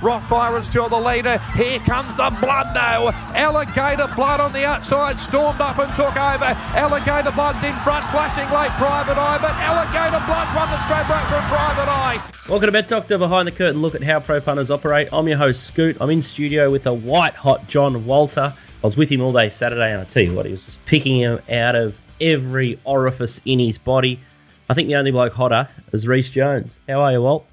Rothfire 0.00 0.58
is 0.58 0.66
still 0.66 0.88
the 0.88 1.00
leader. 1.00 1.38
Here 1.54 1.78
comes 1.80 2.16
the 2.16 2.30
blood 2.40 2.74
now. 2.74 3.10
Alligator 3.34 4.12
Blood 4.14 4.40
on 4.40 4.52
the 4.52 4.64
outside 4.64 5.18
stormed 5.18 5.60
up 5.60 5.78
and 5.78 5.94
took 5.94 6.16
over. 6.16 6.50
Alligator 6.74 7.30
Blood's 7.32 7.62
in 7.62 7.74
front, 7.76 8.04
flashing 8.10 8.48
late 8.54 8.70
Private 8.72 9.16
Eye, 9.16 9.38
but 9.40 9.52
Alligator 9.54 10.24
Blood 10.26 10.54
won 10.54 10.68
the 10.68 10.78
straight 10.84 11.08
back 11.08 11.28
from 11.28 11.42
Private 11.48 11.88
Eye. 11.88 12.22
Welcome 12.48 12.66
to 12.66 12.72
Bet 12.72 12.88
Doctor 12.88 13.18
Behind 13.18 13.48
the 13.48 13.52
Curtain. 13.52 13.80
Look 13.80 13.94
at 13.94 14.02
how 14.02 14.20
pro 14.20 14.40
punters 14.40 14.70
operate. 14.70 15.08
I'm 15.12 15.28
your 15.28 15.38
host, 15.38 15.64
Scoot. 15.64 15.96
I'm 16.00 16.10
in 16.10 16.20
studio 16.20 16.70
with 16.70 16.86
a 16.86 16.92
white 16.92 17.34
hot 17.34 17.66
John 17.68 18.04
Walter. 18.04 18.52
I 18.52 18.86
was 18.86 18.96
with 18.96 19.08
him 19.08 19.22
all 19.22 19.32
day 19.32 19.48
Saturday, 19.48 19.92
and 19.92 20.00
I 20.00 20.04
tell 20.04 20.22
you 20.22 20.34
what, 20.34 20.44
he 20.44 20.52
was 20.52 20.64
just 20.64 20.84
picking 20.84 21.16
him 21.16 21.40
out 21.50 21.74
of 21.74 21.98
every 22.20 22.78
orifice 22.84 23.40
in 23.44 23.58
his 23.58 23.78
body. 23.78 24.20
I 24.68 24.74
think 24.74 24.88
the 24.88 24.96
only 24.96 25.10
bloke 25.10 25.32
hotter 25.32 25.68
is 25.92 26.06
Reese 26.06 26.30
Jones. 26.30 26.80
How 26.88 27.00
are 27.00 27.12
you, 27.12 27.22
Walt? 27.22 27.46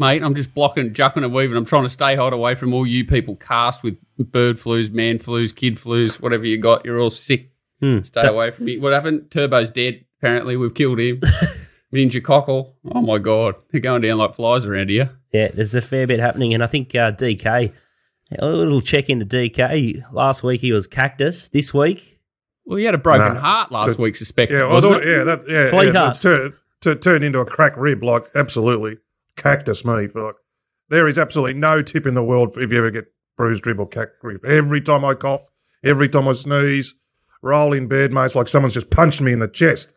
Mate, 0.00 0.22
I'm 0.22 0.34
just 0.34 0.54
blocking, 0.54 0.94
jucking 0.94 1.24
and 1.24 1.32
weaving. 1.34 1.56
I'm 1.58 1.66
trying 1.66 1.82
to 1.82 1.90
stay 1.90 2.16
hot 2.16 2.32
away 2.32 2.54
from 2.54 2.72
all 2.72 2.86
you 2.86 3.04
people 3.04 3.36
cast 3.36 3.82
with 3.82 3.98
bird 4.18 4.56
flus, 4.58 4.90
man 4.90 5.18
flus, 5.18 5.54
kid 5.54 5.76
flus, 5.76 6.18
whatever 6.20 6.46
you 6.46 6.56
got. 6.56 6.86
You're 6.86 6.98
all 6.98 7.10
sick. 7.10 7.50
Hmm. 7.80 8.00
Stay 8.00 8.26
away 8.26 8.50
from 8.50 8.64
me. 8.64 8.78
What 8.78 8.94
happened? 8.94 9.30
Turbo's 9.30 9.68
dead. 9.68 10.02
Apparently, 10.18 10.56
we've 10.56 10.72
killed 10.74 10.98
him. 11.00 11.20
Ninja 11.92 12.22
Cockle. 12.24 12.76
Oh 12.94 13.02
my 13.02 13.18
god, 13.18 13.56
they're 13.70 13.80
going 13.82 14.00
down 14.00 14.16
like 14.18 14.34
flies 14.34 14.64
around 14.64 14.88
here. 14.88 15.10
Yeah, 15.32 15.48
there's 15.52 15.74
a 15.74 15.82
fair 15.82 16.06
bit 16.06 16.18
happening, 16.18 16.54
and 16.54 16.62
I 16.62 16.66
think 16.66 16.94
uh, 16.94 17.12
DK, 17.12 17.72
a 18.38 18.46
little 18.48 18.80
check 18.80 19.10
into 19.10 19.26
DK. 19.26 20.02
Last 20.12 20.42
week 20.42 20.62
he 20.62 20.72
was 20.72 20.86
Cactus. 20.86 21.48
This 21.48 21.74
week, 21.74 22.20
Well, 22.64 22.78
he 22.78 22.84
had 22.84 22.94
a 22.94 22.98
broken 22.98 23.34
Nah. 23.34 23.40
heart 23.40 23.72
last 23.72 23.96
T- 23.96 24.02
week, 24.02 24.16
suspected. 24.16 24.56
Yeah, 24.58 24.64
I 24.64 24.72
wasn't 24.72 24.94
thought, 24.94 25.02
it? 25.02 25.08
yeah, 25.08 25.24
that, 25.24 25.42
yeah, 25.48 25.68
Flea 25.70 25.86
yeah 25.86 25.92
heart. 25.92 26.10
it's 26.10 26.20
turned, 26.20 26.54
to, 26.82 26.94
turned 26.96 27.24
into 27.24 27.38
a 27.40 27.44
crack 27.44 27.76
rib, 27.76 28.02
like 28.02 28.24
absolutely 28.34 28.96
cactus 29.36 29.84
me. 29.84 30.08
Fuck. 30.08 30.36
There 30.88 31.06
is 31.08 31.18
absolutely 31.18 31.54
no 31.54 31.82
tip 31.82 32.06
in 32.06 32.14
the 32.14 32.22
world 32.22 32.56
if 32.58 32.70
you 32.72 32.78
ever 32.78 32.90
get 32.90 33.06
bruised 33.36 33.66
rib 33.66 33.80
or 33.80 33.88
cracked 33.88 34.22
rib. 34.22 34.44
Every 34.44 34.80
time 34.80 35.04
I 35.04 35.14
cough, 35.14 35.48
every 35.84 36.08
time 36.08 36.26
I 36.28 36.32
sneeze, 36.32 36.94
roll 37.42 37.72
in 37.72 37.86
bed, 37.88 38.12
mate, 38.12 38.26
it's 38.26 38.34
like 38.34 38.48
someone's 38.48 38.74
just 38.74 38.90
punched 38.90 39.20
me 39.20 39.32
in 39.32 39.38
the 39.38 39.48
chest. 39.48 39.92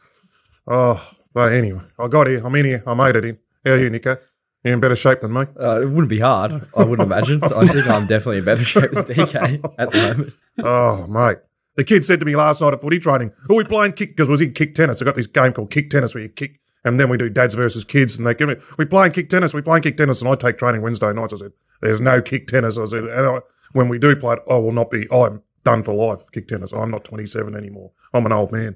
Oh, 0.68 1.06
but 1.34 1.52
anyway, 1.54 1.82
I 2.00 2.08
got 2.08 2.28
here. 2.28 2.46
I'm 2.46 2.56
in 2.56 2.66
here. 2.66 2.84
I 2.86 2.94
made 2.94 3.16
it 3.16 3.26
in. 3.26 3.38
How 3.66 3.72
are 3.72 3.80
you, 3.80 3.90
Nico? 3.90 4.18
You 4.64 4.72
in 4.72 4.80
better 4.80 4.96
shape 4.96 5.20
than 5.20 5.34
me? 5.34 5.42
Uh, 5.60 5.82
it 5.82 5.86
wouldn't 5.88 6.08
be 6.10 6.20
hard, 6.20 6.68
I 6.78 6.84
wouldn't 6.86 7.06
imagine. 7.12 7.44
I 7.44 7.66
think 7.66 7.88
I'm 7.88 8.08
definitely 8.08 8.38
in 8.38 8.46
better 8.46 8.64
shape 8.64 8.92
than 8.92 9.04
DK 9.06 9.74
at 9.78 9.92
the 9.92 9.98
moment. 10.16 10.34
Oh, 10.64 11.08
mate. 11.08 11.40
The 11.76 11.84
kid 11.84 12.06
said 12.06 12.20
to 12.20 12.26
me 12.26 12.36
last 12.36 12.62
night 12.62 12.72
at 12.74 12.82
footy 12.82 13.00
training, 13.00 13.32
"Who 13.48 13.56
we 13.56 13.64
playing 13.64 13.94
kick?" 13.94 14.10
Because 14.16 14.30
was 14.30 14.42
in 14.42 14.54
kick 14.54 14.76
tennis. 14.76 15.02
I 15.02 15.06
got 15.06 15.16
this 15.16 15.26
game 15.26 15.54
called 15.54 15.72
kick 15.72 15.90
tennis 15.90 16.14
where 16.14 16.22
you 16.24 16.30
kick, 16.30 16.60
and 16.84 17.00
then 17.00 17.10
we 17.10 17.18
do 17.18 17.30
dads 17.30 17.54
versus 17.54 17.84
kids, 17.84 18.18
and 18.18 18.26
they 18.26 18.34
give 18.34 18.50
me, 18.50 18.56
"We 18.78 18.86
playing 18.86 19.14
kick 19.14 19.30
tennis. 19.30 19.54
We 19.54 19.62
playing 19.62 19.84
kick 19.84 19.98
tennis." 19.98 20.22
And 20.22 20.30
I 20.30 20.36
take 20.36 20.58
training 20.58 20.82
Wednesday 20.82 21.14
nights. 21.14 21.34
I 21.34 21.38
said, 21.38 21.54
"There's 21.82 22.02
no 22.02 22.22
kick 22.22 22.48
tennis." 22.48 22.78
I 22.78 22.86
said, 22.86 23.06
and 23.06 23.26
I, 23.28 23.40
"When 23.72 23.90
we 23.90 24.00
do 24.00 24.16
play 24.16 24.38
I 24.50 24.56
will 24.56 24.72
not 24.72 24.92
be. 24.92 25.08
I'm 25.12 25.42
done 25.64 25.84
for 25.84 25.94
life. 25.94 26.26
Kick 26.32 26.48
tennis. 26.48 26.74
I'm 26.74 26.92
not 26.92 27.04
27 27.04 27.56
anymore. 27.56 27.92
I'm 28.14 28.26
an 28.26 28.32
old 28.32 28.52
man." 28.52 28.76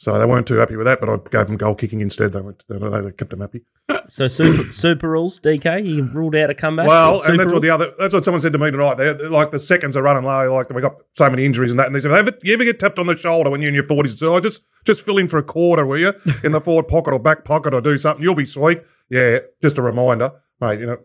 So 0.00 0.18
they 0.18 0.24
weren't 0.24 0.46
too 0.46 0.54
happy 0.54 0.76
with 0.76 0.86
that, 0.86 0.98
but 0.98 1.10
I 1.10 1.16
gave 1.30 1.48
them 1.48 1.58
goal 1.58 1.74
kicking 1.74 2.00
instead. 2.00 2.32
They 2.32 2.40
went, 2.40 2.64
they, 2.70 2.78
they 2.78 3.12
kept 3.12 3.32
them 3.32 3.42
happy. 3.42 3.66
so 4.08 4.28
super, 4.28 4.72
super 4.72 5.10
rules. 5.10 5.38
DK, 5.38 5.84
you 5.86 6.04
ruled 6.04 6.34
out 6.36 6.48
a 6.48 6.54
comeback. 6.54 6.88
Well, 6.88 7.20
and 7.24 7.38
that's 7.38 7.52
what 7.52 7.60
the 7.60 7.68
other. 7.68 7.92
That's 7.98 8.14
what 8.14 8.24
someone 8.24 8.40
said 8.40 8.54
to 8.54 8.58
me 8.58 8.70
tonight. 8.70 8.96
They're, 8.96 9.12
they're 9.12 9.28
like 9.28 9.50
the 9.50 9.58
seconds 9.58 9.98
are 9.98 10.02
running 10.02 10.24
low. 10.24 10.54
Like 10.54 10.70
we 10.70 10.80
got 10.80 10.94
so 11.18 11.28
many 11.28 11.44
injuries 11.44 11.70
and 11.70 11.78
that. 11.78 11.84
And 11.84 11.94
they 11.94 12.00
said, 12.00 12.12
"Have 12.12 12.34
you 12.42 12.54
ever 12.54 12.64
get 12.64 12.80
tapped 12.80 12.98
on 12.98 13.08
the 13.08 13.16
shoulder 13.16 13.50
when 13.50 13.60
you're 13.60 13.68
in 13.68 13.74
your 13.74 13.86
forties? 13.86 14.18
So 14.18 14.34
I 14.34 14.40
just 14.40 14.62
just 14.86 15.02
fill 15.02 15.18
in 15.18 15.28
for 15.28 15.36
a 15.36 15.42
quarter, 15.42 15.84
will 15.84 15.98
you, 15.98 16.14
in 16.42 16.52
the 16.52 16.62
forward 16.62 16.88
pocket 16.88 17.12
or 17.12 17.18
back 17.18 17.44
pocket 17.44 17.74
or 17.74 17.82
do 17.82 17.98
something? 17.98 18.22
You'll 18.22 18.34
be 18.34 18.46
sweet." 18.46 18.80
Yeah, 19.10 19.40
just 19.60 19.76
a 19.76 19.82
reminder, 19.82 20.32
mate. 20.62 20.80
You 20.80 20.86
know, 20.86 20.98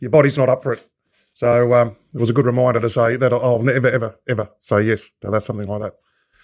your 0.00 0.10
body's 0.10 0.36
not 0.36 0.50
up 0.50 0.62
for 0.62 0.74
it. 0.74 0.86
So 1.32 1.72
um, 1.72 1.96
it 2.14 2.20
was 2.20 2.28
a 2.28 2.34
good 2.34 2.44
reminder 2.44 2.80
to 2.80 2.90
say 2.90 3.16
that 3.16 3.32
I'll 3.32 3.62
never, 3.62 3.88
ever, 3.88 4.18
ever 4.28 4.50
say 4.60 4.82
yes. 4.82 5.08
So 5.22 5.30
that's 5.30 5.46
something 5.46 5.66
like 5.66 5.80
that. 5.80 5.94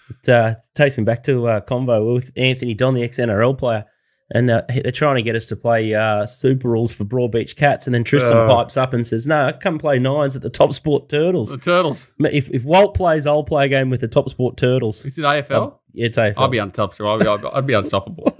It 0.09 0.29
uh, 0.29 0.55
takes 0.75 0.97
me 0.97 1.03
back 1.03 1.23
to 1.23 1.47
uh, 1.47 1.61
convo 1.61 2.13
with 2.15 2.31
Anthony 2.35 2.73
Don, 2.73 2.93
the 2.93 3.03
ex 3.03 3.17
NRL 3.17 3.57
player, 3.57 3.85
and 4.33 4.49
uh, 4.49 4.61
they're 4.69 4.91
trying 4.91 5.15
to 5.15 5.21
get 5.21 5.35
us 5.35 5.45
to 5.47 5.55
play 5.55 5.93
uh, 5.93 6.25
Super 6.25 6.69
Rules 6.69 6.91
for 6.91 7.05
Broadbeach 7.05 7.55
Cats, 7.55 7.87
and 7.87 7.93
then 7.93 8.03
Tristan 8.03 8.37
Uh. 8.37 8.49
pipes 8.53 8.75
up 8.77 8.93
and 8.93 9.05
says, 9.07 9.25
"No, 9.27 9.51
come 9.61 9.77
play 9.79 9.99
nines 9.99 10.35
at 10.35 10.41
the 10.41 10.49
Top 10.49 10.73
Sport 10.73 11.07
Turtles. 11.09 11.49
The 11.51 11.57
Turtles. 11.57 12.07
If, 12.19 12.49
if 12.49 12.63
Walt 12.65 12.93
plays, 12.93 13.25
I'll 13.27 13.43
play 13.43 13.65
a 13.65 13.69
game 13.69 13.89
with 13.89 14.01
the 14.01 14.07
Top 14.07 14.29
Sport 14.29 14.57
Turtles. 14.57 15.05
Is 15.05 15.17
it 15.17 15.21
AFL? 15.23 15.75
Yeah, 15.93 16.05
it's 16.07 16.17
AFL. 16.17 16.33
I'll 16.37 16.47
be 16.49 16.57
untouchable. 16.57 17.09
I'd 17.09 17.41
be, 17.41 17.47
I'd 17.47 17.67
be 17.67 17.73
unstoppable. 17.73 18.35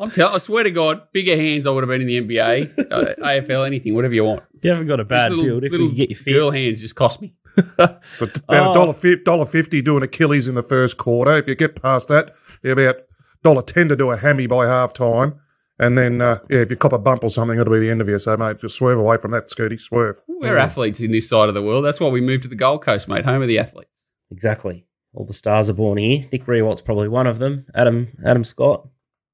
I'm 0.00 0.10
tell- 0.10 0.34
I 0.34 0.38
swear 0.38 0.64
to 0.64 0.70
God, 0.70 1.02
bigger 1.12 1.36
hands 1.36 1.66
I 1.66 1.70
would 1.70 1.82
have 1.82 1.88
been 1.88 2.00
in 2.00 2.06
the 2.08 2.20
NBA, 2.36 2.92
uh, 2.92 3.14
AFL, 3.24 3.66
anything, 3.66 3.94
whatever 3.94 4.14
you 4.14 4.24
want. 4.24 4.42
you 4.62 4.70
haven't 4.70 4.88
got 4.88 4.98
a 5.00 5.04
bad 5.04 5.30
little, 5.30 5.44
build 5.44 5.64
if 5.64 5.72
little 5.72 5.88
you 5.88 5.94
get 5.94 6.10
your 6.10 6.18
fit. 6.18 6.32
girl 6.32 6.50
hands 6.50 6.80
just 6.80 6.94
cost 6.96 7.20
me. 7.22 7.34
But 7.56 7.70
about 7.78 8.40
Oh. 8.48 8.70
a 8.70 8.74
dollar 8.74 8.92
fif- 8.94 9.24
dollar 9.24 9.46
fifty 9.46 9.82
doing 9.82 10.02
Achilles 10.02 10.48
in 10.48 10.54
the 10.54 10.62
first 10.62 10.96
quarter. 10.96 11.36
If 11.36 11.46
you 11.48 11.54
get 11.54 11.80
past 11.80 12.08
that, 12.08 12.34
you're 12.62 12.78
about 12.78 12.96
dollar 13.42 13.62
ten 13.62 13.88
to 13.88 13.96
do 13.96 14.10
a 14.10 14.16
hammy 14.16 14.46
by 14.46 14.66
half 14.66 14.92
time. 14.92 15.34
And 15.78 15.98
then, 15.98 16.20
uh, 16.20 16.38
yeah, 16.48 16.60
if 16.60 16.70
you 16.70 16.76
cop 16.76 16.92
a 16.92 16.98
bump 16.98 17.24
or 17.24 17.30
something, 17.30 17.58
it'll 17.58 17.72
be 17.72 17.80
the 17.80 17.90
end 17.90 18.00
of 18.00 18.08
you. 18.08 18.18
So, 18.18 18.36
mate, 18.36 18.58
just 18.60 18.76
swerve 18.76 18.98
away 18.98 19.16
from 19.16 19.32
that, 19.32 19.48
Scooty. 19.50 19.80
Swerve. 19.80 20.20
We're 20.28 20.56
athletes 20.56 21.00
in 21.00 21.10
this 21.10 21.28
side 21.28 21.48
of 21.48 21.54
the 21.54 21.62
world. 21.62 21.84
That's 21.84 21.98
why 21.98 22.08
we 22.08 22.20
moved 22.20 22.42
to 22.44 22.48
the 22.48 22.54
Gold 22.54 22.82
Coast, 22.84 23.08
mate. 23.08 23.24
Home 23.24 23.42
of 23.42 23.48
the 23.48 23.58
athletes. 23.58 24.12
Exactly. 24.30 24.86
All 25.14 25.24
the 25.26 25.32
stars 25.32 25.68
are 25.68 25.74
born 25.74 25.98
here. 25.98 26.26
Nick 26.30 26.46
Rewalt's 26.46 26.80
probably 26.82 27.08
one 27.08 27.26
of 27.26 27.38
them. 27.38 27.66
Adam 27.74 28.08
Adam 28.24 28.44
Scott. 28.44 28.86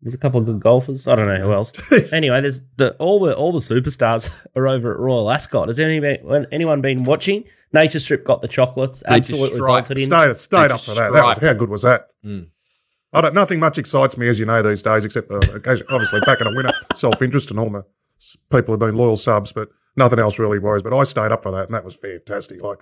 There's 0.02 0.14
a 0.14 0.18
couple 0.18 0.38
of 0.38 0.46
good 0.46 0.60
golfers. 0.60 1.08
I 1.08 1.16
don't 1.16 1.26
know 1.26 1.40
who 1.40 1.52
else. 1.52 1.72
anyway, 2.12 2.40
there's 2.40 2.62
the 2.76 2.94
all 2.98 3.18
the 3.18 3.34
all 3.36 3.52
the 3.52 3.58
superstars 3.58 4.30
are 4.56 4.68
over 4.68 4.92
at 4.92 5.00
Royal 5.00 5.30
Ascot. 5.30 5.68
Has 5.68 5.80
anyone 5.80 6.46
anyone 6.52 6.80
been 6.80 7.04
watching? 7.04 7.44
Nature 7.72 7.98
Strip 7.98 8.24
got 8.24 8.40
the 8.40 8.48
chocolates. 8.48 9.02
Absolutely 9.06 9.60
bolted 9.60 9.98
in. 9.98 10.06
Stayed, 10.06 10.36
stayed 10.36 10.70
up 10.70 10.80
for 10.80 10.94
that. 10.94 11.12
that 11.12 11.24
was, 11.24 11.38
how 11.38 11.52
good 11.52 11.68
was 11.68 11.82
that? 11.82 12.08
Mm. 12.24 12.48
I 13.12 13.20
don't, 13.22 13.34
nothing 13.34 13.58
much 13.58 13.78
excites 13.78 14.16
me, 14.16 14.28
as 14.28 14.38
you 14.38 14.46
know, 14.46 14.62
these 14.62 14.82
days, 14.82 15.04
except 15.04 15.30
uh, 15.30 15.40
obviously 15.90 16.20
back 16.20 16.40
in 16.40 16.46
a 16.46 16.54
winner, 16.54 16.72
self 16.94 17.20
interest 17.22 17.50
and 17.50 17.58
all 17.58 17.70
my 17.70 17.80
people 18.50 18.72
have 18.72 18.80
been 18.80 18.94
loyal 18.96 19.16
subs, 19.16 19.52
but 19.52 19.68
nothing 19.96 20.18
else 20.18 20.38
really 20.38 20.58
worries. 20.58 20.82
But 20.82 20.94
I 20.94 21.04
stayed 21.04 21.32
up 21.32 21.42
for 21.42 21.52
that, 21.52 21.66
and 21.66 21.74
that 21.74 21.84
was 21.84 21.94
fantastic. 21.94 22.62
Like, 22.62 22.78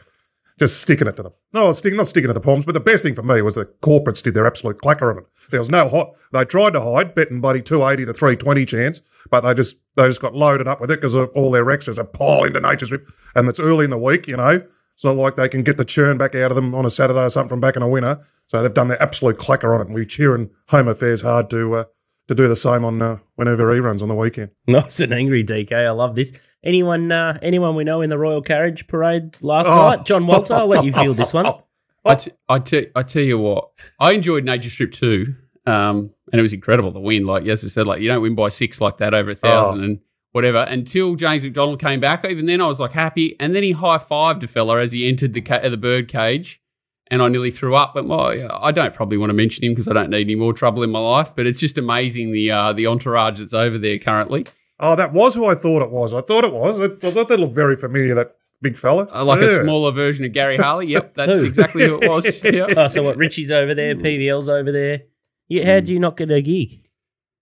just 0.59 0.81
sticking 0.81 1.07
it 1.07 1.17
to 1.17 1.23
them. 1.23 1.33
No, 1.53 1.73
stick, 1.73 1.95
not 1.95 2.09
sticking 2.09 2.29
to 2.29 2.35
the 2.35 2.41
palms, 2.41 2.65
but 2.65 2.73
the 2.73 2.81
best 2.81 3.03
thing 3.03 3.15
for 3.15 3.23
me 3.23 3.43
was 3.43 3.55
the 3.55 3.67
corporates 3.83 4.23
did 4.23 4.35
their 4.35 4.47
absolute 4.47 4.79
clacker 4.79 5.11
on 5.11 5.19
it. 5.19 5.25
There 5.51 5.61
was 5.61 5.71
no 5.71 5.89
hot. 5.89 6.15
They 6.33 6.45
tried 6.45 6.73
to 6.73 6.81
hide, 6.81 7.15
betting 7.15 7.41
buddy 7.41 7.61
280 7.61 8.07
to 8.07 8.15
320 8.15 8.67
chance, 8.67 9.03
but 9.31 9.43
they 9.43 9.55
just 9.55 9.77
they 9.97 10.09
just 10.09 10.21
got 10.21 10.35
loaded 10.35 10.67
up 10.67 10.81
with 10.81 10.91
it 10.91 11.01
because 11.01 11.15
all 11.15 11.51
their 11.51 11.71
extras 11.71 11.99
are 11.99 12.05
piling 12.05 12.55
to 12.55 12.61
Nature 12.61 12.87
Strip. 12.87 13.09
And 13.35 13.49
it's 13.49 13.61
early 13.61 13.85
in 13.85 13.91
the 13.91 13.99
week, 13.99 14.27
you 14.27 14.37
know. 14.37 14.63
It's 14.95 15.05
not 15.05 15.17
like 15.17 15.37
they 15.37 15.49
can 15.49 15.63
get 15.63 15.77
the 15.77 15.85
churn 15.85 16.17
back 16.17 16.35
out 16.35 16.51
of 16.51 16.55
them 16.55 16.75
on 16.75 16.87
a 16.87 16.91
Saturday 16.91 17.21
or 17.21 17.31
something 17.31 17.51
from 17.51 17.61
back 17.61 17.77
in 17.77 17.83
a 17.83 17.89
winner. 17.89 18.27
So 18.47 18.63
they've 18.63 18.73
done 18.73 18.89
their 18.89 19.03
absolute 19.03 19.37
clacker 19.37 19.75
on 19.75 19.83
it. 19.83 19.87
And 19.89 19.95
we're 19.95 20.07
cheering 20.07 20.51
Home 20.69 20.89
Affairs 20.89 21.21
hard 21.21 21.51
to 21.51 21.75
uh, 21.75 21.85
to 22.29 22.35
do 22.35 22.49
the 22.49 22.57
same 22.57 22.85
on 22.85 23.03
uh, 23.03 23.19
whenever 23.37 23.73
he 23.75 23.81
runs 23.81 24.03
on 24.03 24.09
the 24.09 24.15
weekend. 24.15 24.51
Nice 24.67 25.01
and 25.01 25.13
angry, 25.13 25.45
DK. 25.45 25.73
I 25.73 25.91
love 25.91 26.15
this. 26.15 26.33
Anyone 26.67 27.13
uh, 27.13 27.39
anyone 27.43 27.77
we 27.77 27.85
know 27.85 28.03
in 28.03 28.11
the 28.11 28.19
Royal 28.19 28.43
Carriage 28.43 28.87
Parade 28.89 29.37
last 29.41 29.67
Oh. 29.69 29.75
night? 29.97 30.05
John 30.05 30.27
Walter, 30.27 30.53
I'll 30.55 30.67
let 30.67 30.85
you 30.85 30.93
field 30.93 31.17
this 31.17 31.33
one. 31.33 31.47
I, 32.05 32.15
t- 32.17 32.31
I, 32.49 32.59
t- 32.59 32.89
I 32.95 33.03
tell 33.03 33.23
you 33.23 33.39
what, 33.39 33.71
I 34.01 34.13
enjoyed 34.13 34.45
Nature 34.45 34.69
Strip 34.71 34.93
too, 34.93 35.35
um, 35.67 36.11
and 36.33 36.39
it 36.39 36.43
was 36.43 36.53
incredible 36.53 36.91
the 36.93 37.01
win. 37.01 37.25
Like 37.25 37.47
as 37.47 37.65
I 37.65 37.69
said, 37.69 37.87
like 37.87 38.01
you 38.01 38.09
don't 38.09 38.21
win 38.23 38.35
by 38.35 38.49
six 38.49 38.81
like 38.81 38.99
that 38.99 39.15
over 39.15 39.31
a 39.31 39.35
thousand 39.35 39.81
Oh. 39.81 39.85
and 39.85 40.01
whatever. 40.33 40.59
Until 40.69 41.15
James 41.15 41.45
McDonald 41.45 41.81
came 41.81 42.01
back, 42.01 42.25
even 42.25 42.47
then 42.47 42.61
I 42.61 42.67
was 42.67 42.81
like 42.81 42.93
happy, 42.93 43.37
and 43.41 43.55
then 43.55 43.63
he 43.63 43.73
high 43.73 43.99
fived 43.99 44.43
a 44.43 44.47
fella 44.49 44.81
as 44.81 44.91
he 44.93 45.09
entered 45.09 45.33
the 45.35 45.41
ca- 45.43 45.69
the 45.69 45.77
bird 45.77 46.09
cage, 46.09 46.61
and 47.09 47.23
I 47.23 47.29
nearly 47.29 47.51
threw 47.53 47.75
up. 47.77 47.95
But 47.95 48.07
well, 48.07 48.27
I 48.61 48.73
don't 48.73 48.93
probably 48.95 49.19
want 49.19 49.31
to 49.31 49.35
mention 49.35 49.65
him 49.65 49.73
because 49.73 49.87
I 49.89 49.93
don't 49.93 50.11
need 50.11 50.23
any 50.27 50.35
more 50.37 50.53
trouble 50.53 50.83
in 50.83 50.91
my 50.91 50.99
life. 51.01 51.33
But 51.37 51.47
it's 51.47 51.61
just 51.61 51.79
amazing 51.79 52.33
the 52.33 52.51
uh, 52.51 52.73
the 52.73 52.87
entourage 52.89 53.39
that's 53.41 53.55
over 53.55 53.79
there 53.79 53.99
currently. 53.99 54.47
Oh, 54.79 54.95
that 54.97 55.13
was 55.13 55.35
who 55.35 55.47
I 55.47 55.55
thought 55.55 55.83
it 55.83 55.91
was. 55.91 56.13
I 56.13 56.21
thought 56.21 56.45
it 56.45 56.53
was. 56.53 56.81
I, 56.81 56.85
I 57.07 57.11
thought 57.11 57.29
that 57.29 57.41
looked 57.41 57.55
very 57.55 57.77
familiar, 57.77 58.15
that 58.15 58.37
big 58.61 58.77
fella. 58.77 59.09
Uh, 59.15 59.25
like 59.25 59.41
Yeah. 59.41 59.49
a 59.49 59.63
smaller 59.63 59.91
version 59.93 60.25
of 60.25 60.33
Gary 60.33 60.57
Harley. 60.59 60.89
Yep, 60.89 61.15
that's 61.17 61.39
Who? 61.39 61.45
exactly 61.45 61.87
who 61.87 62.01
it 62.01 62.09
was. 62.09 62.41
Yeah. 62.45 62.67
Oh, 62.77 62.89
so 62.89 63.03
what? 63.03 63.17
Richie's 63.17 63.51
over 63.51 63.75
there, 63.75 63.95
PVL's 63.95 64.49
over 64.49 64.71
there. 64.73 65.03
Yeah, 65.49 65.75
how 65.75 65.81
do 65.81 65.93
you 65.93 65.99
not 66.01 66.17
get 66.17 66.31
a 66.31 66.43
gig? 66.43 66.83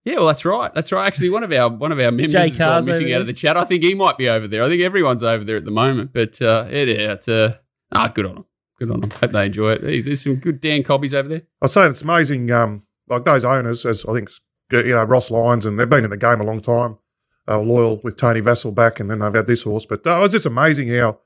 Yeah, 0.05 0.17
well, 0.17 0.27
that's 0.27 0.45
right. 0.45 0.73
That's 0.75 0.93
right. 0.93 1.07
Actually, 1.07 1.31
one 1.31 1.43
of 1.43 1.51
our 1.53 1.71
one 1.71 1.91
of 1.91 1.99
our 1.99 2.13
members 2.13 2.33
Jay 2.33 2.49
is 2.49 2.57
Carr's 2.59 2.85
missing 2.87 3.07
over 3.07 3.15
out 3.17 3.21
of 3.23 3.27
the 3.27 3.33
chat. 3.33 3.57
I 3.57 3.65
think 3.65 3.83
he 3.83 3.95
might 3.95 4.19
be 4.19 4.29
over 4.29 4.47
there. 4.47 4.63
I 4.63 4.69
think 4.69 4.83
everyone's 4.83 5.23
over 5.23 5.45
there 5.45 5.57
at 5.57 5.65
the 5.65 5.71
moment. 5.71 6.13
But 6.13 6.41
uh, 6.43 6.67
it, 6.69 6.89
yeah, 6.89 7.13
it's 7.15 7.27
uh, 7.27 7.57
ah, 7.91 8.09
good 8.09 8.27
on 8.27 8.35
them. 8.35 8.45
Good 8.79 8.91
on 8.91 9.01
them. 9.01 9.11
Hope 9.11 9.33
they 9.33 9.47
enjoy 9.47 9.73
it. 9.73 10.05
There's 10.05 10.23
some 10.23 10.37
good 10.37 10.61
Dan 10.61 10.83
Cobbies 10.83 11.15
over 11.15 11.29
there. 11.31 11.43
I 11.63 11.69
say 11.69 11.87
it's 11.87 12.03
amazing. 12.03 12.51
Um, 12.51 12.83
like 13.09 13.25
those 13.25 13.47
owners, 13.47 13.87
as 13.87 14.05
I 14.05 14.13
think 14.13 14.29
you 14.73 14.83
know 14.95 15.05
Ross 15.05 15.31
Lyons, 15.31 15.65
and 15.65 15.81
they've 15.81 15.89
been 15.89 16.05
in 16.05 16.11
the 16.11 16.19
game 16.19 16.41
a 16.43 16.45
long 16.45 16.61
time. 16.61 16.99
Uh, 17.47 17.59
loyal 17.59 18.01
with 18.03 18.17
Tony 18.17 18.41
Vassell 18.41 18.75
back, 18.75 19.01
and 19.01 19.11
then 19.11 19.19
they've 19.19 19.35
had 19.35 19.47
this 19.47 19.63
horse. 19.63 19.85
But 19.85 20.07
uh, 20.07 20.21
it's 20.23 20.33
just 20.33 20.47
amazing 20.47 20.89
how, 20.89 21.19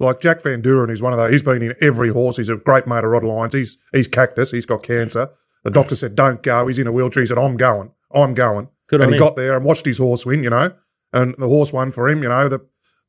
like 0.00 0.20
Jack 0.20 0.42
Van 0.42 0.60
Duren, 0.60 0.90
he's 0.90 1.00
one 1.00 1.12
of 1.12 1.18
those. 1.18 1.30
He's 1.30 1.44
been 1.44 1.62
in 1.62 1.74
every 1.80 2.10
horse. 2.10 2.38
He's 2.38 2.48
a 2.48 2.56
great 2.56 2.88
mate 2.88 3.04
of 3.04 3.10
Rod 3.10 3.22
Lyons. 3.22 3.54
He's 3.54 3.78
he's 3.92 4.08
cactus. 4.08 4.50
He's 4.50 4.66
got 4.66 4.82
cancer. 4.82 5.30
The 5.62 5.70
doctor 5.70 5.94
said 5.94 6.14
don't 6.14 6.42
go. 6.42 6.66
He's 6.66 6.78
in 6.78 6.86
a 6.86 6.92
wheelchair. 6.92 7.22
He 7.22 7.26
said 7.26 7.38
I'm 7.38 7.56
going. 7.56 7.92
I'm 8.12 8.34
going. 8.34 8.68
Good 8.88 9.00
and 9.02 9.10
he 9.10 9.16
him. 9.16 9.20
got 9.20 9.36
there 9.36 9.54
and 9.56 9.64
watched 9.64 9.86
his 9.86 9.98
horse 9.98 10.26
win. 10.26 10.42
You 10.42 10.50
know, 10.50 10.72
and 11.12 11.34
the 11.38 11.46
horse 11.46 11.72
won 11.72 11.90
for 11.90 12.08
him. 12.08 12.22
You 12.22 12.30
know, 12.30 12.48
the 12.48 12.60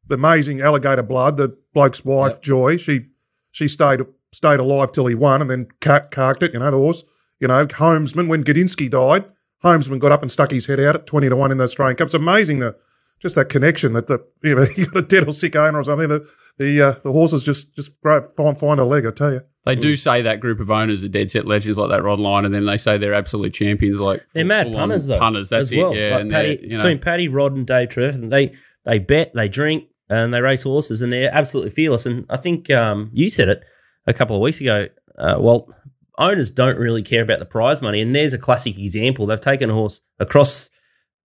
the 0.08 0.16
amazing 0.16 0.62
alligator 0.62 1.04
blood, 1.04 1.38
the 1.38 1.58
bloke's 1.74 2.04
wife 2.06 2.42
Joy, 2.42 2.78
she 2.78 3.08
she 3.52 3.68
stayed 3.68 4.02
stayed 4.31 4.60
alive 4.60 4.92
till 4.92 5.08
he 5.08 5.16
won, 5.16 5.42
and 5.42 5.50
then 5.50 5.68
car- 5.80 6.08
carked 6.12 6.44
it. 6.44 6.54
You 6.54 6.60
know 6.60 6.72
the 6.72 6.78
horse. 6.78 7.04
You 7.40 7.48
know 7.48 7.66
Homesman 7.66 8.28
when 8.28 8.44
Gadinsky 8.44 8.90
died, 8.90 9.25
Homesman 9.63 10.00
got 10.00 10.12
up 10.12 10.22
and 10.22 10.31
stuck 10.31 10.52
his 10.52 10.66
head 10.66 10.80
out 10.80 10.96
at 10.96 11.06
twenty 11.06 11.30
to 11.30 11.36
one 11.36 11.52
in 11.52 11.58
the 11.58 11.66
Australian 11.66 11.98
Cup. 11.98 12.08
It's 12.08 12.13
amazing 12.16 12.60
the 12.60 12.75
just 13.22 13.36
that 13.36 13.50
connection 13.50 13.94
that 13.94 14.08
the 14.08 14.19
you 14.44 14.56
know 14.56 14.66
you 14.75 14.88
got 14.88 15.04
a 15.04 15.08
dead 15.08 15.28
or 15.28 15.34
sick 15.34 15.56
owner 15.56 15.80
or 15.80 15.84
something. 15.84 16.10
The 16.10 16.28
the 16.58 16.81
uh, 16.81 16.96
the 17.04 17.12
horses 17.12 17.44
just 17.44 17.74
just 17.75 17.92
find 18.04 18.58
find 18.58 18.80
a 18.80 18.86
leg. 18.86 19.06
I 19.06 19.12
tell 19.12 19.34
you. 19.34 19.42
They 19.63 19.75
do 19.75 19.96
say 19.96 20.24
that 20.24 20.40
group 20.40 20.60
of 20.60 20.72
owners 20.72 21.04
are 21.04 21.08
dead 21.08 21.30
set 21.30 21.46
legends 21.46 21.78
like 21.78 21.92
that 21.92 22.04
Rod 22.04 22.19
Line, 22.19 22.46
and 22.46 22.54
then 22.54 22.66
they 22.66 22.78
say 22.78 22.98
they're 22.98 23.13
absolute 23.13 23.54
champions 23.54 24.00
like 24.00 24.25
They're 24.34 24.44
mad 24.44 24.66
full-on 24.66 24.90
punters 24.90 25.06
though. 25.06 25.19
Punters, 25.19 25.50
that's 25.50 25.72
as 25.72 25.78
well. 25.78 25.92
it. 25.92 26.00
Yeah, 26.00 26.12
Like 26.13 26.22
and 26.22 26.31
Paddy, 26.31 26.60
you 26.63 26.69
know, 26.69 26.78
between 26.78 26.98
Paddy, 26.98 27.28
Rod, 27.28 27.54
and 27.54 27.68
Dave 27.68 27.90
Trev, 27.90 28.16
and 28.16 28.31
they 28.31 28.54
they 28.86 28.98
bet, 28.98 29.31
they 29.36 29.48
drink, 29.48 29.84
and 30.10 30.34
they 30.34 30.42
race 30.42 30.63
horses, 30.63 31.04
and 31.04 31.13
they're 31.13 31.34
absolutely 31.34 31.69
fearless. 31.69 32.08
And 32.08 32.25
I 32.30 32.38
think 32.38 32.72
um, 32.72 33.12
you 33.13 33.30
said 33.30 33.50
it 33.50 33.63
a 34.08 34.13
couple 34.13 34.36
of 34.36 34.42
weeks 34.42 34.60
ago. 34.60 34.88
Uh, 35.18 35.36
well, 35.40 35.72
owners 36.18 36.52
don't 36.52 36.78
really 36.78 37.04
care 37.04 37.22
about 37.22 37.40
the 37.40 37.46
prize 37.46 37.81
money, 37.81 38.02
and 38.02 38.16
there's 38.16 38.34
a 38.34 38.38
classic 38.38 38.78
example. 38.78 39.25
They've 39.25 39.40
taken 39.40 39.69
a 39.69 39.74
horse 39.74 40.02
across 40.19 40.69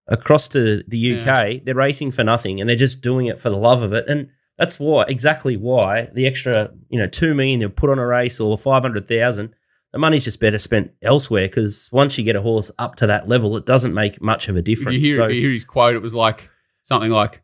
across 0.07 0.47
to 0.49 0.83
the 0.87 1.03
mm. 1.03 1.21
UK. 1.21 1.63
They're 1.63 1.75
racing 1.75 2.11
for 2.11 2.23
nothing, 2.23 2.59
and 2.59 2.69
they're 2.69 2.75
just 2.75 3.01
doing 3.01 3.27
it 3.27 3.39
for 3.39 3.49
the 3.49 3.57
love 3.57 3.81
of 3.81 3.93
it. 3.93 4.05
And 4.07 4.29
that's 4.57 4.79
why, 4.79 5.05
exactly 5.07 5.57
why, 5.57 6.09
the 6.13 6.25
extra, 6.25 6.71
you 6.89 6.99
know, 6.99 7.07
two 7.07 7.33
million 7.33 7.59
they've 7.59 7.75
put 7.75 7.89
on 7.89 7.99
a 7.99 8.05
race 8.05 8.39
or 8.39 8.57
five 8.57 8.83
hundred 8.83 9.07
thousand, 9.07 9.53
the 9.91 9.99
money's 9.99 10.23
just 10.23 10.39
better 10.39 10.59
spent 10.59 10.91
elsewhere. 11.01 11.47
Because 11.47 11.89
once 11.91 12.17
you 12.17 12.23
get 12.23 12.35
a 12.35 12.41
horse 12.41 12.71
up 12.79 12.95
to 12.95 13.07
that 13.07 13.27
level, 13.27 13.55
it 13.57 13.65
doesn't 13.65 13.93
make 13.93 14.21
much 14.21 14.47
of 14.47 14.55
a 14.55 14.61
difference. 14.61 14.97
you 14.97 15.05
hear, 15.05 15.15
so, 15.17 15.27
you 15.27 15.41
hear 15.41 15.51
his 15.51 15.65
quote, 15.65 15.95
it 15.95 16.01
was 16.01 16.15
like 16.15 16.49
something 16.83 17.11
like, 17.11 17.43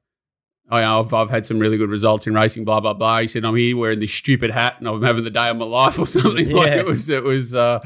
"Oh, 0.72 0.78
yeah, 0.78 1.00
I've, 1.00 1.14
I've 1.14 1.30
had 1.30 1.46
some 1.46 1.60
really 1.60 1.78
good 1.78 1.90
results 1.90 2.26
in 2.28 2.34
racing." 2.34 2.66
Blah 2.66 2.80
blah 2.80 2.94
blah. 2.94 3.20
He 3.22 3.28
said, 3.28 3.46
"I'm 3.46 3.56
here 3.56 3.76
wearing 3.78 4.00
this 4.00 4.14
stupid 4.14 4.52
hat, 4.52 4.76
and 4.80 4.88
I'm 4.88 5.02
having 5.04 5.24
the 5.24 5.30
day 5.30 5.50
of 5.50 5.58
my 5.58 5.66
life," 5.66 5.98
or 6.00 6.08
something 6.08 6.50
like 6.50 6.68
Yeah. 6.68 6.76
it 6.76 6.86
was. 6.86 7.10
It 7.10 7.24
was. 7.24 7.54
Uh, 7.54 7.80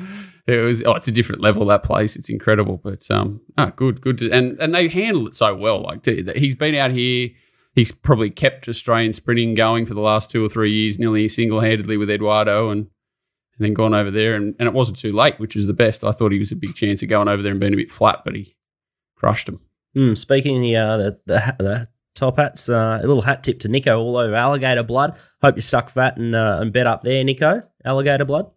it 0.47 0.57
was. 0.57 0.81
Oh, 0.83 0.94
it's 0.94 1.07
a 1.07 1.12
different 1.12 1.41
level. 1.41 1.65
That 1.65 1.83
place. 1.83 2.15
It's 2.15 2.29
incredible. 2.29 2.79
But 2.83 3.09
um, 3.12 3.41
ah, 3.57 3.71
good, 3.75 4.01
good, 4.01 4.18
to, 4.19 4.31
and 4.31 4.57
and 4.59 4.74
they 4.74 4.88
handle 4.88 5.27
it 5.27 5.35
so 5.35 5.56
well. 5.56 5.81
Like 5.83 6.06
he's 6.06 6.56
been 6.56 6.75
out 6.75 6.91
here. 6.91 7.29
He's 7.75 7.91
probably 7.91 8.31
kept 8.31 8.68
Australian 8.68 9.13
sprinting 9.13 9.53
going 9.53 9.85
for 9.85 9.94
the 9.94 10.01
last 10.01 10.31
two 10.31 10.44
or 10.44 10.50
three 10.50 10.71
years, 10.73 10.97
nearly 10.97 11.27
single 11.27 11.59
handedly 11.59 11.97
with 11.97 12.09
Eduardo, 12.09 12.69
and 12.71 12.88
and 13.59 13.65
then 13.65 13.73
gone 13.73 13.94
over 13.95 14.12
there, 14.12 14.35
and, 14.35 14.56
and 14.59 14.68
it 14.68 14.73
wasn't 14.73 14.97
too 15.00 15.12
late, 15.13 15.39
which 15.39 15.56
is 15.56 15.65
the 15.68 15.73
best. 15.73 16.03
I 16.03 16.12
thought 16.12 16.31
he 16.31 16.38
was 16.39 16.51
a 16.51 16.56
big 16.56 16.75
chance 16.75 17.01
of 17.03 17.09
going 17.09 17.27
over 17.27 17.41
there 17.41 17.51
and 17.51 17.59
being 17.59 17.73
a 17.73 17.77
bit 17.77 17.91
flat, 17.91 18.21
but 18.23 18.35
he 18.35 18.56
crushed 19.15 19.50
him. 19.50 19.59
Mm, 19.95 20.15
speaking 20.15 20.57
of 20.57 20.62
the, 20.62 20.75
uh, 20.75 20.97
the, 20.97 21.19
the, 21.25 21.56
the 21.57 21.88
top 22.18 22.38
hats, 22.38 22.68
uh, 22.69 23.00
a 23.02 23.08
little 23.08 23.22
hat 23.22 23.44
tip 23.44 23.60
to 23.60 23.68
Nico 23.69 24.00
all 24.00 24.18
over 24.18 24.36
alligator 24.36 24.84
blood. 24.84 25.18
Hope 25.42 25.56
you 25.56 25.62
stuck 25.62 25.90
fat 25.90 26.18
and, 26.18 26.36
uh, 26.36 26.60
and 26.62 26.74
bet 26.74 26.88
up 26.88 27.04
there, 27.04 27.24
Nico. 27.24 27.62
Alligator 27.86 28.25
blood. 28.25 28.52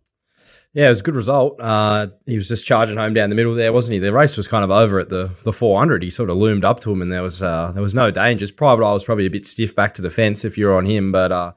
Yeah, 0.72 0.86
it 0.86 0.90
was 0.90 1.00
a 1.00 1.02
good 1.02 1.16
result. 1.16 1.60
Uh, 1.60 2.08
he 2.26 2.36
was 2.36 2.46
just 2.46 2.64
charging 2.64 2.96
home 2.96 3.12
down 3.12 3.28
the 3.28 3.34
middle 3.34 3.54
there, 3.56 3.72
wasn't 3.72 3.94
he? 3.94 3.98
The 3.98 4.12
race 4.12 4.36
was 4.36 4.46
kind 4.46 4.62
of 4.64 4.70
over 4.70 5.00
at 5.00 5.08
the 5.08 5.30
the 5.42 5.52
400. 5.52 6.00
He 6.02 6.10
sort 6.10 6.30
of 6.30 6.36
loomed 6.36 6.64
up 6.64 6.78
to 6.80 6.92
him, 6.92 7.02
and 7.02 7.10
there 7.12 7.22
was 7.22 7.42
uh, 7.42 7.72
there 7.74 7.82
was 7.82 7.94
no 7.94 8.10
dangers. 8.12 8.52
Private 8.52 8.84
Eye 8.84 8.92
was 8.92 9.02
probably 9.04 9.26
a 9.26 9.30
bit 9.30 9.46
stiff 9.48 9.74
back 9.74 9.94
to 9.94 10.02
the 10.02 10.10
fence 10.10 10.44
if 10.44 10.56
you're 10.56 10.76
on 10.76 10.86
him, 10.86 11.10
but 11.10 11.32
uh, 11.32 11.52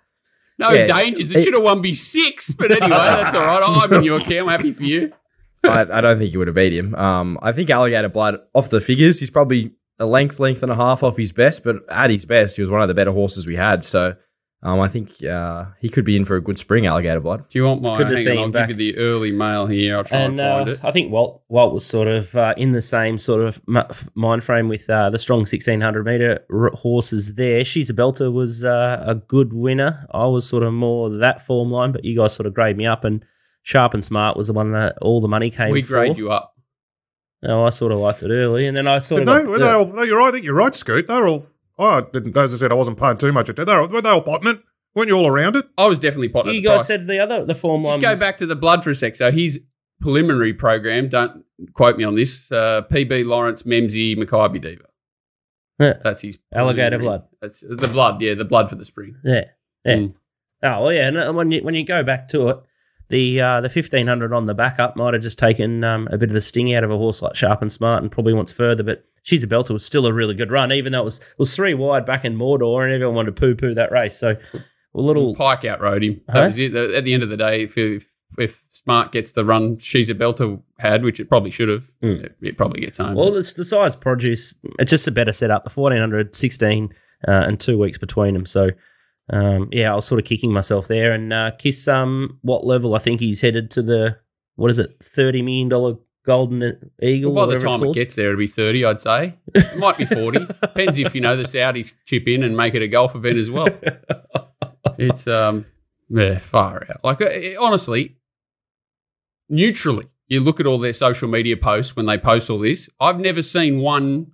No 0.58 0.72
Yeah, 0.72 0.88
dangers. 0.88 1.30
It 1.30 1.38
it- 1.38 1.44
should 1.44 1.54
have 1.54 1.62
won 1.62 1.82
me 1.82 1.94
six, 1.94 2.52
but 2.54 2.72
anyway, 2.72 2.90
that's 2.90 3.36
all 3.36 3.42
right. 3.46 3.62
I'm 3.64 3.94
in 3.94 4.04
your 4.04 4.20
camp. 4.20 4.48
I'm 4.48 4.58
happy 4.58 4.72
for 4.72 4.84
you. 4.84 5.14
I, 5.64 5.82
I 5.82 6.02
don't 6.02 6.18
think 6.18 6.32
he 6.32 6.38
would 6.38 6.48
have 6.48 6.56
beat 6.56 6.74
him. 6.74 6.96
Um, 6.96 7.38
I 7.42 7.52
think 7.52 7.70
Alligator 7.70 8.10
Blood, 8.10 8.40
off 8.56 8.70
the 8.72 8.82
figures, 8.82 9.20
he's 9.20 9.30
probably 9.30 9.74
a 10.00 10.06
length, 10.06 10.40
length 10.40 10.64
and 10.64 10.72
a 10.72 10.76
half 10.76 11.04
off 11.04 11.18
his 11.18 11.32
best, 11.32 11.64
but 11.64 11.78
at 11.90 12.10
his 12.10 12.26
best, 12.26 12.56
he 12.56 12.62
was 12.62 12.70
one 12.70 12.82
of 12.82 12.88
the 12.88 12.94
better 12.94 13.12
horses 13.12 13.46
we 13.46 13.56
had. 13.56 13.84
So 13.84 14.16
um, 14.64 14.80
I 14.80 14.88
think 14.88 15.24
uh, 15.24 15.66
he 15.80 15.90
could 15.90 16.06
be 16.06 16.16
in 16.16 16.24
for 16.26 16.36
a 16.36 16.42
good 16.42 16.58
spring, 16.58 16.86
Alligator 16.88 17.20
Blood. 17.20 17.50
Do 17.50 17.60
you 17.60 17.66
want 17.66 17.82
my? 17.82 17.98
Good 17.98 18.08
to 18.10 18.16
hang 18.16 18.24
see 18.24 18.32
on, 18.32 18.38
I'll 18.38 18.50
back. 18.52 18.70
give 18.70 18.80
you 18.80 18.94
the 18.94 19.00
early 19.00 19.32
mail 19.32 19.68
here. 19.68 19.98
I'll 19.98 20.04
try 20.04 20.20
and, 20.20 20.40
And 20.40 20.66
find 20.66 20.70
uh, 20.70 20.72
it. 20.72 20.80
I 20.84 20.92
think 20.92 21.12
Walt 21.12 21.44
Walt 21.50 21.74
was 21.74 21.86
sort 21.86 22.08
of 22.08 22.36
uh, 22.36 22.54
in 22.58 22.72
the 22.72 22.82
same 22.82 23.18
sort 23.18 23.42
of 23.42 23.62
mind 24.16 24.44
frame 24.44 24.70
with 24.70 24.90
uh, 24.90 25.10
the 25.10 25.20
strong 25.20 25.40
1600 25.40 26.06
meter 26.06 26.46
horses 26.74 27.36
there. 27.36 27.64
She's 27.66 27.90
a 27.90 27.94
Belter 27.94 28.32
was 28.32 28.64
uh, 28.64 29.04
a 29.06 29.16
good 29.16 29.54
winner. 29.54 30.08
I 30.12 30.26
was 30.26 30.48
sort 30.48 30.64
of 30.64 30.74
more 30.74 31.10
that 31.10 31.46
form 31.46 31.70
line, 31.70 31.92
but 31.92 32.04
you 32.06 32.16
guys 32.18 32.34
sort 32.34 32.48
of 32.48 32.54
grade 32.54 32.78
me 32.78 32.86
up. 32.86 33.04
And 33.04 33.24
Sharp 33.64 33.94
and 33.94 34.04
Smart 34.04 34.38
was 34.38 34.48
the 34.48 34.54
one 34.54 34.72
that 34.72 34.98
all 35.02 35.22
the 35.22 35.28
money 35.28 35.50
came 35.50 35.72
We 35.72 35.82
for. 35.82 35.90
grade 35.90 36.18
you 36.18 36.32
up. 36.32 36.53
Oh, 37.46 37.64
I 37.66 37.70
sort 37.72 37.92
of 37.92 38.00
liked 38.00 38.24
it 38.24 38.32
early, 38.32 38.68
and 38.68 38.76
then 38.78 38.88
I 38.88 39.00
sort 39.00 39.22
of 39.22 39.26
no, 39.28 39.44
got 39.46 39.52
they 39.52 39.58
the- 39.60 39.74
all, 39.78 39.86
no, 39.88 40.02
you're 40.04 40.18
right. 40.18 40.28
I 40.30 40.32
think 40.32 40.46
you're 40.46 40.54
right, 40.56 40.74
Scoot. 40.74 41.08
They're 41.08 41.28
all. 41.28 41.46
Oh, 41.78 41.86
I 41.88 42.02
didn't. 42.02 42.36
As 42.38 42.54
I 42.54 42.58
said, 42.58 42.72
I 42.72 42.76
wasn't 42.76 43.00
paying 43.00 43.18
too 43.18 43.32
much 43.34 43.50
attention. 43.50 43.66
They 43.66 43.80
were, 43.82 43.88
were 43.88 44.02
they 44.02 44.10
all 44.10 44.22
potting 44.22 44.50
it? 44.50 44.60
Weren't 44.96 45.10
you 45.10 45.16
all 45.16 45.28
around 45.28 45.56
it? 45.56 45.66
I 45.78 45.88
was 45.88 45.98
definitely 46.00 46.30
potting 46.30 46.50
at 46.52 46.56
you 46.56 46.62
the 46.62 46.68
guys 46.68 46.78
price. 46.78 46.88
said 46.88 47.08
the 47.08 47.20
other 47.20 47.44
the 47.46 47.56
form 47.56 47.82
Just 47.84 47.92
line. 47.94 48.02
go 48.02 48.12
was- 48.12 48.20
back 48.20 48.38
to 48.38 48.46
the 48.46 48.56
blood 48.56 48.84
for 48.84 48.92
a 48.92 48.96
sec. 48.96 49.16
So 49.16 49.32
his 49.32 49.60
preliminary 50.02 50.54
program, 50.54 51.10
don't 51.10 51.44
quote 51.74 51.98
me 51.98 52.04
on 52.04 52.16
this. 52.16 52.52
Uh, 52.52 52.84
PB 52.92 53.26
Lawrence 53.26 53.64
Memsie 53.64 54.16
Makybe 54.18 54.62
Diva. 54.62 54.84
Yeah. 55.80 55.94
That's 56.04 56.22
his 56.22 56.38
Alligator 56.54 57.00
blood. 57.00 57.24
That's 57.42 57.62
the 57.68 57.88
blood. 57.88 58.22
Yeah, 58.22 58.36
the 58.36 58.46
blood 58.46 58.70
for 58.70 58.76
the 58.76 58.86
spring. 58.86 59.16
Yeah, 59.24 59.46
yeah. 59.84 59.96
Mm. 59.96 60.14
Oh 60.62 60.84
well, 60.84 60.94
yeah. 60.94 61.08
And 61.08 61.36
when 61.36 61.52
you 61.52 61.62
when 61.64 61.74
you 61.76 61.84
go 61.84 62.04
back 62.04 62.28
to 62.30 62.50
it, 62.50 62.58
the 63.14 63.40
uh, 63.40 63.62
the 63.62 63.70
fifteen 63.70 64.08
hundred 64.08 64.34
on 64.34 64.48
the 64.48 64.54
backup 64.56 64.96
might 64.98 65.14
have 65.14 65.22
just 65.24 65.38
taken 65.38 65.84
um, 65.84 66.08
a 66.12 66.18
bit 66.18 66.30
of 66.30 66.34
the 66.34 66.42
sting 66.42 66.74
out 66.74 66.84
of 66.84 66.90
a 66.92 66.98
horse 66.98 67.22
like 67.22 67.36
Sharp 67.36 67.62
and 67.62 67.72
Smart, 67.72 68.02
and 68.02 68.12
probably 68.12 68.34
wants 68.34 68.52
further. 68.52 68.82
But 68.84 69.06
she's 69.22 69.44
a 69.44 69.48
belter 69.48 69.70
was 69.70 69.86
still 69.86 70.08
a 70.08 70.12
really 70.14 70.34
good 70.34 70.52
run, 70.52 70.72
even 70.72 70.92
though 70.92 71.02
it 71.02 71.06
was 71.06 71.20
it 71.20 71.40
was 71.40 71.56
three 71.56 71.74
wide 71.76 72.06
back 72.06 72.26
in 72.26 72.36
Mordor, 72.36 72.84
and 72.84 72.92
everyone 72.92 73.16
wanted 73.16 73.36
to 73.36 73.40
poo 73.40 73.56
poo 73.56 73.74
that 73.76 73.92
race. 73.92 74.18
So 74.18 74.32
a 74.32 75.00
little 75.00 75.36
Pike 75.36 75.64
outrode 75.66 76.04
him. 76.04 76.22
That 76.28 76.46
was 76.46 76.58
it. 76.58 76.76
At 76.76 77.04
the 77.06 77.14
end 77.14 77.24
of 77.24 77.30
the 77.30 77.38
day, 77.38 77.64
if, 77.64 77.78
if 77.78 78.12
if 78.40 78.64
Smart 78.68 79.12
gets 79.12 79.34
the 79.34 79.46
run 79.46 79.78
she's 79.78 80.10
a 80.10 80.16
belter 80.16 80.60
had, 80.80 81.04
which 81.04 81.20
it 81.20 81.30
probably 81.30 81.52
should 81.52 81.70
have, 81.70 81.84
Mm. 82.04 82.24
it, 82.26 82.36
it 82.42 82.58
probably 82.58 82.82
gets 82.82 82.98
home. 82.98 83.14
well, 83.16 83.36
it's 83.38 83.54
the 83.54 83.64
size 83.66 83.96
produce. 83.96 84.56
It's 84.80 84.90
just 84.90 85.08
a 85.08 85.12
better 85.12 85.32
setup. 85.34 85.64
The 85.66 85.70
1400, 85.70 86.36
16, 86.36 86.90
uh, 87.28 87.32
and 87.32 87.60
two 87.60 87.78
weeks 87.78 87.98
between 88.00 88.34
them. 88.34 88.46
So. 88.48 88.72
Um, 89.30 89.70
yeah, 89.72 89.92
I 89.92 89.96
was 89.96 90.06
sort 90.06 90.20
of 90.20 90.26
kicking 90.26 90.52
myself 90.52 90.88
there, 90.88 91.12
and 91.14 91.32
uh, 91.32 91.52
Kiss. 91.58 91.88
Um, 91.88 92.40
what 92.42 92.66
level? 92.66 92.96
I 92.96 93.00
think 93.00 93.20
he's 93.22 93.40
headed 93.42 93.72
to 93.72 93.82
the 93.82 94.18
what 94.56 94.70
is 94.70 94.80
it? 94.80 94.96
Thirty 95.02 95.42
million 95.42 95.70
dollar 95.70 95.96
golden 96.26 96.92
eagle. 97.02 97.34
Well, 97.34 97.48
by 97.48 97.54
the 97.56 97.60
time 97.60 97.84
it 97.84 97.94
gets 97.94 98.16
there, 98.16 98.28
it'll 98.30 98.38
be 98.40 98.48
30, 98.48 98.86
I'd 98.86 99.02
say. 99.02 99.36
It 99.54 99.78
might 99.78 99.98
be 99.98 100.06
40. 100.06 100.40
Depends 100.62 100.98
if, 100.98 101.14
you 101.14 101.20
know, 101.20 101.36
the 101.36 101.44
Saudis 101.44 101.92
chip 102.06 102.30
in 102.30 102.44
and 102.44 102.56
make 102.56 102.76
it 102.76 102.82
a 102.82 102.88
golf 102.88 103.14
event 103.14 103.38
as 103.38 103.52
well. 103.52 103.68
It's, 104.98 105.28
um, 105.28 105.66
yeah, 106.10 106.38
far 106.40 106.86
out. 106.90 107.04
Like, 107.04 107.20
uh, 107.22 107.26
it- 107.26 107.58
honestly, 107.58 108.16
neutrally, 109.50 110.08
you 110.28 110.40
look 110.40 110.60
at 110.60 110.68
all 110.68 110.78
their 110.80 110.94
social 110.94 111.28
media 111.28 111.58
posts 111.58 111.96
when 111.96 112.06
they 112.06 112.18
post 112.18 112.50
all 112.50 112.60
this. 112.60 112.90
I've 113.00 113.20
never 113.20 113.42
seen 113.42 113.80
one, 113.80 114.32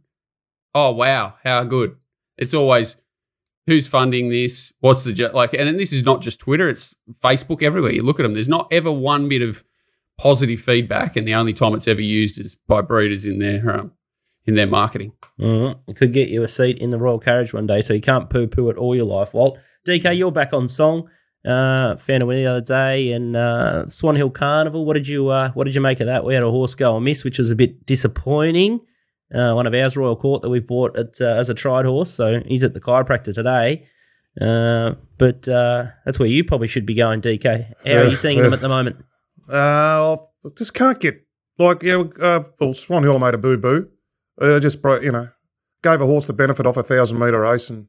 oh, 0.75 0.91
wow, 0.91 1.35
how 1.43 1.63
good. 1.63 1.95
It's 2.37 2.53
always, 2.53 2.95
who's 3.69 3.87
funding 3.87 4.29
this? 4.29 4.71
What's 4.79 5.03
the, 5.03 5.31
like, 5.33 5.53
and 5.53 5.79
this 5.79 5.93
is 5.93 6.03
not 6.03 6.21
just 6.21 6.39
Twitter, 6.39 6.67
it's 6.69 6.93
Facebook 7.23 7.63
everywhere. 7.63 7.91
You 7.91 8.03
look 8.03 8.19
at 8.19 8.23
them, 8.23 8.33
there's 8.33 8.49
not 8.49 8.67
ever 8.71 8.91
one 8.91 9.29
bit 9.29 9.41
of, 9.41 9.63
positive 10.19 10.59
feedback, 10.59 11.15
and 11.15 11.25
the 11.25 11.33
only 11.33 11.53
time 11.53 11.73
it's 11.73 11.87
ever 11.87 12.01
used 12.01 12.37
is 12.39 12.57
by 12.67 12.81
breeders 12.81 13.25
in 13.25 13.39
their 13.39 13.79
um, 13.79 13.91
in 14.45 14.55
their 14.55 14.67
marketing. 14.67 15.13
Mhm. 15.39 15.79
It 15.87 15.95
could 15.95 16.11
get 16.11 16.27
you 16.27 16.43
a 16.43 16.47
seat 16.47 16.77
in 16.79 16.91
the 16.91 16.97
Royal 16.97 17.19
Carriage 17.19 17.53
one 17.53 17.65
day, 17.67 17.81
so 17.81 17.93
you 17.93 18.01
can't 18.01 18.29
poo 18.29 18.45
poo 18.45 18.69
it 18.69 18.77
all 18.77 18.95
your 18.95 19.05
life. 19.05 19.33
Walt 19.33 19.57
DK, 19.87 20.17
you're 20.17 20.31
back 20.31 20.53
on 20.53 20.67
song. 20.67 21.09
Uh, 21.45 21.95
found 21.95 22.21
a 22.21 22.25
the 22.25 22.45
other 22.45 22.59
day, 22.61 23.13
and 23.13 23.37
uh, 23.37 23.87
Swan 23.87 24.17
Hill 24.17 24.29
Carnival. 24.29 24.83
What 24.85 24.95
did 24.95 25.07
you 25.07 25.29
uh, 25.29 25.51
What 25.51 25.63
did 25.63 25.73
you 25.73 25.79
make 25.79 26.01
of 26.01 26.07
that? 26.07 26.25
We 26.25 26.33
had 26.33 26.43
a 26.43 26.51
horse 26.51 26.75
go 26.75 26.97
and 26.97 27.05
miss, 27.05 27.23
which 27.23 27.37
was 27.37 27.49
a 27.49 27.55
bit 27.55 27.85
disappointing. 27.85 28.81
Uh, 29.33 29.53
one 29.53 29.67
of 29.67 29.73
ours, 29.73 29.95
Royal 29.95 30.15
Court, 30.15 30.41
that 30.41 30.49
we've 30.49 30.65
bought 30.65 30.97
at, 30.97 31.21
uh, 31.21 31.35
as 31.35 31.49
a 31.49 31.53
tried 31.53 31.85
horse, 31.85 32.11
so 32.11 32.41
he's 32.45 32.63
at 32.63 32.73
the 32.73 32.81
chiropractor 32.81 33.33
today. 33.33 33.87
Uh, 34.39 34.95
but 35.17 35.47
uh, 35.47 35.85
that's 36.05 36.17
where 36.17 36.27
you 36.27 36.43
probably 36.43 36.67
should 36.67 36.85
be 36.85 36.95
going, 36.95 37.21
DK. 37.21 37.73
How 37.85 37.91
are 37.91 38.07
you 38.07 38.15
seeing 38.15 38.41
them 38.41 38.53
at 38.53 38.61
the 38.61 38.69
moment? 38.69 39.03
Uh, 39.47 40.13
I 40.15 40.49
just 40.55 40.73
can't 40.73 40.99
get 40.99 41.25
like 41.57 41.83
yeah. 41.83 42.03
Uh, 42.19 42.43
well, 42.59 42.73
Swan 42.73 43.03
Hill 43.03 43.19
made 43.19 43.33
a 43.33 43.37
boo 43.37 43.57
boo. 43.57 43.89
Uh, 44.39 44.59
just 44.59 44.81
bro- 44.81 45.01
you 45.01 45.11
know, 45.11 45.29
gave 45.83 46.01
a 46.01 46.05
horse 46.05 46.27
the 46.27 46.33
benefit 46.33 46.65
off 46.65 46.77
a 46.77 46.83
thousand 46.83 47.19
meter 47.19 47.41
race, 47.41 47.69
and 47.69 47.87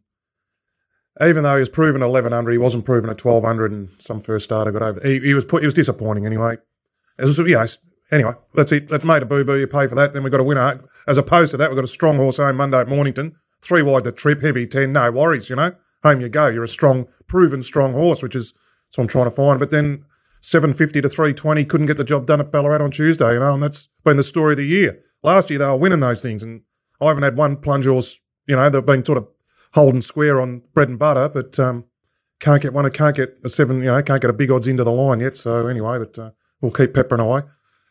even 1.22 1.42
though 1.42 1.54
he 1.54 1.60
was 1.60 1.68
proven 1.68 2.02
eleven 2.02 2.32
hundred, 2.32 2.52
he 2.52 2.58
wasn't 2.58 2.84
proven 2.84 3.10
at 3.10 3.18
twelve 3.18 3.44
hundred, 3.44 3.72
and 3.72 3.90
some 3.98 4.20
first 4.20 4.44
starter 4.44 4.72
got 4.72 4.82
over. 4.82 5.00
He, 5.06 5.20
he 5.20 5.34
was 5.34 5.44
put. 5.44 5.62
He 5.62 5.66
was 5.66 5.74
disappointing 5.74 6.26
anyway. 6.26 6.56
It 7.18 7.24
was, 7.24 7.38
you 7.38 7.54
know, 7.54 7.66
anyway, 8.12 8.32
that's 8.54 8.72
it. 8.72 8.88
That's 8.88 9.04
made 9.04 9.22
a 9.22 9.26
boo 9.26 9.44
boo. 9.44 9.58
You 9.58 9.66
pay 9.66 9.86
for 9.86 9.94
that. 9.94 10.12
Then 10.12 10.22
we've 10.22 10.30
got 10.30 10.40
a 10.40 10.44
winner. 10.44 10.82
As 11.06 11.18
opposed 11.18 11.50
to 11.52 11.56
that, 11.56 11.70
we've 11.70 11.76
got 11.76 11.84
a 11.84 11.88
strong 11.88 12.16
horse 12.16 12.36
home 12.36 12.56
Monday 12.56 12.78
at 12.78 12.88
Mornington. 12.88 13.36
Three 13.62 13.82
wide 13.82 14.04
the 14.04 14.12
trip, 14.12 14.42
heavy 14.42 14.66
ten, 14.66 14.92
no 14.92 15.10
worries. 15.10 15.50
You 15.50 15.56
know, 15.56 15.74
home 16.02 16.20
you 16.20 16.28
go. 16.28 16.48
You're 16.48 16.64
a 16.64 16.68
strong, 16.68 17.06
proven 17.26 17.62
strong 17.62 17.92
horse, 17.92 18.22
which 18.22 18.34
is 18.34 18.54
what 18.94 19.04
I'm 19.04 19.08
trying 19.08 19.26
to 19.26 19.30
find. 19.30 19.58
But 19.58 19.70
then 19.70 20.04
750 20.40 21.02
to 21.02 21.08
320 21.08 21.64
couldn't 21.66 21.86
get 21.86 21.96
the 21.96 22.04
job 22.04 22.26
done 22.26 22.40
at 22.40 22.50
Ballarat 22.50 22.82
on 22.82 22.90
Tuesday, 22.90 23.34
you 23.34 23.40
know, 23.40 23.54
and 23.54 23.62
that's 23.62 23.88
been 24.04 24.16
the 24.16 24.24
story 24.24 24.54
of 24.54 24.58
the 24.58 24.64
year. 24.64 25.00
Last 25.22 25.50
year 25.50 25.58
they 25.58 25.66
were 25.66 25.76
winning 25.76 26.00
those 26.00 26.22
things, 26.22 26.42
and 26.42 26.62
I 27.00 27.08
haven't 27.08 27.22
had 27.22 27.36
one 27.36 27.56
plunge 27.56 27.86
horse, 27.86 28.18
you 28.46 28.56
know, 28.56 28.70
they've 28.70 28.84
been 28.84 29.04
sort 29.04 29.18
of 29.18 29.28
holding 29.74 30.00
square 30.00 30.40
on 30.40 30.62
bread 30.74 30.88
and 30.88 30.98
butter, 30.98 31.28
but 31.28 31.58
um, 31.58 31.84
can't 32.40 32.62
get 32.62 32.72
one. 32.72 32.90
Can't 32.90 33.14
get 33.14 33.38
a 33.44 33.48
seven. 33.48 33.78
You 33.78 33.86
know, 33.86 34.02
can't 34.02 34.20
get 34.20 34.30
a 34.30 34.34
big 34.34 34.50
odds 34.50 34.66
into 34.66 34.82
the 34.82 34.90
line 34.90 35.20
yet. 35.20 35.36
So 35.36 35.66
anyway, 35.66 35.98
but 35.98 36.18
uh, 36.18 36.30
we'll 36.60 36.72
keep 36.72 36.94
peppering 36.94 37.20
away. 37.20 37.42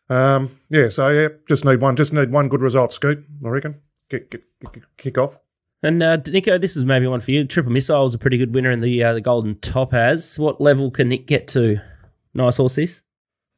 Um, 0.10 0.58
yeah. 0.70 0.90
So 0.90 1.10
yeah, 1.10 1.28
just 1.48 1.66
need 1.66 1.82
one. 1.82 1.96
Just 1.96 2.14
need 2.14 2.32
one 2.32 2.50
good 2.50 2.62
result, 2.62 2.94
Scoot. 2.94 3.24
I 3.46 3.48
reckon. 3.50 3.76
Get, 4.10 4.32
get, 4.32 4.44
get, 4.74 4.84
kick 4.98 5.18
off. 5.18 5.38
And 5.82 6.02
uh, 6.04 6.18
Nico, 6.28 6.58
this 6.58 6.76
is 6.76 6.84
maybe 6.84 7.08
one 7.08 7.20
for 7.22 7.32
you. 7.32 7.46
Triple 7.46 7.72
Missile 7.72 8.04
was 8.04 8.14
a 8.14 8.18
pretty 8.18 8.38
good 8.38 8.54
winner 8.54 8.72
in 8.72 8.82
the 8.82 9.04
uh, 9.04 9.14
the 9.14 9.22
Golden 9.22 9.56
Topaz. 9.56 10.38
What 10.38 10.60
level 10.60 10.92
can 10.92 11.10
Nick 11.10 11.26
get 11.28 11.48
to? 11.50 11.80
Nice 12.34 12.58
horses. 12.58 13.02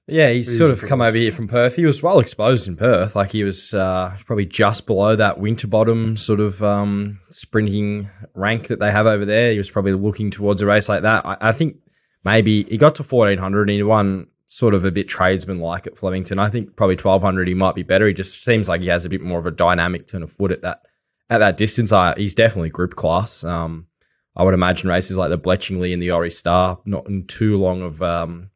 Yeah, 0.08 0.30
he's 0.30 0.48
He's 0.50 0.58
sort 0.58 0.72
of 0.72 0.82
come 0.82 1.00
horse. 1.00 1.10
over 1.10 1.18
here 1.18 1.32
from 1.32 1.48
Perth. 1.48 1.76
He 1.76 1.86
was 1.86 2.04
well 2.04 2.20
exposed 2.20 2.68
in 2.68 2.76
Perth. 2.76 3.16
Like 3.16 3.32
he 3.32 3.44
was 3.44 3.74
uh, 3.74 4.16
probably 4.26 4.46
just 4.46 4.86
below 4.86 5.16
that 5.16 5.40
Winterbottom 5.40 6.18
sort 6.18 6.42
of 6.42 6.62
um, 6.62 7.20
sprinting 7.30 8.10
rank 8.36 8.68
that 8.68 8.80
they 8.80 8.92
have 8.92 9.06
over 9.06 9.26
there. 9.26 9.52
He 9.52 9.58
was 9.58 9.70
probably 9.70 9.94
looking 9.94 10.30
towards 10.30 10.62
a 10.62 10.66
race 10.66 10.90
like 10.90 11.04
that. 11.04 11.26
I, 11.26 11.38
I 11.40 11.52
think 11.54 11.78
maybe 12.26 12.64
he 12.66 12.78
got 12.78 12.96
to 12.96 13.04
1400 13.04 13.70
and 13.70 13.76
he 13.76 13.84
won 13.84 14.28
sort 14.54 14.74
of 14.74 14.84
a 14.84 14.92
bit 14.92 15.08
tradesman 15.08 15.62
like 15.62 15.88
at 15.88 15.98
Flemington. 15.98 16.38
I 16.38 16.50
think 16.50 16.76
probably 16.76 16.98
1200 16.98 17.48
he 17.48 17.54
might 17.54 17.74
be 17.74 17.84
better. 17.84 18.06
He 18.06 18.14
just 18.14 18.44
seems 18.44 18.68
like 18.68 18.82
he 18.82 18.88
has 18.88 19.06
a 19.06 19.10
bit 19.10 19.22
more 19.22 19.40
of 19.40 19.46
a 19.46 19.52
dynamic 19.52 20.08
turn 20.08 20.24
of 20.24 20.32
foot 20.34 20.52
at 20.52 20.62
that 20.64 20.82
at 21.30 21.38
that 21.38 21.56
distance. 21.56 21.94
I, 21.94 22.16
he's 22.18 22.36
definitely 22.36 22.70
group 22.70 22.98
class. 22.98 23.46
Um, 23.46 23.88
I 24.36 24.44
would 24.44 24.54
imagine 24.54 24.90
races 24.90 25.16
like 25.16 25.30
the 25.30 25.38
Bletchingley 25.38 25.94
and 25.94 26.02
the 26.02 26.12
Aurie's 26.12 26.38
Star 26.38 26.80
not 26.84 27.08
too 27.30 27.58
long 27.58 27.82
of 27.82 28.02
um, 28.02 28.50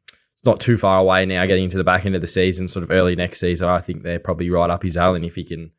not 0.44 0.60
too 0.60 0.76
far 0.76 1.00
away 1.00 1.24
now, 1.24 1.46
getting 1.46 1.64
into 1.64 1.78
the 1.78 1.84
back 1.84 2.04
end 2.04 2.14
of 2.14 2.20
the 2.20 2.28
season, 2.28 2.68
sort 2.68 2.82
of 2.82 2.90
early 2.90 3.16
next 3.16 3.40
season. 3.40 3.66
I 3.66 3.80
think 3.80 4.02
they're 4.02 4.18
probably 4.18 4.50
right 4.50 4.68
up 4.68 4.82
his 4.82 4.98
alley. 4.98 5.16
And 5.16 5.24
if 5.24 5.34
he 5.34 5.44
can 5.44 5.70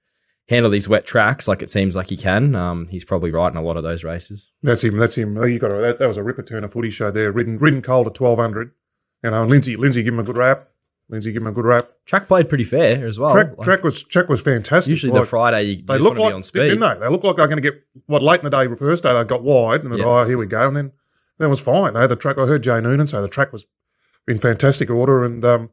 handle 0.50 0.72
these 0.72 0.90
wet 0.90 1.06
tracks 1.06 1.48
like 1.48 1.62
it 1.62 1.70
seems 1.70 1.96
like 1.96 2.10
he 2.10 2.18
can, 2.18 2.56
um, 2.56 2.88
he's 2.88 3.06
probably 3.06 3.30
right 3.30 3.52
in 3.52 3.58
a 3.58 3.62
lot 3.62 3.78
of 3.78 3.84
those 3.84 4.04
races. 4.04 4.50
That's 4.64 4.84
him. 4.84 4.98
That's 4.98 5.16
him. 5.16 5.38
Oh, 5.38 5.46
You 5.46 5.60
got 5.60 5.74
a, 5.74 5.80
that, 5.82 6.00
that 6.00 6.08
was 6.08 6.18
a 6.18 6.24
ripper 6.24 6.42
turn 6.42 6.64
of 6.64 6.74
footy 6.74 6.90
show 6.90 7.12
there. 7.12 7.32
Ridden 7.32 7.60
ridden 7.60 7.84
cold 7.84 8.08
at 8.08 8.16
twelve 8.16 8.40
hundred. 8.40 8.72
You 9.24 9.32
know, 9.32 9.42
and 9.42 9.50
Lindsay 9.52 9.76
Lindsay 9.76 10.04
give 10.04 10.14
him 10.14 10.20
a 10.20 10.24
good 10.24 10.38
rap. 10.38 10.70
Lindsay 11.10 11.32
give 11.32 11.42
him 11.42 11.48
a 11.48 11.52
good 11.52 11.66
rap. 11.66 11.90
Track 12.06 12.28
played 12.28 12.50
pretty 12.50 12.64
fair 12.66 13.06
as 13.08 13.18
well. 13.18 13.32
track 13.32 13.58
Like, 13.58 13.66
track 13.66 13.84
was 13.84 14.04
track 14.04 14.28
was 14.30 14.42
fantastic. 14.42 14.92
usually 14.92 15.12
Like, 15.14 15.22
the 15.24 15.28
Friday 15.28 15.64
you, 15.64 15.76
you 15.78 15.84
they 15.88 15.98
look 15.98 16.18
like 16.18 16.32
be 16.32 16.36
on 16.36 16.44
speed. 16.44 16.62
didn't 16.64 16.80
they? 16.82 17.00
They 17.00 17.10
look 17.10 17.24
like 17.24 17.38
they're 17.38 17.48
going 17.48 17.62
to 17.62 17.72
get 17.72 17.82
what 18.08 18.22
late 18.22 18.42
in 18.44 18.50
the 18.50 18.50
day. 18.50 18.68
First 18.76 19.04
day 19.04 19.14
they 19.14 19.24
got 19.24 19.42
wide, 19.44 19.84
and 19.84 19.98
Yeah. 19.98 20.06
oh 20.06 20.26
here 20.26 20.38
we 20.38 20.46
go, 20.46 20.68
and 20.68 20.76
then 20.76 20.92
then 21.38 21.48
it 21.48 21.50
was 21.50 21.60
fine. 21.62 21.94
They 21.94 22.02
had 22.02 22.10
the 22.12 22.16
track. 22.16 22.38
I 22.38 22.46
heard 22.46 22.64
Jay 22.64 22.80
Noonan 22.82 23.08
say 23.08 23.22
the 23.22 23.28
track 23.28 23.54
was 23.54 23.66
in 24.28 24.40
fantastic 24.40 24.90
order, 24.90 25.24
and 25.24 25.44
um, 25.46 25.70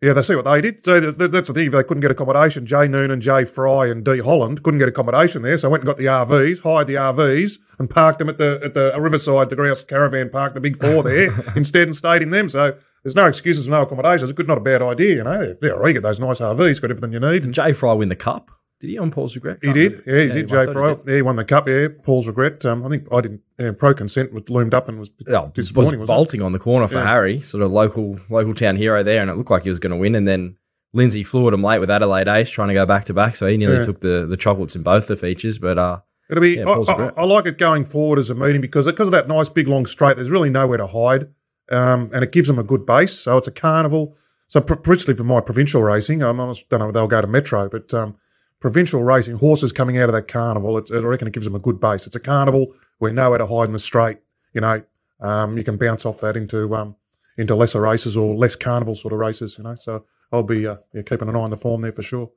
yeah, 0.00 0.14
they 0.14 0.22
see 0.22 0.34
what 0.34 0.46
they 0.46 0.60
did. 0.60 0.84
So 0.84 1.00
th- 1.00 1.18
th- 1.18 1.30
that's 1.30 1.48
the 1.48 1.54
thing. 1.54 1.70
They 1.70 1.82
couldn't 1.82 2.00
get 2.00 2.10
accommodation. 2.10 2.66
Jay 2.66 2.88
Noonan, 2.88 3.20
Jay 3.20 3.44
Fry, 3.44 3.86
and 3.88 4.04
D 4.04 4.18
Holland 4.18 4.62
couldn't 4.62 4.78
get 4.78 4.88
accommodation 4.88 5.42
there, 5.42 5.56
so 5.58 5.68
I 5.68 5.70
went 5.70 5.82
and 5.82 5.88
got 5.88 5.98
the 5.98 6.06
RVs, 6.06 6.60
hired 6.60 6.86
the 6.86 6.94
RVs, 6.94 7.58
and 7.78 7.88
parked 7.90 8.18
them 8.18 8.28
at 8.28 8.38
the 8.38 8.60
at 8.64 8.74
the 8.74 8.92
Riverside, 8.98 9.50
the 9.50 9.56
Grouse 9.56 9.82
Caravan 9.82 10.30
Park, 10.30 10.54
the 10.54 10.60
big 10.60 10.78
four 10.78 11.02
there 11.02 11.52
instead, 11.56 11.88
and 11.88 11.96
stayed 11.96 12.22
in 12.22 12.30
them. 12.30 12.48
So. 12.48 12.76
There's 13.02 13.16
no 13.16 13.28
excuses, 13.28 13.66
no 13.66 13.80
accommodations. 13.80 14.28
It's 14.28 14.36
good, 14.36 14.46
not 14.46 14.58
a 14.58 14.60
bad 14.60 14.82
idea, 14.82 15.16
you 15.16 15.24
know. 15.24 15.56
There, 15.58 15.86
you 15.86 15.94
get 15.94 16.02
those 16.02 16.20
nice 16.20 16.38
RVs, 16.38 16.82
got 16.82 16.90
everything 16.90 17.14
you 17.14 17.20
need. 17.20 17.40
Did 17.40 17.52
Jay 17.52 17.72
Fry 17.72 17.94
win 17.94 18.10
the 18.10 18.14
cup? 18.14 18.50
Did 18.80 18.88
he 18.88 18.98
on 18.98 19.10
Paul's 19.10 19.34
regret? 19.34 19.58
He 19.60 19.72
did. 19.74 20.02
Yeah, 20.06 20.14
he 20.20 20.26
Yeah, 20.26 20.32
did. 20.32 20.48
Jay 20.48 20.72
Fry. 20.72 20.94
did. 20.94 21.00
Yeah, 21.06 21.14
he 21.16 21.22
won 21.22 21.36
the 21.36 21.44
cup. 21.44 21.68
Yeah, 21.68 21.88
Paul's 22.02 22.26
regret. 22.26 22.64
Um, 22.64 22.84
I 22.84 22.88
think 22.88 23.06
I 23.12 23.20
didn't. 23.20 23.42
Yeah, 23.58 23.72
pro 23.72 23.92
consent 23.92 24.32
was 24.32 24.48
loomed 24.48 24.72
up 24.72 24.88
and 24.88 24.98
was 24.98 25.10
was 25.26 25.52
disappointing. 25.52 26.00
Was 26.00 26.06
bolting 26.06 26.40
on 26.40 26.52
the 26.52 26.58
corner 26.58 26.88
for. 26.88 27.02
Harry, 27.02 27.42
sort 27.42 27.62
of 27.62 27.70
local 27.70 28.18
local 28.30 28.54
town 28.54 28.76
hero 28.76 29.02
there, 29.02 29.20
and 29.20 29.30
it 29.30 29.36
looked 29.36 29.50
like 29.50 29.64
he 29.64 29.68
was 29.68 29.78
going 29.78 29.90
to 29.92 29.98
win. 29.98 30.14
And 30.14 30.26
then 30.26 30.56
Lindsay 30.94 31.24
flew 31.24 31.46
at 31.46 31.52
him 31.52 31.62
late 31.62 31.78
with 31.78 31.90
Adelaide 31.90 32.26
Ace, 32.26 32.48
trying 32.48 32.68
to 32.68 32.74
go 32.74 32.86
back 32.86 33.04
to 33.06 33.14
back, 33.14 33.36
so 33.36 33.46
he 33.46 33.58
nearly 33.58 33.84
took 33.84 34.00
the, 34.00 34.26
the 34.28 34.36
chocolates 34.36 34.74
in 34.74 34.82
both 34.82 35.06
the 35.08 35.16
features. 35.16 35.58
But 35.58 35.76
uh, 35.78 35.98
It'll 36.30 36.40
be. 36.40 36.56
Yeah, 36.56 36.62
I, 36.62 36.74
Paul's 36.74 36.88
I, 36.88 36.92
regret. 36.92 37.14
I 37.18 37.24
like 37.24 37.44
it 37.46 37.58
going 37.58 37.84
forward 37.84 38.18
as 38.18 38.30
a 38.30 38.34
meeting 38.34 38.62
because 38.62 38.86
because 38.86 39.08
of 39.08 39.12
that 39.12 39.28
nice 39.28 39.50
big 39.50 39.68
long 39.68 39.84
straight. 39.84 40.16
There's 40.16 40.30
really 40.30 40.48
nowhere 40.50 40.78
to 40.78 40.86
hide, 40.86 41.28
um, 41.70 42.10
and 42.14 42.24
it 42.24 42.32
gives 42.32 42.48
them 42.48 42.58
a 42.58 42.62
good 42.64 42.86
base. 42.86 43.12
So 43.12 43.36
it's 43.36 43.48
a 43.48 43.52
carnival. 43.52 44.16
So 44.48 44.60
pr- 44.62 44.74
principally 44.76 45.14
for 45.14 45.24
my 45.24 45.40
provincial 45.40 45.82
racing, 45.82 46.22
um, 46.22 46.40
I 46.40 46.52
don't 46.70 46.80
know 46.80 46.88
if 46.88 46.94
they'll 46.94 47.06
go 47.06 47.20
to 47.20 47.26
Metro, 47.26 47.68
but 47.68 47.92
um, 47.94 48.16
provincial 48.60 49.02
racing 49.02 49.36
horses 49.36 49.72
coming 49.72 49.98
out 49.98 50.08
of 50.08 50.14
that 50.14 50.28
carnival. 50.28 50.78
It's, 50.78 50.92
I 50.92 50.98
reckon 50.98 51.28
it 51.28 51.34
gives 51.34 51.46
them 51.46 51.54
a 51.54 51.60
good 51.60 51.80
base. 51.80 52.06
It's 52.06 52.16
a 52.16 52.20
carnival 52.20 52.74
where 52.98 53.12
nowhere 53.12 53.38
to 53.38 53.46
hide 53.46 53.66
in 53.66 53.72
the 53.72 53.78
straight. 53.78 54.18
You 54.52 54.60
know, 54.60 54.82
um, 55.20 55.56
you 55.56 55.64
can 55.64 55.76
bounce 55.76 56.04
off 56.06 56.20
that 56.20 56.36
into 56.36 56.74
um, 56.74 56.96
into 57.36 57.54
lesser 57.54 57.80
races 57.80 58.16
or 58.16 58.34
less 58.34 58.56
carnival 58.56 58.94
sort 58.94 59.12
of 59.12 59.18
races. 59.18 59.56
You 59.58 59.64
know, 59.64 59.74
so 59.74 60.04
I'll 60.32 60.42
be 60.42 60.66
uh, 60.66 60.76
yeah, 60.92 61.02
keeping 61.02 61.28
an 61.28 61.36
eye 61.36 61.40
on 61.40 61.50
the 61.50 61.56
form 61.56 61.80
there 61.80 61.92
for 61.92 62.02
sure. 62.02 62.30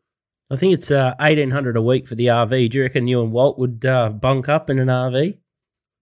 I 0.50 0.56
think 0.56 0.74
it's 0.74 0.92
uh, 0.92 1.14
eighteen 1.22 1.52
hundred 1.52 1.78
a 1.78 1.82
week 1.82 2.08
for 2.08 2.16
the 2.16 2.28
RV. 2.28 2.70
Do 2.70 2.78
you 2.78 2.84
reckon 2.84 3.08
you 3.08 3.22
and 3.22 3.32
Walt 3.32 3.58
would 3.60 3.86
uh, 3.86 4.10
bunk 4.10 4.50
up 4.50 4.70
in 4.70 4.80
an 4.80 4.88
RV? 4.88 5.38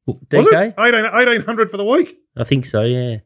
Was 0.08 0.18
DK? 0.30 0.70
it 0.70 0.74
18, 0.80 1.04
1800 1.04 1.70
for 1.70 1.78
the 1.78 1.86
week? 1.86 2.18
I 2.36 2.44
think 2.44 2.66
so. 2.66 2.82
Yeah. 2.82 3.18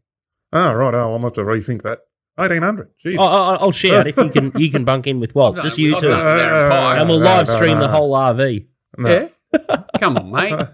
Oh, 0.51 0.73
right. 0.73 0.93
Oh, 0.93 1.13
I'll 1.13 1.19
have 1.19 1.33
to 1.33 1.41
rethink 1.41 1.83
that. 1.83 1.99
1800. 2.35 2.89
Jeez. 3.05 3.17
I, 3.19 3.23
I, 3.23 3.55
I'll 3.55 3.71
shout 3.71 4.07
if 4.07 4.17
you 4.17 4.29
can. 4.29 4.51
You 4.55 4.69
can 4.71 4.83
bunk 4.85 5.07
in 5.07 5.19
with 5.19 5.33
Walt. 5.35 5.55
Just 5.61 5.77
you 5.77 5.95
two, 5.99 6.07
done 6.09 6.19
it 6.19 6.23
there 6.23 6.65
in 6.65 6.71
Pie. 6.71 6.97
and 6.99 7.09
we'll 7.09 7.19
no, 7.19 7.25
live 7.25 7.47
stream 7.47 7.79
no, 7.79 7.87
the 7.87 7.89
whole 7.89 8.11
RV. 8.13 8.65
No. 8.97 9.09
Yeah. 9.09 9.77
Come 9.99 10.17
on, 10.17 10.31
mate. 10.31 10.67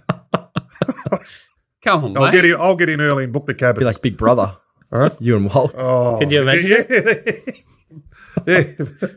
Come 1.84 2.06
on, 2.06 2.18
I'll 2.18 2.24
mate. 2.26 2.32
get 2.32 2.46
in. 2.46 2.56
I'll 2.60 2.76
get 2.76 2.90
in 2.90 3.02
early 3.02 3.24
and 3.26 3.34
book 3.34 3.46
the 3.46 3.54
cabins. 3.54 3.80
be 3.80 3.86
like 3.86 4.02
Big 4.02 4.18
Brother, 4.18 4.56
All 4.92 5.00
right. 5.00 5.16
you 5.20 5.36
and 5.36 5.52
Walt. 5.54 5.74
Oh, 5.76 6.18
Can 6.20 6.30
you 6.30 6.42
imagine 6.42 6.70
Yeah, 6.70 6.84
yeah. 6.90 7.54
yeah. 8.48 9.08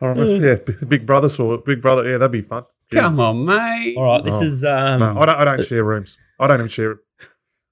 I 0.00 0.06
remember, 0.06 0.46
yeah, 0.46 0.56
Big 0.86 1.06
Brother 1.06 1.28
saw 1.28 1.54
it. 1.54 1.64
Big 1.64 1.80
Brother, 1.80 2.04
yeah, 2.10 2.18
that'd 2.18 2.32
be 2.32 2.42
fun. 2.42 2.64
Come 2.90 3.20
on, 3.20 3.44
mate. 3.44 3.96
All 3.96 4.04
right. 4.16 4.24
This 4.24 4.40
Oh. 4.40 4.44
is 4.44 4.64
um. 4.64 4.98
No, 5.00 5.18
I 5.20 5.26
don't. 5.26 5.36
I 5.40 5.44
don't 5.44 5.64
share 5.64 5.84
rooms. 5.84 6.18
I 6.40 6.46
don't 6.48 6.58
even 6.58 6.68
share 6.68 6.92
it. 6.92 6.98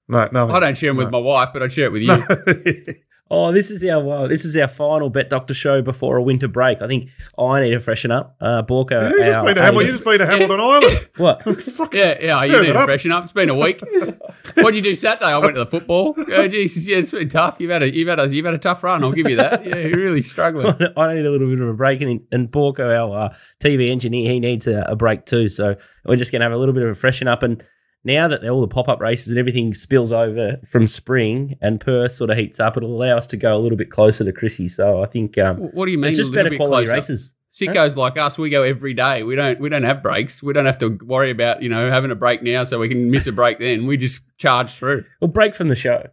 No, 0.07 0.27
no. 0.31 0.49
I 0.49 0.59
don't 0.61 0.77
share 0.77 0.89
them 0.89 0.97
with 0.97 1.11
my 1.11 1.17
wife, 1.19 1.49
but 1.53 1.61
I 1.61 1.67
share 1.67 1.85
it 1.85 1.91
with 1.91 2.01
you. 2.03 2.95
Oh, 3.33 3.53
this 3.53 3.71
is 3.71 3.81
our 3.85 4.25
uh, 4.25 4.27
this 4.27 4.43
is 4.43 4.57
our 4.57 4.67
final 4.67 5.09
Bet 5.09 5.29
Doctor 5.29 5.53
show 5.53 5.81
before 5.81 6.17
a 6.17 6.21
winter 6.21 6.49
break. 6.49 6.81
I 6.81 6.87
think 6.87 7.09
I 7.39 7.61
need 7.61 7.69
to 7.69 7.79
freshen 7.79 8.11
up. 8.11 8.35
Uh, 8.41 8.61
Borka, 8.61 9.09
you 9.09 9.23
just 9.23 9.37
our 9.39 9.45
been 9.45 9.55
to 9.55 9.61
Hamilton. 9.61 9.85
You 9.85 9.91
just 9.93 10.03
been 10.03 10.19
to 10.19 10.25
Hamilton 10.25 10.59
Island. 10.59 11.09
what? 11.15 11.63
Fuck. 11.63 11.93
Yeah, 11.93 12.17
yeah. 12.19 12.43
You 12.43 12.59
need 12.59 12.69
it 12.71 12.73
to 12.73 12.79
up. 12.79 12.85
freshen 12.87 13.13
up. 13.13 13.23
It's 13.23 13.31
been 13.31 13.47
a 13.47 13.55
week. 13.55 13.79
What'd 14.55 14.75
you 14.75 14.81
do 14.81 14.93
Saturday? 14.95 15.27
I 15.31 15.37
went 15.37 15.55
to 15.55 15.63
the 15.63 15.71
football. 15.71 16.13
Oh, 16.17 16.47
Jesus, 16.49 16.85
yeah, 16.85 16.97
it's 16.97 17.11
been 17.11 17.29
tough. 17.29 17.55
You've 17.59 17.71
had 17.71 17.83
a 17.83 17.93
you've 17.95 18.09
had 18.09 18.19
a 18.19 18.27
you've 18.27 18.43
had 18.43 18.53
a 18.53 18.57
tough 18.57 18.83
run. 18.83 19.01
I'll 19.01 19.13
give 19.13 19.29
you 19.29 19.37
that. 19.37 19.65
Yeah, 19.65 19.77
you're 19.77 19.97
really 19.97 20.21
struggling. 20.21 20.75
I 20.97 21.13
need 21.13 21.25
a 21.25 21.31
little 21.31 21.47
bit 21.47 21.61
of 21.61 21.69
a 21.69 21.73
break, 21.73 22.01
and, 22.01 22.19
and 22.33 22.51
Borko, 22.51 22.93
our 22.93 23.27
uh, 23.27 23.35
TV 23.61 23.89
engineer, 23.91 24.29
he 24.29 24.41
needs 24.41 24.67
a, 24.67 24.81
a 24.89 24.97
break 24.97 25.25
too. 25.25 25.47
So 25.47 25.77
we're 26.05 26.17
just 26.17 26.33
going 26.33 26.41
to 26.41 26.45
have 26.45 26.51
a 26.51 26.57
little 26.57 26.73
bit 26.73 26.83
of 26.83 26.89
a 26.89 26.95
freshen 26.95 27.29
up. 27.29 27.43
And 27.43 27.63
now 28.03 28.27
that 28.27 28.47
all 28.47 28.61
the 28.61 28.67
pop 28.67 28.89
up 28.89 28.99
races 28.99 29.27
and 29.29 29.37
everything 29.37 29.73
spills 29.73 30.11
over 30.11 30.57
from 30.67 30.87
spring 30.87 31.57
and 31.61 31.79
Perth 31.79 32.13
sort 32.13 32.29
of 32.29 32.37
heats 32.37 32.59
up, 32.59 32.77
it'll 32.77 32.95
allow 32.95 33.17
us 33.17 33.27
to 33.27 33.37
go 33.37 33.55
a 33.55 33.59
little 33.59 33.77
bit 33.77 33.91
closer 33.91 34.23
to 34.23 34.31
Chrissy. 34.31 34.67
So 34.67 35.03
I 35.03 35.05
think 35.07 35.37
um, 35.37 35.57
What 35.57 35.85
do 35.85 35.91
you 35.91 35.97
mean? 35.97 36.09
it's 36.09 36.17
just 36.17 36.31
better 36.33 36.55
quality 36.55 36.85
closer? 36.85 36.93
races. 36.93 37.33
Sickos 37.51 37.97
like 37.97 38.17
us, 38.17 38.37
we 38.37 38.49
go 38.49 38.63
every 38.63 38.93
day. 38.93 39.23
We 39.23 39.35
don't 39.35 39.59
we 39.59 39.67
don't 39.67 39.83
have 39.83 40.01
breaks. 40.01 40.41
We 40.41 40.53
don't 40.53 40.65
have 40.65 40.77
to 40.77 40.97
worry 41.03 41.31
about 41.31 41.61
you 41.61 41.67
know 41.67 41.89
having 41.89 42.09
a 42.09 42.15
break 42.15 42.41
now, 42.41 42.63
so 42.63 42.79
we 42.79 42.87
can 42.87 43.11
miss 43.11 43.27
a 43.27 43.33
break 43.33 43.59
then. 43.59 43.87
We 43.87 43.97
just 43.97 44.21
charge 44.37 44.71
through. 44.71 45.03
We'll 45.19 45.27
break 45.27 45.53
from 45.53 45.67
the 45.67 45.75
show. 45.75 46.07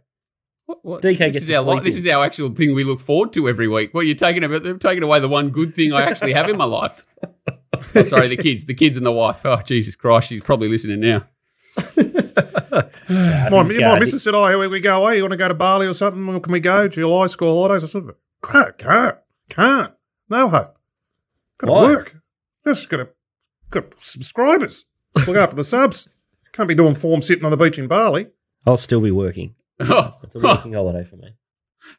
What, 0.65 0.83
what? 0.83 1.01
DK 1.01 1.17
this 1.17 1.31
gets 1.31 1.49
is 1.49 1.51
our 1.55 1.63
li- 1.63 1.79
this 1.79 1.95
is 1.95 2.05
our 2.07 2.25
actual 2.25 2.53
thing 2.53 2.75
we 2.75 2.83
look 2.83 2.99
forward 2.99 3.31
to 3.33 3.47
every 3.47 3.69
week. 3.69 3.91
Well, 3.93 4.03
you're 4.03 4.15
taking 4.15 4.43
about 4.43 4.81
taking 4.81 5.01
away 5.01 5.21
the 5.21 5.29
one 5.29 5.49
good 5.49 5.73
thing 5.73 5.93
I 5.93 6.01
actually 6.03 6.33
have 6.33 6.49
in 6.49 6.57
my 6.57 6.65
life. 6.65 7.05
Oh, 7.95 8.03
sorry, 8.03 8.27
the 8.27 8.35
kids, 8.35 8.65
the 8.65 8.73
kids 8.73 8.97
and 8.97 9.05
the 9.05 9.11
wife. 9.11 9.45
Oh 9.45 9.61
Jesus 9.61 9.95
Christ, 9.95 10.27
she's 10.27 10.43
probably 10.43 10.67
listening 10.67 10.99
now. 10.99 11.25
I 11.79 13.49
My, 13.49 13.63
think, 13.67 13.79
my 13.81 13.91
uh, 13.91 13.99
missus 13.99 14.23
said, 14.23 14.33
"Oh, 14.35 14.47
here 14.47 14.69
we 14.69 14.79
go 14.79 15.01
away. 15.01 15.17
You 15.17 15.23
want 15.23 15.31
to 15.31 15.37
go 15.37 15.47
to 15.47 15.53
Bali 15.53 15.87
or 15.87 15.93
something? 15.93 16.25
Well, 16.27 16.39
can 16.39 16.51
we 16.53 16.59
go? 16.59 16.87
July 16.87 17.27
school 17.27 17.55
holidays?" 17.55 17.83
I 17.83 17.87
said, 17.87 18.03
"Can't, 18.43 18.77
can't, 18.77 19.17
can't. 19.49 19.93
No 20.29 20.49
hope. 20.49 20.77
Got 21.57 21.67
to 21.67 21.71
Why? 21.73 21.81
work. 21.83 22.17
Just 22.65 22.89
got 22.89 22.97
to 22.97 23.09
got 23.71 23.85
subscribers. 23.99 24.85
Look 25.15 25.35
after 25.37 25.55
the 25.55 25.63
subs. 25.63 26.07
Can't 26.53 26.67
be 26.69 26.75
doing 26.75 26.95
form 26.95 27.21
sitting 27.21 27.45
on 27.45 27.51
the 27.51 27.57
beach 27.57 27.79
in 27.79 27.87
Bali. 27.87 28.27
I'll 28.65 28.77
still 28.77 29.01
be 29.01 29.11
working. 29.11 29.55
It's 29.79 30.35
a 30.35 30.39
working 30.39 30.73
holiday 30.73 31.03
for 31.03 31.15
me. 31.15 31.29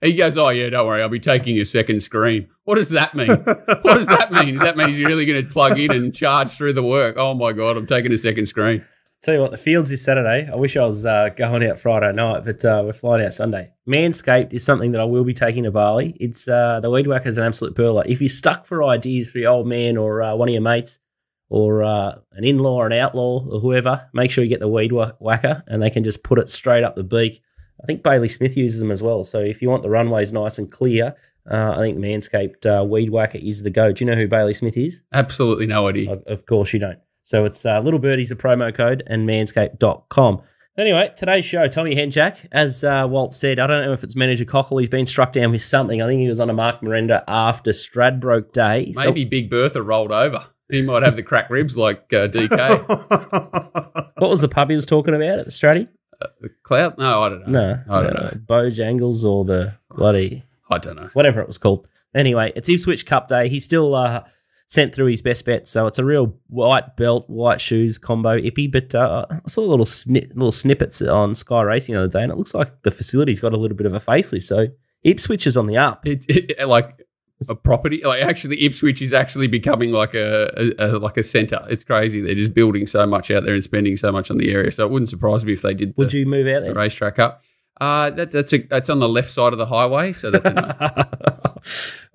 He 0.03 0.15
goes, 0.15 0.39
"Oh 0.39 0.51
yeah, 0.51 0.69
don't 0.69 0.87
worry, 0.87 1.03
I'll 1.03 1.09
be 1.09 1.19
taking 1.19 1.59
a 1.59 1.65
second 1.65 2.01
screen." 2.03 2.49
What 2.65 2.77
does 2.77 2.91
that 2.91 3.15
mean? 3.15 3.29
what 3.31 3.83
does 3.83 4.07
that 4.07 4.31
mean? 4.31 4.55
Does 4.55 4.63
that 4.63 4.77
mean 4.77 4.89
he's 4.89 4.99
really 4.99 5.25
going 5.27 5.45
to 5.45 5.51
plug 5.51 5.79
in 5.79 5.91
and 5.91 6.15
charge 6.15 6.53
through 6.53 6.75
the 6.75 6.83
work? 6.83 7.17
Oh 7.19 7.35
my 7.35 7.53
god, 7.53 7.77
I'm 7.77 7.87
taking 7.87 8.13
a 8.13 8.19
second 8.19 8.47
screen. 8.47 8.85
Tell 9.23 9.35
you 9.35 9.41
what, 9.43 9.51
the 9.51 9.59
fields 9.59 9.91
is 9.91 10.03
Saturday. 10.03 10.51
I 10.51 10.57
wish 10.57 10.79
I 10.79 10.85
was 10.87 11.05
uh, 11.05 11.29
going 11.37 11.63
out 11.69 11.79
Friday 11.79 12.11
night, 12.11 12.43
but 12.43 12.65
uh, 12.65 12.81
we're 12.87 12.95
flying 12.95 13.23
out 13.23 13.35
Sunday. 13.35 13.71
Manscaped 13.87 14.55
is 14.55 14.65
something 14.65 14.93
that 14.93 15.01
I 15.01 15.05
will 15.05 15.25
be 15.25 15.35
taking 15.35 15.65
to 15.65 15.71
Bali. 15.71 16.17
It's 16.19 16.49
uh, 16.49 16.81
the 16.81 16.89
weed 16.89 17.07
whacker 17.07 17.29
is 17.29 17.37
an 17.37 17.45
absolute 17.45 17.77
pearler. 17.77 18.03
If 18.07 18.23
you're 18.23 18.31
stuck 18.31 18.65
for 18.65 18.83
ideas 18.83 19.29
for 19.29 19.37
your 19.37 19.51
old 19.53 19.67
man 19.67 19.99
or 19.99 20.23
uh, 20.23 20.35
one 20.37 20.49
of 20.49 20.55
your 20.55 20.63
mates 20.63 21.01
or 21.51 21.83
uh, 21.83 22.15
an 22.33 22.45
in-law 22.45 22.77
or 22.77 22.87
an 22.87 22.95
outlaw 22.95 23.47
or 23.47 23.61
whoever, 23.61 24.09
make 24.15 24.31
sure 24.31 24.43
you 24.43 24.49
get 24.49 24.61
the 24.61 24.69
weed 24.69 24.91
whacker 24.93 25.63
and 25.67 25.83
they 25.83 25.91
can 25.91 26.03
just 26.03 26.25
put 26.25 26.39
it 26.39 26.49
straight 26.49 26.83
up 26.83 26.97
the 26.97 27.05
beak. 27.05 27.43
I 27.83 27.85
think 27.85 28.03
Bailey 28.03 28.29
Smith 28.31 28.57
uses 28.57 28.81
them 28.81 28.91
as 28.91 29.03
well. 29.03 29.25
So 29.25 29.41
if 29.41 29.61
you 29.61 29.69
want 29.69 29.83
the 29.83 29.91
runways 29.91 30.33
nice 30.33 30.57
and 30.57 30.73
clear, 30.73 31.15
uh, 31.51 31.73
I 31.73 31.77
think 31.77 31.99
Manscaped 31.99 32.65
uh, 32.65 32.85
weed 32.85 33.11
whacker 33.11 33.39
is 33.39 33.65
the 33.65 33.71
go. 33.71 33.93
Do 33.93 34.03
you 34.03 34.11
know 34.11 34.17
who 34.17 34.29
Bailey 34.29 34.55
Smith 34.55 34.79
is? 34.79 35.03
Absolutely 35.13 35.67
no 35.67 35.89
idea. 35.89 36.11
Of, 36.11 36.23
of 36.27 36.47
course 36.47 36.73
you 36.73 36.79
don't. 36.79 36.99
So 37.31 37.45
it's 37.45 37.65
uh, 37.65 37.79
Little 37.79 38.01
Birdie's 38.01 38.33
a 38.33 38.37
promo 38.37 38.75
code 38.75 39.05
and 39.07 39.29
manscaped.com. 39.29 40.43
Anyway, 40.77 41.13
today's 41.17 41.45
show, 41.45 41.69
Tommy 41.69 41.95
Henchak, 41.95 42.39
as 42.51 42.83
uh, 42.83 43.07
Walt 43.09 43.35
said, 43.35 43.61
I 43.61 43.69
don't 43.69 43.85
know 43.85 43.93
if 43.93 44.03
it's 44.03 44.17
manager 44.17 44.45
Cockle. 44.45 44.79
He's 44.79 44.89
been 44.89 45.07
struck 45.07 45.33
down 45.33 45.53
with 45.53 45.63
something. 45.63 46.03
I 46.03 46.09
think 46.09 46.21
he 46.21 46.27
was 46.27 46.41
on 46.41 46.51
a 46.51 46.53
Mark 46.53 46.83
Miranda 46.83 47.23
after 47.29 47.71
Stradbroke 47.71 48.51
Day. 48.51 48.93
So- 48.95 49.05
Maybe 49.05 49.25
Big 49.25 49.49
Bertha 49.49 49.81
rolled 49.81 50.11
over. 50.11 50.45
He 50.73 50.83
might 50.83 51.05
have 51.05 51.15
the 51.15 51.23
crack 51.23 51.51
ribs 51.51 51.77
like 51.77 52.13
uh, 52.13 52.27
DK. 52.27 52.89
what 54.19 54.31
was 54.31 54.41
the 54.41 54.49
pub 54.49 54.69
he 54.69 54.75
was 54.75 54.87
talking 54.87 55.15
about 55.15 55.39
at 55.39 55.45
the 55.45 55.53
Stratty? 55.53 55.87
the 56.41 56.51
cloud? 56.65 56.99
No, 56.99 57.23
I 57.23 57.29
don't 57.29 57.47
know. 57.47 57.61
No, 57.61 57.83
I 57.89 58.03
don't 58.03 58.15
no, 58.15 58.23
know. 58.23 58.31
Bojangles 58.45 59.23
or 59.23 59.45
the 59.45 59.73
bloody 59.95 60.43
I 60.69 60.79
don't 60.79 60.97
know. 60.97 61.11
whatever 61.13 61.41
it 61.41 61.47
was 61.47 61.59
called. 61.59 61.87
Anyway, 62.13 62.53
it's 62.57 62.69
Ipswich 62.69 63.07
Cup 63.07 63.29
Day. 63.29 63.49
He's 63.49 63.65
still 63.65 63.95
uh, 63.95 64.25
sent 64.71 64.95
through 64.95 65.07
his 65.07 65.21
best 65.21 65.45
bet, 65.45 65.67
so 65.67 65.87
it's 65.87 65.99
a 65.99 66.05
real 66.05 66.33
white 66.47 66.97
belt, 66.97 67.29
white 67.29 67.61
shoes 67.61 67.99
combo 67.99 68.39
ippy. 68.39 68.71
But 68.71 68.95
uh, 68.95 69.27
I 69.29 69.49
saw 69.49 69.63
little 69.63 69.85
snip, 69.85 70.31
little 70.35 70.53
snippets 70.53 71.03
on 71.03 71.35
Sky 71.35 71.63
Racing 71.63 71.97
the 71.97 72.03
other 72.03 72.09
day, 72.09 72.23
and 72.23 72.31
it 72.31 72.39
looks 72.39 72.55
like 72.55 72.83
the 72.83 72.93
facility's 72.93 73.41
got 73.41 73.53
a 73.53 73.57
little 73.57 73.77
bit 73.77 73.87
of 73.87 73.95
a 73.95 74.01
facelift. 74.01 74.45
So 74.45 74.69
Ipswich 75.03 75.49
is 75.49 75.57
on 75.57 75.67
the 75.67 75.77
up. 75.77 76.07
It, 76.07 76.25
it, 76.29 76.69
like 76.69 77.05
a 77.49 77.55
property, 77.57 78.01
like 78.05 78.23
actually 78.23 78.65
Ipswich 78.65 79.03
is 79.03 79.13
actually 79.13 79.49
becoming 79.49 79.91
like 79.91 80.15
a, 80.15 80.53
a, 80.79 80.87
a 80.87 80.99
like 80.99 81.17
a 81.17 81.25
centre. 81.25 81.67
It's 81.69 81.83
crazy. 81.83 82.21
They're 82.21 82.37
just 82.37 82.55
building 82.55 82.87
so 82.87 83.05
much 83.07 83.33
out 83.33 83.43
there 83.43 83.55
and 83.55 83.65
spending 83.65 83.97
so 83.97 84.13
much 84.13 84.31
on 84.31 84.39
the 84.39 84.53
area. 84.53 84.71
So 84.71 84.87
it 84.87 84.91
wouldn't 84.93 85.09
surprise 85.09 85.45
me 85.45 85.55
if 85.55 85.63
they 85.63 85.75
did 85.75 85.91
the, 85.91 85.95
Would 85.97 86.13
you 86.13 86.27
move 86.27 86.47
out 86.47 86.63
the 86.63 86.75
racetrack 86.75 87.19
up. 87.19 87.43
Uh, 87.81 88.11
that, 88.11 88.31
that's 88.31 88.53
a, 88.53 88.59
that's 88.59 88.91
on 88.91 88.99
the 88.99 89.09
left 89.09 89.31
side 89.31 89.53
of 89.53 89.59
the 89.59 89.65
highway, 89.65 90.13
so 90.13 90.31
that's 90.31 90.45
a 90.45 90.53
no. 90.53 90.71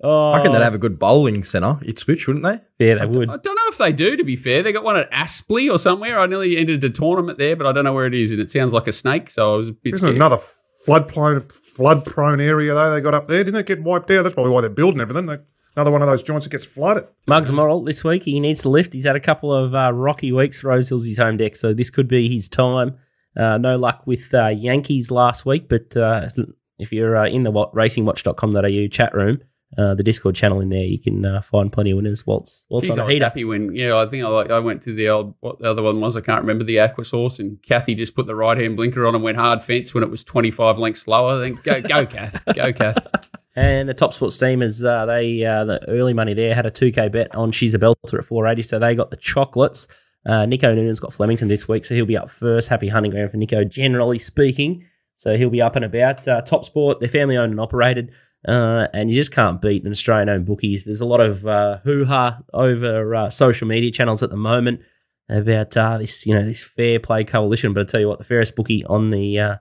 oh, 0.02 0.30
I 0.30 0.36
reckon 0.38 0.52
they'd 0.52 0.62
have 0.62 0.74
a 0.74 0.78
good 0.78 0.98
bowling 0.98 1.42
centre, 1.42 1.78
Ipswich, 1.84 2.26
wouldn't 2.28 2.44
they? 2.44 2.86
yeah, 2.86 2.94
they 2.94 3.06
would. 3.06 3.28
I 3.28 3.36
don't 3.36 3.54
know 3.56 3.62
if 3.66 3.78
they 3.78 3.92
do. 3.92 4.16
To 4.16 4.24
be 4.24 4.36
fair, 4.36 4.62
they 4.62 4.72
got 4.72 4.84
one 4.84 4.96
at 4.96 5.10
Aspley 5.10 5.68
or 5.72 5.78
somewhere. 5.78 6.18
I 6.18 6.26
nearly 6.26 6.56
entered 6.56 6.84
a 6.84 6.90
tournament 6.90 7.38
there, 7.38 7.56
but 7.56 7.66
I 7.66 7.72
don't 7.72 7.84
know 7.84 7.92
where 7.92 8.06
it 8.06 8.14
is, 8.14 8.30
and 8.32 8.40
it 8.40 8.50
sounds 8.50 8.72
like 8.72 8.86
a 8.86 8.92
snake. 8.92 9.30
So 9.30 9.54
I 9.54 9.56
was 9.56 9.68
a 9.70 9.72
bit 9.72 9.94
Isn't 9.94 10.06
it 10.06 10.10
scared. 10.10 10.16
another 10.16 10.38
flood 10.84 11.08
prone 11.08 11.48
flood 11.48 12.04
prone 12.04 12.40
area 12.40 12.72
though 12.72 12.94
they 12.94 13.00
got 13.00 13.14
up 13.14 13.26
there? 13.26 13.42
Didn't 13.42 13.58
it 13.58 13.66
get 13.66 13.82
wiped 13.82 14.10
out? 14.12 14.22
That's 14.22 14.34
probably 14.34 14.52
why 14.52 14.60
they're 14.60 14.70
building 14.70 15.00
everything. 15.00 15.26
They, 15.26 15.38
another 15.74 15.90
one 15.90 16.00
of 16.02 16.08
those 16.08 16.22
joints 16.22 16.46
that 16.46 16.50
gets 16.50 16.64
flooded. 16.64 17.06
Mugs 17.26 17.50
Moral 17.50 17.82
this 17.82 18.04
week. 18.04 18.22
He 18.22 18.38
needs 18.38 18.62
to 18.62 18.68
lift. 18.68 18.92
He's 18.92 19.04
had 19.04 19.16
a 19.16 19.20
couple 19.20 19.52
of 19.52 19.74
uh, 19.74 19.92
rocky 19.92 20.30
weeks. 20.30 20.62
Rosehill's 20.62 21.04
his 21.04 21.18
home 21.18 21.36
deck, 21.36 21.56
so 21.56 21.74
this 21.74 21.90
could 21.90 22.06
be 22.06 22.32
his 22.32 22.48
time. 22.48 22.96
Uh, 23.36 23.58
no 23.58 23.76
luck 23.76 24.02
with 24.06 24.32
uh, 24.34 24.48
Yankees 24.48 25.10
last 25.10 25.44
week, 25.44 25.68
but 25.68 25.96
uh, 25.96 26.28
if 26.78 26.92
you're 26.92 27.16
uh, 27.16 27.26
in 27.28 27.42
the 27.42 27.52
racingwatch.com.au 27.52 28.88
chat 28.88 29.14
room, 29.14 29.40
uh, 29.76 29.94
the 29.94 30.02
Discord 30.02 30.34
channel 30.34 30.60
in 30.60 30.70
there, 30.70 30.84
you 30.84 30.98
can 30.98 31.26
uh, 31.26 31.42
find 31.42 31.72
plenty 31.72 31.90
of 31.90 31.96
winners. 31.96 32.26
Walt's, 32.26 32.64
Walt's 32.70 32.88
Jeez, 32.88 32.92
on 32.92 33.00
I 33.00 33.02
a 33.02 33.06
was 33.06 33.14
heater. 33.14 33.24
happy 33.24 33.44
when 33.44 33.74
yeah. 33.74 33.96
I 33.96 34.06
think 34.06 34.24
I 34.24 34.28
like 34.28 34.50
I 34.50 34.58
went 34.58 34.80
to 34.82 34.94
the 34.94 35.08
old 35.08 35.34
what 35.40 35.58
the 35.58 35.68
other 35.68 35.82
one 35.82 36.00
was. 36.00 36.16
I 36.16 36.20
can't 36.20 36.40
remember 36.40 36.64
the 36.64 36.78
aqua 36.80 37.04
source, 37.04 37.40
and 37.40 37.60
Kathy 37.62 37.94
just 37.94 38.14
put 38.14 38.26
the 38.26 38.34
right 38.34 38.56
hand 38.56 38.76
blinker 38.76 39.04
on 39.06 39.14
and 39.14 39.22
went 39.22 39.36
hard 39.36 39.62
fence 39.62 39.92
when 39.92 40.02
it 40.02 40.10
was 40.10 40.24
twenty 40.24 40.50
five 40.50 40.78
lengths 40.78 41.02
slower. 41.02 41.38
Then 41.38 41.58
go 41.62 41.82
go 41.82 42.06
Kath, 42.06 42.44
go 42.54 42.72
Kath. 42.72 43.06
And 43.58 43.88
the 43.88 43.94
Top 43.94 44.12
Sports 44.12 44.36
team 44.36 44.60
is 44.60 44.84
uh, 44.84 45.06
they 45.06 45.42
uh, 45.42 45.64
the 45.64 45.88
early 45.88 46.12
money 46.12 46.34
there 46.34 46.54
had 46.54 46.66
a 46.66 46.70
2k 46.70 47.10
bet 47.10 47.34
on 47.34 47.52
She's 47.52 47.72
a 47.72 47.78
Belter 47.78 48.18
at 48.18 48.24
480, 48.26 48.60
so 48.60 48.78
they 48.78 48.94
got 48.94 49.10
the 49.10 49.16
chocolates. 49.16 49.88
Uh, 50.26 50.44
Nico 50.44 50.74
Noonan's 50.74 51.00
got 51.00 51.12
Flemington 51.12 51.48
this 51.48 51.68
week, 51.68 51.84
so 51.84 51.94
he'll 51.94 52.04
be 52.04 52.16
up 52.16 52.30
first. 52.30 52.68
Happy 52.68 52.88
hunting 52.88 53.12
ground 53.12 53.30
for 53.30 53.36
Nico, 53.36 53.62
generally 53.62 54.18
speaking. 54.18 54.84
So 55.14 55.36
he'll 55.36 55.50
be 55.50 55.62
up 55.62 55.76
and 55.76 55.84
about. 55.84 56.26
Uh, 56.26 56.42
Top 56.42 56.64
Sport, 56.64 57.00
they're 57.00 57.08
family 57.08 57.36
owned 57.36 57.52
and 57.52 57.60
operated, 57.60 58.10
uh, 58.46 58.88
and 58.92 59.08
you 59.08 59.16
just 59.16 59.32
can't 59.32 59.62
beat 59.62 59.84
an 59.84 59.90
Australian 59.90 60.28
owned 60.28 60.46
bookies. 60.46 60.84
There's 60.84 61.00
a 61.00 61.06
lot 61.06 61.20
of 61.20 61.46
uh, 61.46 61.78
hoo 61.78 62.04
ha 62.04 62.38
over 62.52 63.14
uh, 63.14 63.30
social 63.30 63.66
media 63.66 63.90
channels 63.90 64.22
at 64.22 64.30
the 64.30 64.36
moment 64.36 64.80
about 65.28 65.76
uh, 65.76 65.98
this, 65.98 66.26
you 66.26 66.34
know, 66.34 66.44
this 66.44 66.62
fair 66.62 67.00
play 67.00 67.24
coalition. 67.24 67.72
But 67.72 67.82
I 67.82 67.84
tell 67.84 68.00
you 68.00 68.08
what, 68.08 68.18
the 68.18 68.24
fairest 68.24 68.56
bookie 68.56 68.84
on 68.84 69.10
the 69.10 69.38
uh, 69.38 69.56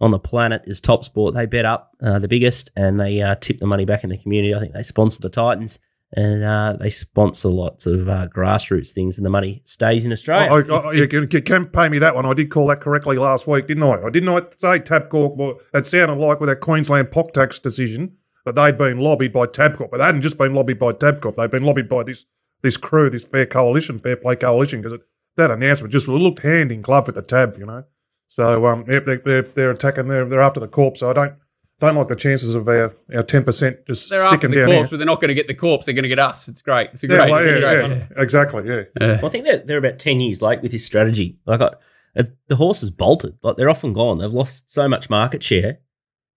on 0.00 0.10
the 0.10 0.18
planet 0.18 0.62
is 0.66 0.80
Top 0.80 1.04
Sport. 1.04 1.34
They 1.34 1.46
bet 1.46 1.64
up 1.64 1.92
the 2.00 2.28
biggest 2.28 2.70
and 2.76 3.00
they 3.00 3.36
tip 3.40 3.58
the 3.58 3.66
money 3.66 3.84
back 3.84 4.04
in 4.04 4.10
the 4.10 4.16
community. 4.16 4.54
I 4.54 4.60
think 4.60 4.74
they 4.74 4.82
sponsor 4.82 5.20
the 5.20 5.28
Titans 5.28 5.78
and 6.12 6.42
uh, 6.42 6.76
they 6.80 6.90
sponsor 6.90 7.48
lots 7.48 7.86
of 7.86 8.08
uh, 8.08 8.26
grassroots 8.34 8.92
things, 8.92 9.16
and 9.16 9.24
the 9.24 9.30
money 9.30 9.62
stays 9.64 10.04
in 10.04 10.12
Australia. 10.12 10.50
I, 10.50 10.74
I, 10.74 10.92
you 10.92 11.06
can, 11.06 11.28
you 11.30 11.42
can 11.42 11.66
pay 11.66 11.88
me 11.88 11.98
that 12.00 12.14
one. 12.14 12.26
I 12.26 12.34
did 12.34 12.50
call 12.50 12.66
that 12.68 12.80
correctly 12.80 13.16
last 13.16 13.46
week, 13.46 13.68
didn't 13.68 13.84
I? 13.84 14.02
I 14.02 14.10
didn't 14.10 14.28
I 14.28 14.40
say 14.58 14.80
Tabcorp? 14.80 15.36
Well, 15.36 15.60
it 15.72 15.86
sounded 15.86 16.18
like 16.18 16.40
with 16.40 16.48
that 16.48 16.60
Queensland 16.60 17.08
POC 17.08 17.32
tax 17.32 17.58
decision 17.58 18.16
that 18.44 18.56
they'd 18.56 18.76
been 18.76 18.98
lobbied 18.98 19.32
by 19.32 19.46
Tabcorp, 19.46 19.90
but 19.90 19.98
they 19.98 20.04
hadn't 20.04 20.22
just 20.22 20.38
been 20.38 20.54
lobbied 20.54 20.78
by 20.78 20.92
Tabcorp. 20.92 21.36
They'd 21.36 21.50
been 21.50 21.64
lobbied 21.64 21.88
by 21.88 22.02
this 22.02 22.26
this 22.62 22.76
crew, 22.76 23.08
this 23.08 23.24
fair 23.24 23.46
coalition, 23.46 23.98
fair 23.98 24.16
play 24.16 24.36
coalition, 24.36 24.82
because 24.82 24.98
that 25.36 25.50
announcement 25.50 25.92
just 25.92 26.08
looked 26.08 26.40
hand 26.40 26.70
in 26.72 26.82
glove 26.82 27.06
with 27.06 27.14
the 27.14 27.22
Tab, 27.22 27.56
you 27.58 27.64
know. 27.64 27.84
So 28.28 28.66
um, 28.66 28.84
they're, 28.86 29.00
they're 29.00 29.42
they're 29.42 29.70
attacking. 29.70 30.08
They're 30.08 30.24
they're 30.24 30.42
after 30.42 30.60
the 30.60 30.68
corpse. 30.68 31.00
So 31.00 31.10
I 31.10 31.12
don't 31.12 31.34
don't 31.80 31.96
like 31.96 32.08
the 32.08 32.16
chances 32.16 32.54
of 32.54 32.68
our 32.68 32.94
our 33.14 33.22
ten 33.22 33.42
percent 33.44 33.84
just 33.86 34.08
They're 34.10 34.22
after 34.22 34.48
the 34.48 34.56
down 34.56 34.66
corpse, 34.66 34.88
here. 34.88 34.90
but 34.90 34.96
they're 34.98 35.06
not 35.06 35.20
going 35.20 35.28
to 35.28 35.34
get 35.34 35.48
the 35.48 35.54
corpse. 35.54 35.86
They're 35.86 35.94
going 35.94 36.02
to 36.04 36.08
get 36.08 36.18
us. 36.18 36.46
It's 36.48 36.62
great. 36.62 36.90
It's 36.92 37.02
a 37.02 37.08
Yeah, 37.08 37.16
great. 37.16 37.30
well, 37.30 37.40
it's 37.40 37.48
a 37.48 37.52
yeah, 37.54 37.60
great 37.60 37.76
yeah, 37.76 37.88
one. 37.98 38.08
exactly. 38.16 38.68
Yeah. 38.68 38.82
Yeah. 39.00 39.16
Well, 39.16 39.26
I 39.26 39.28
think 39.30 39.44
they're, 39.44 39.58
they're 39.58 39.78
about 39.78 39.98
10 39.98 40.20
years 40.20 40.40
late 40.42 40.62
with 40.62 40.72
this 40.72 40.84
strategy. 40.84 41.38
Like, 41.46 41.60
I, 41.60 41.70
uh, 42.16 42.24
the 42.48 42.56
horse 42.56 42.80
has 42.80 42.90
bolted. 42.90 43.38
Like, 43.42 43.56
they're 43.56 43.70
often 43.70 43.92
gone. 43.92 44.18
They've 44.18 44.32
lost 44.32 44.72
so 44.72 44.88
much 44.88 45.08
market 45.10 45.42
share. 45.42 45.78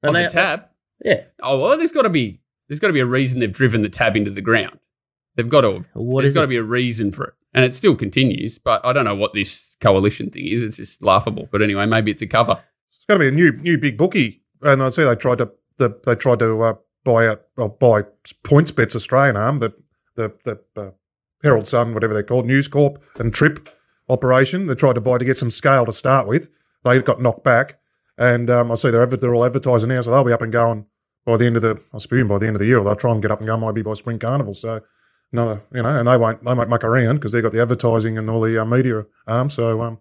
On 0.04 0.14
they, 0.14 0.24
the 0.24 0.30
tab. 0.30 0.64
Yeah. 1.04 1.24
Oh 1.42 1.60
well, 1.60 1.78
there's 1.78 1.92
got 1.92 2.04
to 2.04 2.10
be 2.10 2.40
there's 2.68 2.80
got 2.80 2.88
to 2.88 2.94
be 2.94 3.00
a 3.02 3.06
reason 3.06 3.40
they've 3.40 3.52
driven 3.52 3.82
the 3.82 3.90
tab 3.90 4.16
into 4.16 4.32
the 4.32 4.42
ground. 4.42 4.80
They've 5.36 5.50
got 5.50 5.62
to. 5.62 5.74
Have, 5.74 5.88
What 5.94 6.22
there's 6.22 6.30
is 6.30 6.36
got 6.36 6.42
to 6.42 6.48
be 6.48 6.58
a 6.58 6.64
reason 6.64 7.12
for 7.12 7.26
it, 7.26 7.34
and 7.54 7.66
it 7.66 7.74
still 7.74 7.96
continues. 7.96 8.60
But 8.60 8.86
I 8.86 8.94
don't 8.94 9.06
know 9.06 9.16
what 9.16 9.34
this 9.34 9.76
coalition 9.82 10.30
thing 10.30 10.46
is. 10.48 10.62
It's 10.62 10.78
just 10.78 11.02
laughable. 11.02 11.48
But 11.52 11.62
anyway, 11.62 11.86
maybe 11.88 12.12
it's 12.12 12.22
a 12.22 12.28
cover. 12.28 12.62
It's 12.92 13.06
going 13.08 13.20
to 13.20 13.24
be 13.24 13.28
a 13.30 13.32
new 13.32 13.52
new 13.62 13.78
big 13.78 13.98
bookie, 13.98 14.43
and 14.64 14.82
I 14.82 14.90
see 14.90 15.04
they 15.04 15.16
tried 15.16 15.40
to 15.40 15.52
the, 15.78 16.00
they 16.06 16.16
tried 16.16 16.40
to 16.40 16.62
uh, 16.64 16.74
buy 17.04 17.28
out 17.28 17.42
well, 17.58 17.70
buy 17.70 18.04
PointsBet's 18.44 18.96
Australian 18.96 19.36
arm 19.36 19.60
the 19.60 19.74
the 20.16 20.34
the 20.44 20.60
uh, 20.82 20.92
Herald 21.42 21.68
Sun 21.68 21.94
whatever 21.94 22.14
they're 22.14 22.24
called 22.24 22.46
News 22.46 22.68
Corp 22.68 23.02
and 23.20 23.34
Trip 23.34 23.70
operation. 24.10 24.68
They 24.68 24.76
tried 24.76 24.94
to 24.94 25.02
buy 25.02 25.18
to 25.18 25.26
get 25.26 25.38
some 25.38 25.52
scale 25.52 25.86
to 25.86 25.94
start 25.94 26.28
with. 26.28 26.50
They 26.84 27.02
got 27.02 27.22
knocked 27.22 27.44
back, 27.44 27.80
and 28.18 28.50
um, 28.50 28.72
I 28.72 28.76
see 28.76 28.92
they're 28.92 29.06
they're 29.06 29.36
all 29.36 29.46
advertising 29.46 29.90
now, 29.90 30.02
so 30.02 30.12
they'll 30.12 30.24
be 30.24 30.34
up 30.34 30.42
and 30.42 30.52
going 30.52 30.86
by 31.26 31.38
the 31.38 31.46
end 31.46 31.56
of 31.56 31.62
the 31.62 31.80
I 31.94 32.00
presume 32.06 32.28
by 32.28 32.40
the 32.40 32.48
end 32.48 32.56
of 32.56 32.60
the 32.60 32.66
year. 32.66 32.84
They'll 32.84 32.96
try 32.96 33.12
and 33.12 33.22
get 33.22 33.32
up 33.32 33.40
and 33.40 33.48
go 33.48 33.58
maybe 33.58 33.82
by 33.82 33.94
spring 33.94 34.20
carnival. 34.20 34.54
So. 34.54 34.82
No, 35.36 35.60
you 35.74 35.82
know, 35.82 35.90
and 35.90 36.08
they 36.08 36.16
won't. 36.16 36.44
They 36.46 36.54
won't 36.54 36.70
muck 36.70 36.84
around 36.84 37.16
because 37.16 37.32
they've 37.32 37.42
got 37.42 37.54
the 37.54 37.62
advertising 37.62 38.20
and 38.20 38.30
all 38.30 38.42
the 38.42 38.62
uh, 38.62 38.66
media 38.66 39.04
arm. 39.26 39.50
So, 39.50 39.82
um, 39.82 39.98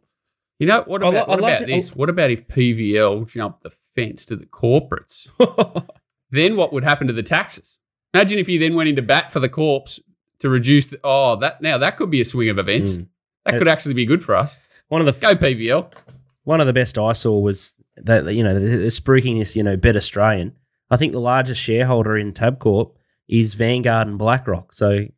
You 0.63 0.69
know 0.69 0.85
what 0.87 1.03
about, 1.03 1.27
I 1.27 1.31
what 1.31 1.39
about 1.41 1.63
it. 1.63 1.67
this? 1.67 1.93
What 1.93 2.09
about 2.09 2.31
if 2.31 2.47
PVL 2.47 3.27
jumped 3.27 3.65
the 3.65 3.71
fence 3.97 4.25
to 4.27 4.37
the 4.37 4.47
corporates? 4.47 5.27
then 6.31 6.57
what 6.57 6.73
would 6.73 6.85
happen 6.85 7.09
to 7.09 7.13
the 7.13 7.25
taxes? 7.25 7.81
Imagine 8.15 8.39
if 8.39 8.49
you 8.49 8.61
then 8.61 8.77
went 8.77 8.89
into 8.89 9.03
bat 9.03 9.33
for 9.33 9.41
the 9.41 9.49
corpse 9.49 9.99
to 10.39 10.49
reduce 10.49 10.87
the. 10.87 11.01
Oh, 11.03 11.35
that 11.41 11.63
now 11.63 11.79
that 11.79 11.97
could 11.97 12.13
be 12.13 12.21
a 12.21 12.25
swing 12.25 12.49
of 12.49 12.61
events. 12.61 12.93
Mm. 12.93 13.09
That 13.45 13.59
could 13.59 13.67
actually 13.67 13.95
be 13.95 14.07
good 14.07 14.23
for 14.23 14.37
us. 14.37 14.61
One 14.87 15.01
of 15.01 15.07
the 15.07 15.21
Go 15.21 15.35
PVL. 15.35 16.01
one 16.45 16.61
of 16.61 16.69
the 16.69 16.73
best 16.73 16.97
I 16.97 17.13
saw 17.13 17.41
was 17.41 17.75
that 17.97 18.33
you 18.33 18.45
know 18.45 18.57
they're 18.61 18.87
spruiking 18.87 19.41
this 19.41 19.57
you 19.57 19.65
know 19.65 19.77
bet 19.77 19.97
Australian. 19.97 20.53
I 20.93 20.97
think 20.97 21.11
the 21.11 21.19
largest 21.19 21.61
shareholder 21.61 22.17
in 22.17 22.33
Tabcorp 22.33 22.93
is 23.27 23.55
Vanguard 23.55 24.07
and 24.07 24.17
BlackRock. 24.17 24.75
So 24.75 25.09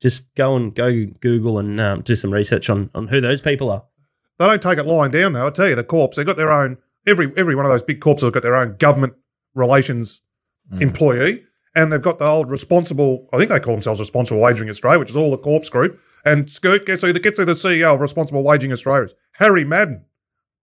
just 0.00 0.34
go 0.34 0.56
and 0.56 0.74
go 0.74 1.04
Google 1.20 1.58
and 1.58 1.78
um, 1.78 2.00
do 2.00 2.16
some 2.16 2.32
research 2.32 2.70
on 2.70 2.88
on 2.94 3.06
who 3.06 3.20
those 3.20 3.42
people 3.42 3.68
are. 3.68 3.84
They 4.38 4.46
don't 4.46 4.62
take 4.62 4.78
it 4.78 4.86
lying 4.86 5.10
down 5.10 5.32
though. 5.32 5.46
I 5.46 5.50
tell 5.50 5.68
you, 5.68 5.74
the 5.74 5.84
corps 5.84 6.10
they've 6.14 6.26
got 6.26 6.36
their 6.36 6.52
own. 6.52 6.78
Every 7.06 7.32
every 7.36 7.54
one 7.54 7.64
of 7.64 7.70
those 7.70 7.82
big 7.82 8.00
corps 8.00 8.20
have 8.20 8.32
got 8.32 8.42
their 8.42 8.56
own 8.56 8.76
government 8.76 9.14
relations 9.54 10.20
mm. 10.72 10.80
employee, 10.80 11.44
and 11.74 11.92
they've 11.92 12.02
got 12.02 12.18
the 12.18 12.26
old 12.26 12.50
responsible. 12.50 13.28
I 13.32 13.38
think 13.38 13.50
they 13.50 13.60
call 13.60 13.74
themselves 13.74 14.00
Responsible 14.00 14.40
Wagering 14.40 14.70
Australia, 14.70 14.98
which 14.98 15.10
is 15.10 15.16
all 15.16 15.30
the 15.30 15.38
corps 15.38 15.68
group. 15.70 16.00
And 16.24 16.50
Skirt 16.50 16.86
gets 16.86 17.02
who 17.02 17.12
gets 17.12 17.38
who 17.38 17.44
the 17.44 17.52
CEO 17.52 17.94
of 17.94 18.00
Responsible 18.00 18.42
Wagering 18.42 18.72
Australia 18.72 19.04
is 19.04 19.14
Harry 19.32 19.64
Madden, 19.64 20.04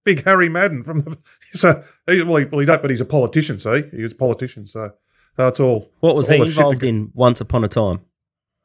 big 0.04 0.24
Harry 0.24 0.50
Madden 0.50 0.84
from 0.84 1.02
the. 1.02 1.18
So 1.54 1.84
he, 2.08 2.24
well, 2.24 2.38
he, 2.38 2.46
well, 2.46 2.60
he 2.60 2.66
don't, 2.66 2.82
but 2.82 2.92
he's 2.92 3.02
a 3.02 3.06
politician. 3.06 3.60
See, 3.60 3.84
he 3.92 4.04
was 4.04 4.14
a 4.14 4.16
politician. 4.16 4.66
So 4.66 4.94
that's 5.36 5.60
all. 5.60 5.92
What 6.00 6.16
was 6.16 6.30
all 6.30 6.38
he 6.38 6.44
involved 6.44 6.84
in 6.84 7.12
once 7.14 7.42
upon 7.42 7.66
a 7.66 7.68
time? 7.68 8.00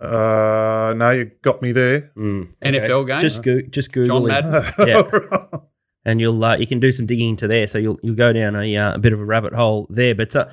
Uh, 0.00 0.94
no, 0.96 1.11
you 1.11 1.30
got 1.42 1.62
me 1.62 1.72
there. 1.72 2.11
NFL 2.16 3.06
game. 3.06 3.20
Just 3.20 3.42
go, 3.42 3.61
just 3.62 3.92
Google 3.92 4.26
John 4.28 4.44
him. 4.44 4.50
Madden. 4.50 4.74
Yeah. 4.88 5.59
and 6.04 6.20
you'll 6.20 6.42
uh, 6.44 6.56
you 6.56 6.66
can 6.66 6.80
do 6.80 6.92
some 6.92 7.06
digging 7.06 7.30
into 7.30 7.48
there. 7.48 7.66
So 7.66 7.78
you'll 7.78 7.98
you'll 8.02 8.14
go 8.14 8.32
down 8.32 8.56
a 8.56 8.76
uh, 8.76 8.94
a 8.94 8.98
bit 8.98 9.12
of 9.12 9.20
a 9.20 9.24
rabbit 9.24 9.52
hole 9.54 9.87
there. 9.90 10.14
But 10.14 10.35
uh, 10.37 10.48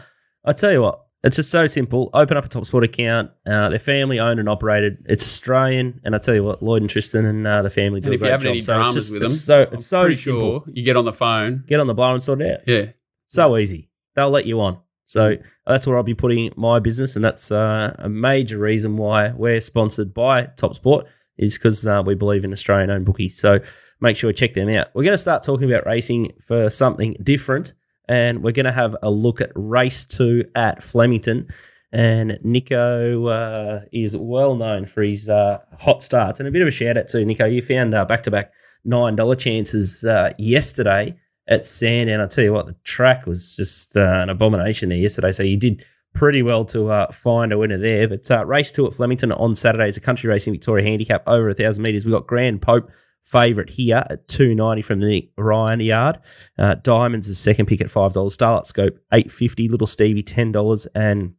I 0.46 0.54
tell 0.54 0.72
you 0.72 0.82
what, 0.82 1.02
it's 1.24 1.36
just 1.36 1.52
so 1.52 1.68
simple. 1.68 2.10
Open 2.14 2.38
up 2.38 2.46
a 2.46 2.48
Top 2.48 2.66
Sport 2.66 2.84
account. 2.86 3.32
Uh, 3.46 3.70
they're 3.70 3.80
family 3.80 4.20
owned 4.20 4.40
and 4.40 4.48
operated. 4.50 4.98
It's 5.08 5.24
Australian, 5.24 6.00
and 6.04 6.16
I 6.16 6.18
tell 6.20 6.36
you 6.36 6.44
what, 6.44 6.64
Lloyd 6.64 6.82
and 6.82 6.90
Tristan 6.90 7.26
and 7.26 7.46
uh, 7.46 7.62
the 7.62 7.70
family 7.70 8.00
do 8.02 8.12
And 8.12 8.14
a 8.14 8.16
if 8.16 8.22
you 8.22 8.26
great 8.26 8.32
have 8.32 8.42
job. 8.42 8.50
any 8.52 8.62
so 8.62 8.74
dramas 8.76 8.96
it's 8.96 9.06
just, 9.08 9.14
with 9.14 9.22
them, 9.22 9.26
it's 9.28 9.42
so 9.42 9.62
I'm 9.64 9.74
it's 9.74 9.86
so 9.86 10.02
pretty 10.04 10.16
simple. 10.16 10.42
sure 10.66 10.74
you 10.74 10.84
get 10.84 10.96
on 10.98 11.06
the 11.06 11.14
phone. 11.14 11.64
Get 11.68 11.80
on 11.80 11.88
the 11.88 11.94
blower 11.94 12.14
and 12.14 12.24
sort 12.24 12.42
it 12.42 12.52
out. 12.52 12.68
Yeah. 12.68 12.86
So 13.28 13.58
easy. 13.58 13.90
They'll 14.16 14.30
let 14.32 14.46
you 14.46 14.60
on. 14.62 14.80
So 15.06 15.36
that's 15.68 15.86
where 15.86 15.98
I'll 15.98 16.04
be 16.04 16.14
putting 16.14 16.52
my 16.56 16.80
business, 16.80 17.16
and 17.16 17.24
that's 17.24 17.52
uh, 17.52 17.96
a 18.00 18.10
major 18.10 18.58
reason 18.58 18.98
why 18.98 19.32
we're 19.32 19.60
sponsored 19.60 20.14
by 20.14 20.46
Top 20.58 20.76
Sport. 20.76 21.08
is 21.38 21.58
because 21.58 21.86
uh, 21.86 22.02
we 22.06 22.16
believe 22.16 22.44
in 22.44 22.54
Australian 22.54 22.90
owned 22.90 23.06
bookies. 23.06 23.40
So 23.40 23.60
make 24.00 24.18
sure 24.18 24.30
you 24.30 24.34
check 24.34 24.54
them 24.54 24.70
out. 24.70 24.88
We're 24.94 25.04
going 25.04 25.14
to 25.14 25.18
start 25.18 25.44
talking 25.44 25.70
about 25.70 25.86
racing 25.86 26.32
for 26.46 26.70
something 26.70 27.16
different, 27.24 27.74
and 28.08 28.44
we're 28.44 28.52
going 28.52 28.66
to 28.66 28.72
have 28.72 28.96
a 29.04 29.10
look 29.12 29.42
at 29.42 29.52
race 29.56 30.06
two 30.06 30.46
at 30.56 30.82
Flemington. 30.82 31.48
And 31.92 32.40
Nico 32.44 33.28
uh, 33.28 33.82
is 33.92 34.18
well 34.18 34.56
known 34.56 34.88
for 34.88 35.04
his 35.04 35.30
uh, 35.30 35.60
hot 35.80 36.02
starts. 36.02 36.40
And 36.40 36.50
a 36.50 36.52
bit 36.52 36.64
of 36.64 36.68
a 36.68 36.72
shout 36.72 36.98
out 36.98 37.08
to 37.10 37.24
Nico. 37.24 37.46
You 37.46 37.62
found 37.62 37.92
back 37.92 38.24
to 38.24 38.32
back 38.32 38.52
$9 38.88 39.38
chances 39.38 40.04
uh, 40.04 40.34
yesterday 40.40 41.16
at 41.48 41.66
Sandown. 41.66 42.22
I 42.22 42.28
tell 42.28 42.44
you 42.44 42.54
what, 42.54 42.68
the 42.68 42.76
track 42.84 43.26
was 43.26 43.56
just 43.56 43.98
uh, 43.98 44.20
an 44.22 44.30
abomination 44.30 44.90
there 44.90 44.98
yesterday. 44.98 45.32
So 45.32 45.44
you 45.44 45.58
did 45.58 45.86
pretty 46.14 46.42
well 46.42 46.64
to 46.66 46.90
uh, 46.90 47.12
find 47.12 47.52
a 47.52 47.58
winner 47.58 47.78
there. 47.78 48.08
But 48.08 48.30
uh, 48.30 48.46
race 48.46 48.72
two 48.72 48.88
at 48.88 48.94
Flemington 48.94 49.32
on 49.32 49.56
Saturday 49.56 49.90
is 49.90 49.98
a 49.98 50.02
country 50.02 50.30
racing 50.30 50.54
Victoria 50.54 50.86
handicap 50.86 51.24
over 51.28 51.50
a 51.50 51.54
thousand 51.54 51.84
metres. 51.84 52.06
We've 52.06 52.14
got 52.14 52.28
Grand 52.28 52.62
Pope 52.62 52.90
favourite 53.24 53.70
here 53.70 54.04
at 54.10 54.28
290 54.28 54.82
from 54.82 55.00
the 55.00 55.30
Ryan 55.38 55.80
yard. 55.80 56.20
Uh, 56.58 56.76
Diamonds 56.76 57.28
is 57.28 57.40
second 57.40 57.68
pick 57.68 57.82
at 57.82 57.88
$5. 57.88 58.32
Starlight 58.32 58.68
Scope, 58.68 58.98
850 59.12 59.70
Little 59.70 59.88
Stevie, 59.88 60.24
$10. 60.24 60.88
And 60.94 61.34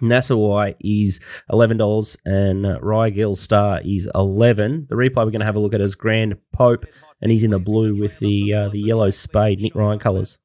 Nassau 0.00 0.72
is 0.80 1.20
$11 1.50 2.16
and 2.24 2.66
uh, 2.66 2.78
Rygel 2.80 3.36
Star 3.36 3.80
is 3.84 4.08
11 4.14 4.86
The 4.88 4.96
replay 4.96 5.16
we're 5.16 5.30
going 5.30 5.40
to 5.40 5.46
have 5.46 5.56
a 5.56 5.60
look 5.60 5.74
at 5.74 5.80
is 5.80 5.94
Grand 5.94 6.36
Pope, 6.52 6.86
and 7.20 7.30
he's 7.30 7.44
in 7.44 7.50
the 7.50 7.58
blue 7.58 7.94
with 7.94 8.18
the 8.18 8.54
uh, 8.54 8.68
the 8.70 8.80
yellow 8.80 9.10
spade, 9.10 9.60
Nick 9.60 9.74
Ryan 9.74 9.98
colours. 9.98 10.38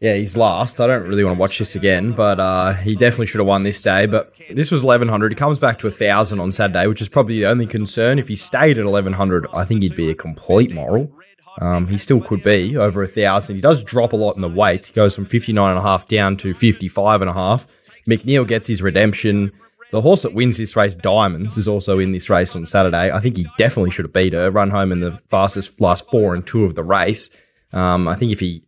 Yeah, 0.00 0.14
he's 0.14 0.34
last. 0.34 0.80
I 0.80 0.86
don't 0.86 1.06
really 1.06 1.24
want 1.24 1.36
to 1.36 1.40
watch 1.40 1.58
this 1.58 1.76
again, 1.76 2.12
but 2.12 2.40
uh, 2.40 2.72
he 2.72 2.94
definitely 2.94 3.26
should 3.26 3.40
have 3.40 3.46
won 3.46 3.64
this 3.64 3.82
day. 3.82 4.06
But 4.06 4.32
this 4.48 4.70
was 4.70 4.82
1100. 4.82 5.30
He 5.30 5.36
comes 5.36 5.58
back 5.58 5.78
to 5.80 5.88
1000 5.88 6.40
on 6.40 6.50
Saturday, 6.52 6.86
which 6.86 7.02
is 7.02 7.08
probably 7.10 7.40
the 7.40 7.46
only 7.46 7.66
concern. 7.66 8.18
If 8.18 8.26
he 8.26 8.34
stayed 8.34 8.78
at 8.78 8.86
1100, 8.86 9.46
I 9.52 9.66
think 9.66 9.82
he'd 9.82 9.94
be 9.94 10.10
a 10.10 10.14
complete 10.14 10.72
moral. 10.72 11.12
Um, 11.60 11.86
he 11.86 11.98
still 11.98 12.22
could 12.22 12.42
be 12.42 12.78
over 12.78 13.02
a 13.02 13.06
1000. 13.06 13.56
He 13.56 13.60
does 13.60 13.82
drop 13.82 14.14
a 14.14 14.16
lot 14.16 14.36
in 14.36 14.40
the 14.40 14.48
weight. 14.48 14.86
He 14.86 14.94
goes 14.94 15.14
from 15.14 15.26
59.5 15.26 16.08
down 16.08 16.38
to 16.38 16.54
55.5. 16.54 17.66
McNeil 18.10 18.46
gets 18.46 18.66
his 18.66 18.82
redemption. 18.82 19.52
The 19.92 20.00
horse 20.00 20.22
that 20.22 20.34
wins 20.34 20.56
this 20.56 20.76
race, 20.76 20.94
Diamonds, 20.94 21.56
is 21.56 21.66
also 21.66 21.98
in 21.98 22.12
this 22.12 22.28
race 22.30 22.54
on 22.54 22.66
Saturday. 22.66 23.10
I 23.10 23.20
think 23.20 23.36
he 23.36 23.46
definitely 23.58 23.90
should 23.90 24.04
have 24.04 24.12
beat 24.12 24.32
her. 24.32 24.50
Run 24.50 24.70
home 24.70 24.92
in 24.92 25.00
the 25.00 25.18
fastest 25.30 25.80
last 25.80 26.08
four 26.10 26.34
and 26.34 26.46
two 26.46 26.64
of 26.64 26.74
the 26.74 26.84
race. 26.84 27.30
Um, 27.72 28.08
I 28.08 28.16
think 28.16 28.32
if 28.32 28.40
he 28.40 28.64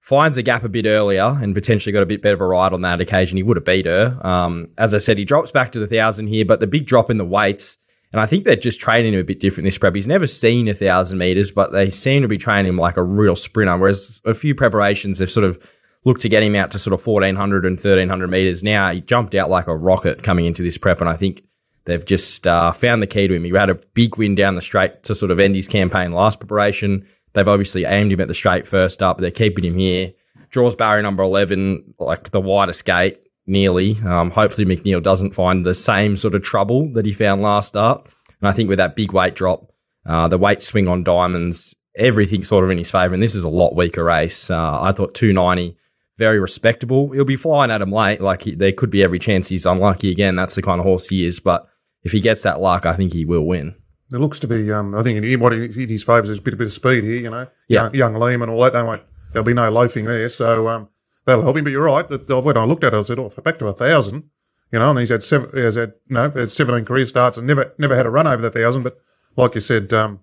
finds 0.00 0.38
a 0.38 0.42
gap 0.42 0.64
a 0.64 0.68
bit 0.68 0.86
earlier 0.86 1.24
and 1.42 1.54
potentially 1.54 1.92
got 1.92 2.02
a 2.02 2.06
bit 2.06 2.22
better 2.22 2.36
of 2.36 2.40
a 2.40 2.46
ride 2.46 2.72
on 2.72 2.82
that 2.82 3.00
occasion, 3.00 3.36
he 3.36 3.42
would 3.42 3.56
have 3.56 3.64
beat 3.64 3.86
her. 3.86 4.18
Um, 4.24 4.68
as 4.78 4.94
I 4.94 4.98
said, 4.98 5.18
he 5.18 5.24
drops 5.24 5.50
back 5.50 5.72
to 5.72 5.78
the 5.78 5.86
thousand 5.86 6.28
here, 6.28 6.44
but 6.44 6.60
the 6.60 6.66
big 6.66 6.86
drop 6.86 7.10
in 7.10 7.18
the 7.18 7.24
weights, 7.24 7.76
and 8.12 8.20
I 8.20 8.26
think 8.26 8.44
they're 8.44 8.54
just 8.54 8.80
training 8.80 9.14
him 9.14 9.20
a 9.20 9.24
bit 9.24 9.40
different 9.40 9.66
this 9.66 9.78
prep. 9.78 9.94
He's 9.94 10.06
never 10.06 10.26
seen 10.26 10.68
a 10.68 10.74
thousand 10.74 11.18
meters, 11.18 11.50
but 11.50 11.72
they 11.72 11.90
seem 11.90 12.22
to 12.22 12.28
be 12.28 12.38
training 12.38 12.68
him 12.68 12.78
like 12.78 12.96
a 12.96 13.02
real 13.02 13.34
sprinter. 13.34 13.76
Whereas 13.76 14.20
a 14.24 14.32
few 14.32 14.54
preparations, 14.54 15.18
they've 15.18 15.30
sort 15.30 15.44
of 15.44 15.58
looked 16.06 16.22
to 16.22 16.28
get 16.28 16.42
him 16.42 16.54
out 16.54 16.70
to 16.70 16.78
sort 16.78 16.94
of 16.94 17.04
1400 17.04 17.66
and 17.66 17.76
1300 17.76 18.28
meters. 18.28 18.62
Now 18.62 18.92
he 18.92 19.00
jumped 19.00 19.34
out 19.34 19.50
like 19.50 19.66
a 19.66 19.76
rocket 19.76 20.22
coming 20.22 20.46
into 20.46 20.62
this 20.62 20.78
prep, 20.78 21.00
and 21.00 21.10
I 21.10 21.16
think 21.16 21.42
they've 21.84 22.04
just 22.04 22.46
uh, 22.46 22.72
found 22.72 23.02
the 23.02 23.08
key 23.08 23.26
to 23.26 23.34
him. 23.34 23.44
He 23.44 23.50
had 23.50 23.70
a 23.70 23.74
big 23.74 24.16
win 24.16 24.36
down 24.36 24.54
the 24.54 24.62
straight 24.62 25.02
to 25.02 25.16
sort 25.16 25.32
of 25.32 25.40
end 25.40 25.56
his 25.56 25.66
campaign 25.66 26.12
last 26.12 26.38
preparation. 26.38 27.06
They've 27.32 27.46
obviously 27.46 27.84
aimed 27.84 28.12
him 28.12 28.20
at 28.20 28.28
the 28.28 28.34
straight 28.34 28.68
first 28.68 29.02
up. 29.02 29.18
They're 29.18 29.32
keeping 29.32 29.64
him 29.64 29.76
here. 29.76 30.12
Draws 30.50 30.76
barrier 30.76 31.02
number 31.02 31.24
11, 31.24 31.94
like 31.98 32.30
the 32.30 32.40
widest 32.40 32.84
gate, 32.84 33.20
nearly. 33.46 33.98
Um, 34.06 34.30
hopefully, 34.30 34.64
McNeil 34.64 35.02
doesn't 35.02 35.34
find 35.34 35.66
the 35.66 35.74
same 35.74 36.16
sort 36.16 36.36
of 36.36 36.42
trouble 36.42 36.88
that 36.94 37.04
he 37.04 37.12
found 37.12 37.42
last 37.42 37.68
start. 37.68 38.06
And 38.40 38.48
I 38.48 38.52
think 38.52 38.68
with 38.68 38.78
that 38.78 38.94
big 38.94 39.12
weight 39.12 39.34
drop, 39.34 39.72
uh, 40.06 40.28
the 40.28 40.38
weight 40.38 40.62
swing 40.62 40.86
on 40.86 41.02
diamonds, 41.02 41.74
everything 41.96 42.44
sort 42.44 42.64
of 42.64 42.70
in 42.70 42.78
his 42.78 42.92
favour. 42.92 43.14
And 43.14 43.22
this 43.22 43.34
is 43.34 43.42
a 43.42 43.48
lot 43.48 43.74
weaker 43.74 44.04
race. 44.04 44.50
Uh, 44.50 44.80
I 44.80 44.92
thought 44.92 45.14
290, 45.14 45.76
very 46.18 46.38
respectable. 46.40 47.10
He'll 47.10 47.24
be 47.24 47.36
flying 47.36 47.70
at 47.70 47.82
him 47.82 47.92
late. 47.92 48.20
Like 48.20 48.42
he, 48.42 48.54
there 48.54 48.72
could 48.72 48.90
be 48.90 49.02
every 49.02 49.18
chance 49.18 49.48
he's 49.48 49.66
unlucky 49.66 50.10
again. 50.10 50.36
That's 50.36 50.54
the 50.54 50.62
kind 50.62 50.80
of 50.80 50.84
horse 50.86 51.06
he 51.08 51.26
is. 51.26 51.40
But 51.40 51.66
if 52.02 52.12
he 52.12 52.20
gets 52.20 52.42
that 52.44 52.60
luck, 52.60 52.86
I 52.86 52.94
think 52.96 53.12
he 53.12 53.24
will 53.24 53.46
win. 53.46 53.74
There 54.10 54.20
looks 54.20 54.38
to 54.40 54.46
be, 54.46 54.70
um, 54.72 54.94
I 54.94 55.02
think, 55.02 55.24
in, 55.24 55.40
what 55.40 55.52
in 55.52 55.72
his 55.72 56.02
favours 56.04 56.30
is 56.30 56.38
a 56.38 56.40
bit, 56.42 56.54
a 56.54 56.56
bit 56.56 56.68
of 56.68 56.72
speed 56.72 57.02
here. 57.04 57.16
You 57.16 57.30
know, 57.30 57.46
Yeah. 57.68 57.84
young, 57.84 57.94
young 57.94 58.14
Liam 58.14 58.42
and 58.42 58.50
all 58.50 58.62
that. 58.62 58.72
They 58.72 58.82
won't. 58.82 59.02
There'll 59.32 59.44
be 59.44 59.52
no 59.54 59.68
loafing 59.70 60.04
there, 60.04 60.28
so 60.28 60.68
um, 60.68 60.88
that'll 61.26 61.42
help 61.42 61.56
him. 61.56 61.64
But 61.64 61.70
you're 61.70 61.82
right. 61.84 62.08
That 62.08 62.30
uh, 62.30 62.40
when 62.40 62.56
I 62.56 62.64
looked 62.64 62.84
at 62.84 62.94
it, 62.94 62.96
I 62.98 63.02
said, 63.02 63.18
"Oh, 63.18 63.28
back 63.44 63.58
to 63.58 63.66
a 63.66 63.74
thousand. 63.74 64.24
You 64.72 64.78
know, 64.78 64.90
and 64.90 64.98
he's 65.00 65.10
had 65.10 65.22
seven. 65.22 65.50
He's 65.52 65.74
had 65.74 65.94
no, 66.08 66.30
had 66.30 66.50
17 66.50 66.84
career 66.84 67.06
starts 67.06 67.36
and 67.36 67.46
never, 67.46 67.72
never 67.78 67.96
had 67.96 68.06
a 68.06 68.10
run 68.10 68.26
over 68.26 68.42
the 68.42 68.50
thousand. 68.50 68.82
But 68.84 68.96
like 69.36 69.54
you 69.54 69.60
said, 69.60 69.92
um, 69.92 70.20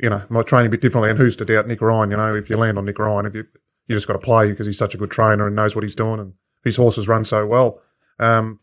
you 0.00 0.10
know, 0.10 0.22
my 0.28 0.42
training 0.42 0.68
a 0.68 0.70
bit 0.70 0.80
differently. 0.80 1.10
And 1.10 1.18
who's 1.18 1.36
to 1.36 1.44
doubt 1.44 1.66
Nick 1.68 1.80
Ryan? 1.80 2.10
You 2.12 2.16
know, 2.16 2.34
if 2.34 2.48
you 2.48 2.56
land 2.56 2.78
on 2.78 2.84
Nick 2.86 2.98
Ryan, 2.98 3.26
if 3.26 3.34
you 3.34 3.44
you 3.88 3.96
just 3.96 4.06
got 4.06 4.12
to 4.12 4.18
play 4.20 4.50
because 4.50 4.66
he's 4.66 4.78
such 4.78 4.94
a 4.94 4.98
good 4.98 5.10
trainer 5.10 5.46
and 5.46 5.56
knows 5.56 5.74
what 5.74 5.82
he's 5.82 5.94
doing, 5.96 6.20
and 6.20 6.34
his 6.62 6.76
horses 6.76 7.08
run 7.08 7.24
so 7.24 7.44
well. 7.46 7.80
Um, 8.20 8.60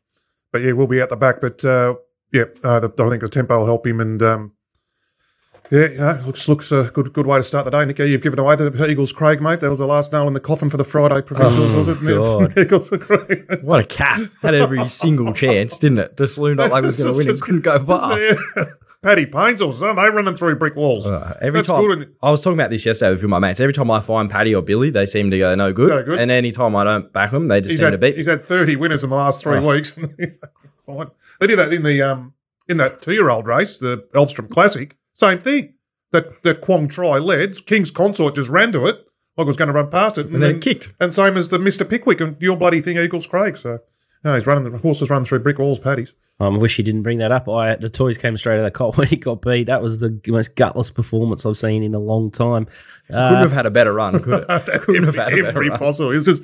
but 0.52 0.62
yeah, 0.62 0.72
we'll 0.72 0.88
be 0.88 1.02
out 1.02 1.10
the 1.10 1.16
back. 1.18 1.42
But 1.42 1.66
uh, 1.66 1.96
yeah, 2.32 2.46
uh, 2.64 2.80
the, 2.80 2.90
I 3.04 3.10
think 3.10 3.22
the 3.22 3.30
tempo 3.30 3.60
will 3.60 3.66
help 3.66 3.86
him, 3.86 4.00
and 4.00 4.22
um, 4.22 4.52
yeah, 5.72 5.88
yeah, 5.88 6.24
looks 6.26 6.48
looks 6.48 6.72
a 6.72 6.92
good 6.94 7.12
good 7.12 7.26
way 7.26 7.40
to 7.40 7.44
start 7.44 7.66
the 7.66 7.72
day. 7.72 7.84
Nicky, 7.86 8.06
you've 8.10 8.22
given 8.22 8.38
away 8.40 8.56
the 8.56 8.88
Eagles 8.88 9.12
Craig, 9.12 9.42
mate. 9.42 9.62
That 9.62 9.70
was 9.72 9.80
the 9.80 9.88
last 9.88 10.12
nail 10.12 10.28
in 10.28 10.34
the 10.34 10.40
coffin 10.40 10.70
for 10.70 10.78
the 10.78 10.84
Friday 10.84 11.22
provincials, 11.24 11.72
Oh, 11.74 11.78
was 11.80 11.88
it? 11.88 12.00
God. 12.02 12.58
Eagles 12.60 12.90
Craig. 12.90 13.60
What 13.64 13.80
a 13.80 13.86
cat. 13.86 14.22
Had 14.44 14.54
every 14.54 14.88
single 14.88 15.34
chance, 15.34 15.78
didn't 15.78 15.98
it? 16.00 16.18
Just 16.18 16.38
loomed 16.38 16.60
up 16.60 16.72
like 16.72 16.84
it 16.84 16.86
was 16.86 16.98
going 17.00 17.12
to 17.12 17.18
win. 17.18 17.30
It 17.30 17.42
couldn't 17.42 17.62
go 17.62 17.84
past. 17.84 18.36
Paddy 19.06 19.28
Payne's 19.28 19.62
horses, 19.62 19.84
aren't 19.84 19.98
they 19.98 20.10
running 20.10 20.34
through 20.34 20.56
brick 20.56 20.76
walls? 20.76 21.06
Uh, 21.06 21.38
every 21.40 21.60
That's 21.60 21.68
time 21.68 21.86
good. 21.86 22.16
I 22.24 22.32
was 22.32 22.42
talking 22.42 22.58
about 22.60 22.72
this 22.72 22.84
yesterday 22.88 23.12
with 23.12 23.20
a 23.20 23.20
few 23.20 23.28
of 23.28 23.30
my 23.30 23.38
mates. 23.40 23.60
Every 23.60 23.72
time 23.72 23.92
I 23.92 24.00
find 24.00 24.32
Paddy 24.32 24.56
or 24.56 24.64
Billy, 24.64 24.90
they 24.90 25.06
seem 25.06 25.30
to 25.30 25.38
go 25.38 25.54
no 25.54 25.72
good. 25.72 25.90
No 25.90 26.02
good. 26.02 26.18
And 26.20 26.32
any 26.32 26.52
time 26.52 26.76
I 26.76 26.84
don't 26.84 27.14
back 27.14 27.30
them, 27.30 27.48
they 27.48 27.62
just 27.62 27.70
He's 27.70 27.80
seem 27.80 27.86
to 27.86 27.92
had, 27.92 28.00
beat. 28.00 28.18
he's 28.18 28.26
had 28.26 28.44
30 28.44 28.78
winners 28.78 29.04
in 29.04 29.12
the 29.12 29.16
last 29.16 29.44
three 29.44 29.60
Oh. 29.60 29.68
weeks. 29.68 29.92
Fine. 30.88 31.12
They 31.40 31.46
did 31.48 31.60
that 31.60 31.72
in 31.72 31.84
the 31.84 32.02
um 32.02 32.34
in 32.68 32.78
that 32.78 33.00
two 33.02 33.14
year 33.14 33.30
old 33.30 33.46
race, 33.46 33.78
the 33.78 34.08
Elstrom 34.16 34.50
Classic. 34.50 34.96
Same 35.14 35.40
thing. 35.40 35.74
That 36.12 36.42
that 36.42 36.62
Quong 36.62 36.88
Tri 36.88 37.20
led. 37.20 37.64
King's 37.68 37.92
Consort 37.92 38.34
just 38.36 38.50
ran 38.50 38.72
to 38.72 38.88
it, 38.88 39.06
like 39.38 39.46
it 39.46 39.48
was 39.48 39.56
going 39.58 39.68
to 39.68 39.74
run 39.74 39.92
past 39.92 40.18
it, 40.18 40.28
and 40.28 40.42
then 40.42 40.60
kicked. 40.60 40.94
And 41.00 41.14
same 41.14 41.38
as 41.38 41.50
the 41.50 41.60
Mister 41.60 41.86
Pickwick 41.86 42.22
and 42.22 42.38
your 42.42 42.58
bloody 42.58 42.82
thing, 42.82 42.98
Eagles 42.98 43.28
Craig. 43.28 43.58
So 43.58 43.80
no, 44.24 44.34
he's 44.34 44.48
running 44.48 44.64
the 44.72 44.78
horses 44.80 45.12
run 45.12 45.26
through 45.26 45.40
brick 45.40 45.60
walls, 45.60 45.78
Paddy's. 45.78 46.14
Um, 46.40 46.56
I 46.56 46.58
wish 46.58 46.76
he 46.76 46.84
didn't 46.84 47.04
bring 47.04 47.20
that 47.20 47.32
up. 47.32 47.48
I 47.48 47.76
the 47.76 47.88
toys 47.90 48.18
came 48.18 48.36
straight 48.36 48.56
out 48.56 48.60
of 48.60 48.66
the 48.66 48.72
cot 48.72 48.98
when 48.98 49.08
he 49.08 49.16
got 49.16 49.42
beat. 49.42 49.66
That 49.68 49.82
was 49.82 50.00
the 50.00 50.20
most 50.28 50.56
gutless 50.56 50.90
performance 50.92 51.46
I've 51.46 51.58
seen 51.58 51.82
in 51.84 51.96
a 51.96 52.00
long 52.00 52.30
time. 52.32 52.68
Couldn't 53.08 53.22
Uh, 53.24 53.40
have 53.40 53.52
had 53.54 53.66
a 53.66 53.72
better 53.72 53.94
run, 53.94 54.22
could 54.22 54.46
it? 54.50 54.82
Couldn't 54.82 55.04
have 55.06 55.16
had 55.16 55.28
a 55.34 55.36
better 55.38 55.48
every 55.48 55.70
run. 55.70 55.80
possible. 55.80 56.12
It 56.12 56.18
was 56.18 56.26
just 56.26 56.44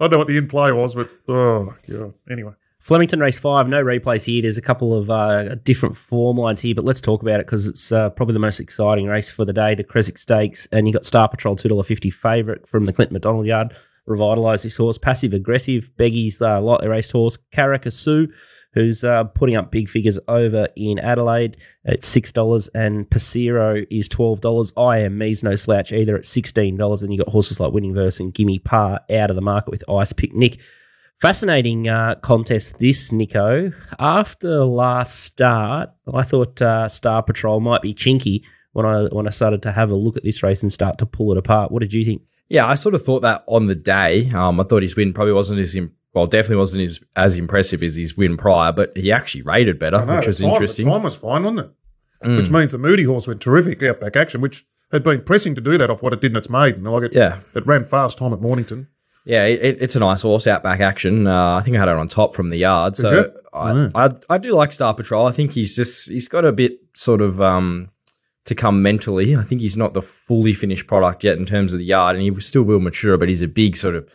I 0.00 0.04
don't 0.04 0.12
know 0.12 0.18
what 0.18 0.28
the 0.28 0.36
in 0.36 0.48
play 0.48 0.70
was, 0.72 0.94
but 0.94 1.10
oh 1.28 1.74
god. 1.88 2.14
Anyway, 2.30 2.52
Flemington 2.78 3.18
race 3.20 3.38
five, 3.38 3.68
no 3.68 3.82
replays 3.82 4.24
here. 4.24 4.42
There's 4.42 4.58
a 4.58 4.62
couple 4.62 4.96
of 4.96 5.10
uh, 5.10 5.56
different 5.56 5.96
form 5.96 6.36
lines 6.36 6.60
here, 6.60 6.74
but 6.76 6.84
let's 6.84 7.00
talk 7.00 7.22
about 7.22 7.40
it 7.40 7.46
because 7.46 7.66
it's 7.66 7.90
uh, 7.92 8.10
probably 8.10 8.32
the 8.34 8.38
most 8.38 8.60
exciting 8.60 9.06
race 9.06 9.30
for 9.30 9.44
the 9.44 9.52
day. 9.52 9.74
The 9.74 9.82
Creswick 9.84 10.18
Stakes, 10.18 10.68
and 10.70 10.86
you 10.86 10.92
got 10.94 11.04
Star 11.04 11.28
Patrol 11.28 11.56
two 11.56 11.68
dollar 11.68 11.82
fifty 11.82 12.10
favourite 12.10 12.66
from 12.68 12.84
the 12.84 12.92
Clinton 12.92 13.14
McDonald 13.14 13.46
Yard. 13.46 13.74
Revitalise 14.08 14.62
this 14.64 14.76
horse, 14.76 14.98
passive 14.98 15.32
aggressive. 15.32 15.90
Beggy's 15.96 16.42
uh, 16.42 16.60
lightly 16.60 16.88
raced 16.88 17.12
horse, 17.12 17.38
Caracasoo, 17.52 18.26
who's 18.74 19.04
uh, 19.04 19.24
putting 19.24 19.56
up 19.56 19.70
big 19.70 19.88
figures 19.88 20.18
over 20.28 20.68
in 20.76 20.98
Adelaide 20.98 21.56
at 21.84 22.04
six 22.04 22.32
dollars, 22.32 22.68
and 22.68 23.08
Pasiro 23.10 23.86
is 23.90 24.08
twelve 24.08 24.40
dollars. 24.40 24.72
I 24.76 24.98
am 24.98 25.18
me's 25.18 25.42
no 25.42 25.56
slouch 25.56 25.92
either 25.92 26.16
at 26.16 26.26
sixteen 26.26 26.76
dollars, 26.76 27.02
and 27.02 27.12
you 27.12 27.18
got 27.18 27.28
horses 27.28 27.60
like 27.60 27.72
Winning 27.72 27.94
Verse 27.94 28.20
and 28.20 28.32
Gimme 28.32 28.58
Par 28.60 29.00
out 29.10 29.30
of 29.30 29.36
the 29.36 29.42
market 29.42 29.70
with 29.70 29.88
Ice 29.88 30.12
Pick 30.12 30.34
Nick. 30.34 30.58
Fascinating 31.20 31.88
uh, 31.88 32.16
contest, 32.16 32.80
this 32.80 33.12
Nico. 33.12 33.70
After 34.00 34.64
last 34.64 35.20
start, 35.20 35.90
I 36.12 36.24
thought 36.24 36.60
uh, 36.60 36.88
Star 36.88 37.22
Patrol 37.22 37.60
might 37.60 37.80
be 37.80 37.94
chinky 37.94 38.42
when 38.72 38.84
I 38.86 39.04
when 39.04 39.28
I 39.28 39.30
started 39.30 39.62
to 39.62 39.70
have 39.70 39.90
a 39.90 39.94
look 39.94 40.16
at 40.16 40.24
this 40.24 40.42
race 40.42 40.62
and 40.62 40.72
start 40.72 40.98
to 40.98 41.06
pull 41.06 41.30
it 41.30 41.38
apart. 41.38 41.70
What 41.70 41.80
did 41.80 41.92
you 41.92 42.04
think? 42.04 42.22
Yeah, 42.48 42.66
I 42.66 42.74
sort 42.74 42.96
of 42.96 43.04
thought 43.04 43.22
that 43.22 43.44
on 43.46 43.66
the 43.66 43.76
day. 43.76 44.30
Um, 44.30 44.60
I 44.60 44.64
thought 44.64 44.82
his 44.82 44.96
win 44.96 45.12
probably 45.12 45.32
wasn't 45.32 45.60
as 45.60 45.76
im- 45.76 45.92
well, 46.14 46.26
definitely 46.26 46.56
wasn't 46.56 46.88
as, 46.88 47.00
as 47.16 47.36
impressive 47.36 47.82
as 47.82 47.96
his 47.96 48.16
win 48.16 48.36
prior, 48.36 48.72
but 48.72 48.96
he 48.96 49.10
actually 49.12 49.42
rated 49.42 49.78
better, 49.78 50.04
know, 50.04 50.16
which 50.16 50.26
was 50.26 50.38
time- 50.40 50.50
interesting. 50.50 50.86
The 50.86 50.92
time 50.92 51.02
was 51.02 51.14
fine, 51.14 51.42
wasn't 51.44 51.60
it? 51.60 51.70
Mm. 52.26 52.36
Which 52.36 52.50
means 52.50 52.72
the 52.72 52.78
Moody 52.78 53.04
horse 53.04 53.26
went 53.26 53.40
terrific 53.40 53.82
outback 53.82 54.14
action, 54.16 54.40
which 54.40 54.64
had 54.92 55.02
been 55.02 55.22
pressing 55.22 55.54
to 55.54 55.60
do 55.60 55.76
that 55.78 55.90
off 55.90 56.02
what 56.02 56.12
it 56.12 56.20
did 56.20 56.32
in 56.32 56.36
its 56.36 56.48
maiden. 56.50 56.84
Like 56.84 57.04
it, 57.04 57.12
Yeah, 57.14 57.40
it 57.54 57.66
ran 57.66 57.84
fast 57.84 58.18
time 58.18 58.32
at 58.32 58.40
Mornington. 58.40 58.86
yeah, 59.24 59.44
it, 59.46 59.60
it- 59.62 59.78
it's 59.80 59.96
a 59.96 60.00
nice 60.00 60.22
horse 60.22 60.46
outback 60.46 60.80
action. 60.80 61.26
Uh, 61.26 61.54
I 61.56 61.62
think 61.62 61.76
I 61.76 61.80
had 61.80 61.88
it 61.88 61.96
on 61.96 62.08
top 62.08 62.34
from 62.36 62.50
the 62.50 62.58
yard, 62.58 62.96
so? 62.96 63.32
I, 63.52 63.72
Yeah. 63.72 63.88
I 63.94 64.10
I 64.30 64.38
do 64.38 64.54
like 64.54 64.72
Star 64.72 64.94
Patrol. 64.94 65.26
I 65.26 65.32
think 65.32 65.52
he's 65.52 65.74
just 65.76 66.08
he's 66.08 66.28
got 66.28 66.44
a 66.44 66.52
bit 66.52 66.78
sort 66.94 67.20
of 67.20 67.40
um 67.40 67.90
to 68.46 68.54
come 68.54 68.82
mentally. 68.82 69.36
I 69.36 69.42
think 69.44 69.60
he's 69.60 69.76
not 69.76 69.92
the 69.94 70.02
fully 70.02 70.52
finished 70.52 70.86
product 70.86 71.22
yet 71.24 71.38
in 71.38 71.44
terms 71.46 71.72
of 71.72 71.78
the 71.78 71.84
yard, 71.84 72.16
and 72.16 72.22
he 72.24 72.40
still 72.40 72.62
will 72.62 72.80
mature, 72.80 73.16
but 73.18 73.28
he's 73.28 73.42
a 73.42 73.48
big 73.48 73.76
sort 73.76 73.94
of 73.94 74.08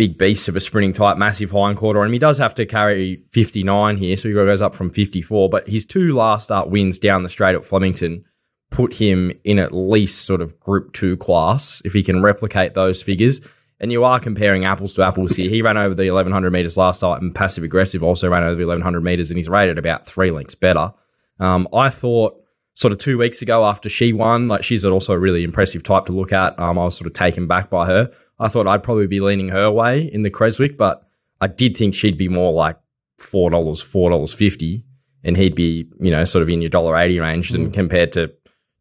big 0.00 0.16
beast 0.16 0.48
of 0.48 0.56
a 0.56 0.60
sprinting 0.60 0.94
type, 0.94 1.18
massive 1.18 1.50
hindquarter 1.50 2.00
on 2.00 2.06
him. 2.06 2.14
He 2.14 2.18
does 2.18 2.38
have 2.38 2.54
to 2.54 2.64
carry 2.64 3.22
59 3.32 3.98
here, 3.98 4.16
so 4.16 4.28
he 4.28 4.34
goes 4.34 4.62
up 4.62 4.74
from 4.74 4.88
54. 4.88 5.50
But 5.50 5.68
his 5.68 5.84
two 5.84 6.14
last 6.14 6.44
start 6.44 6.70
wins 6.70 6.98
down 6.98 7.22
the 7.22 7.28
straight 7.28 7.54
at 7.54 7.66
Flemington 7.66 8.24
put 8.70 8.94
him 8.94 9.30
in 9.44 9.58
at 9.58 9.74
least 9.74 10.24
sort 10.24 10.40
of 10.40 10.58
Group 10.58 10.94
Two 10.94 11.18
class 11.18 11.82
if 11.84 11.92
he 11.92 12.02
can 12.02 12.22
replicate 12.22 12.72
those 12.72 13.02
figures. 13.02 13.42
And 13.78 13.92
you 13.92 14.02
are 14.02 14.18
comparing 14.18 14.64
apples 14.64 14.94
to 14.94 15.02
apples 15.02 15.36
here. 15.36 15.50
He 15.50 15.60
ran 15.60 15.76
over 15.76 15.94
the 15.94 16.10
1100 16.10 16.50
meters 16.50 16.78
last 16.78 17.00
start, 17.00 17.20
and 17.20 17.34
passive 17.34 17.62
aggressive 17.62 18.02
also 18.02 18.30
ran 18.30 18.42
over 18.42 18.54
the 18.54 18.64
1100 18.64 19.02
meters, 19.02 19.30
and 19.30 19.36
he's 19.36 19.50
rated 19.50 19.76
about 19.76 20.06
three 20.06 20.30
lengths 20.30 20.54
better. 20.54 20.94
Um, 21.40 21.68
I 21.74 21.90
thought 21.90 22.42
sort 22.74 22.92
of 22.92 22.98
two 22.98 23.18
weeks 23.18 23.42
ago 23.42 23.66
after 23.66 23.90
she 23.90 24.14
won, 24.14 24.48
like 24.48 24.62
she's 24.62 24.86
also 24.86 25.12
a 25.12 25.18
really 25.18 25.44
impressive 25.44 25.82
type 25.82 26.06
to 26.06 26.12
look 26.12 26.32
at. 26.32 26.58
Um, 26.58 26.78
I 26.78 26.84
was 26.84 26.96
sort 26.96 27.06
of 27.06 27.12
taken 27.12 27.46
back 27.46 27.68
by 27.68 27.84
her. 27.84 28.10
I 28.40 28.48
thought 28.48 28.66
I'd 28.66 28.82
probably 28.82 29.06
be 29.06 29.20
leaning 29.20 29.50
her 29.50 29.70
way 29.70 30.10
in 30.12 30.22
the 30.22 30.30
Creswick, 30.30 30.76
but 30.76 31.06
I 31.40 31.46
did 31.46 31.76
think 31.76 31.94
she'd 31.94 32.18
be 32.18 32.28
more 32.28 32.52
like 32.52 32.76
four 33.18 33.50
dollars, 33.50 33.80
four 33.80 34.10
dollars 34.10 34.32
fifty, 34.32 34.84
and 35.22 35.36
he'd 35.36 35.54
be 35.54 35.86
you 36.00 36.10
know 36.10 36.24
sort 36.24 36.42
of 36.42 36.48
in 36.48 36.60
your 36.60 36.70
dollar 36.70 36.96
eighty 36.96 37.20
range 37.20 37.50
than 37.50 37.70
compared 37.70 38.12
to 38.12 38.32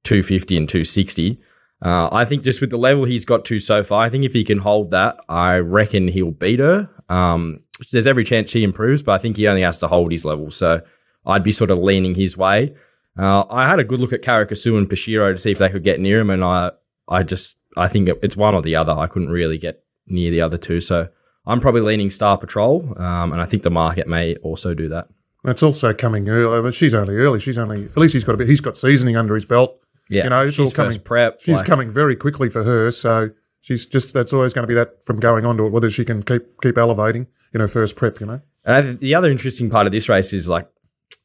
two 0.03 0.23
fifty 0.23 0.57
and 0.57 0.67
two 0.67 0.83
sixty. 0.83 1.39
Uh, 1.81 2.09
I 2.11 2.25
think 2.25 2.43
just 2.43 2.59
with 2.59 2.71
the 2.71 2.77
level 2.77 3.05
he's 3.05 3.25
got 3.25 3.45
to 3.45 3.59
so 3.59 3.83
far, 3.83 4.03
I 4.03 4.09
think 4.09 4.25
if 4.25 4.33
he 4.33 4.43
can 4.43 4.57
hold 4.57 4.91
that, 4.91 5.17
I 5.29 5.57
reckon 5.57 6.07
he'll 6.07 6.31
beat 6.31 6.59
her. 6.59 6.89
Um, 7.07 7.61
there's 7.91 8.07
every 8.07 8.25
chance 8.25 8.49
she 8.49 8.63
improves, 8.63 9.01
but 9.01 9.13
I 9.13 9.17
think 9.17 9.37
he 9.37 9.47
only 9.47 9.61
has 9.61 9.77
to 9.79 9.87
hold 9.87 10.11
his 10.11 10.25
level. 10.25 10.51
So 10.51 10.81
I'd 11.25 11.43
be 11.43 11.53
sort 11.53 11.71
of 11.71 11.79
leaning 11.79 12.15
his 12.15 12.35
way. 12.37 12.75
Uh, 13.17 13.43
I 13.49 13.67
had 13.67 13.79
a 13.79 13.83
good 13.83 13.99
look 13.99 14.13
at 14.13 14.21
Karakasu 14.21 14.77
and 14.77 14.89
Pashiro 14.89 15.31
to 15.31 15.37
see 15.37 15.51
if 15.51 15.57
they 15.57 15.69
could 15.69 15.83
get 15.83 15.99
near 15.99 16.19
him, 16.19 16.29
and 16.29 16.43
I, 16.43 16.71
I 17.07 17.23
just, 17.23 17.55
I 17.77 17.87
think 17.87 18.09
it's 18.23 18.35
one 18.35 18.55
or 18.55 18.61
the 18.61 18.75
other. 18.75 18.91
I 18.93 19.07
couldn't 19.07 19.29
really 19.29 19.57
get 19.57 19.83
near 20.07 20.31
the 20.31 20.41
other 20.41 20.57
two, 20.57 20.81
so 20.81 21.07
I'm 21.45 21.59
probably 21.59 21.81
leaning 21.81 22.09
Star 22.09 22.37
Patrol, 22.37 22.93
um, 22.97 23.31
and 23.31 23.41
I 23.41 23.45
think 23.45 23.63
the 23.63 23.69
market 23.69 24.07
may 24.07 24.35
also 24.37 24.73
do 24.73 24.89
that. 24.89 25.07
It's 25.45 25.63
also 25.63 25.93
coming 25.93 26.27
early, 26.27 26.61
but 26.61 26.73
she's 26.73 26.93
only 26.93 27.15
early. 27.15 27.39
She's 27.39 27.57
only 27.57 27.85
at 27.85 27.97
least 27.97 28.13
he's 28.13 28.23
got 28.25 28.35
a 28.35 28.37
bit. 28.37 28.49
He's 28.49 28.59
got 28.59 28.77
seasoning 28.77 29.15
under 29.15 29.35
his 29.35 29.45
belt. 29.45 29.79
Yeah, 30.09 30.23
You 30.25 30.29
know, 30.31 30.41
it's 30.45 30.55
she's 30.55 30.65
all 30.67 30.71
coming- 30.71 30.99
prep. 30.99 31.39
She's 31.41 31.55
like- 31.55 31.65
coming 31.65 31.91
very 31.91 32.15
quickly 32.15 32.49
for 32.49 32.63
her, 32.63 32.91
so 32.91 33.29
she's 33.61 33.85
just 33.85 34.13
that's 34.13 34.33
always 34.33 34.53
going 34.53 34.63
to 34.63 34.67
be 34.67 34.73
that 34.73 35.03
from 35.05 35.19
going 35.19 35.45
on 35.45 35.55
to 35.57 35.65
it. 35.67 35.69
Whether 35.71 35.89
she 35.89 36.03
can 36.03 36.23
keep 36.23 36.59
keep 36.61 36.77
elevating 36.77 37.27
in 37.53 37.61
her 37.61 37.67
first 37.67 37.95
prep, 37.95 38.19
you 38.19 38.25
know. 38.25 38.41
And 38.65 38.75
I 38.75 38.81
think 38.81 38.99
the 38.99 39.15
other 39.15 39.31
interesting 39.31 39.69
part 39.69 39.85
of 39.85 39.93
this 39.93 40.09
race 40.09 40.33
is 40.33 40.49
like 40.49 40.67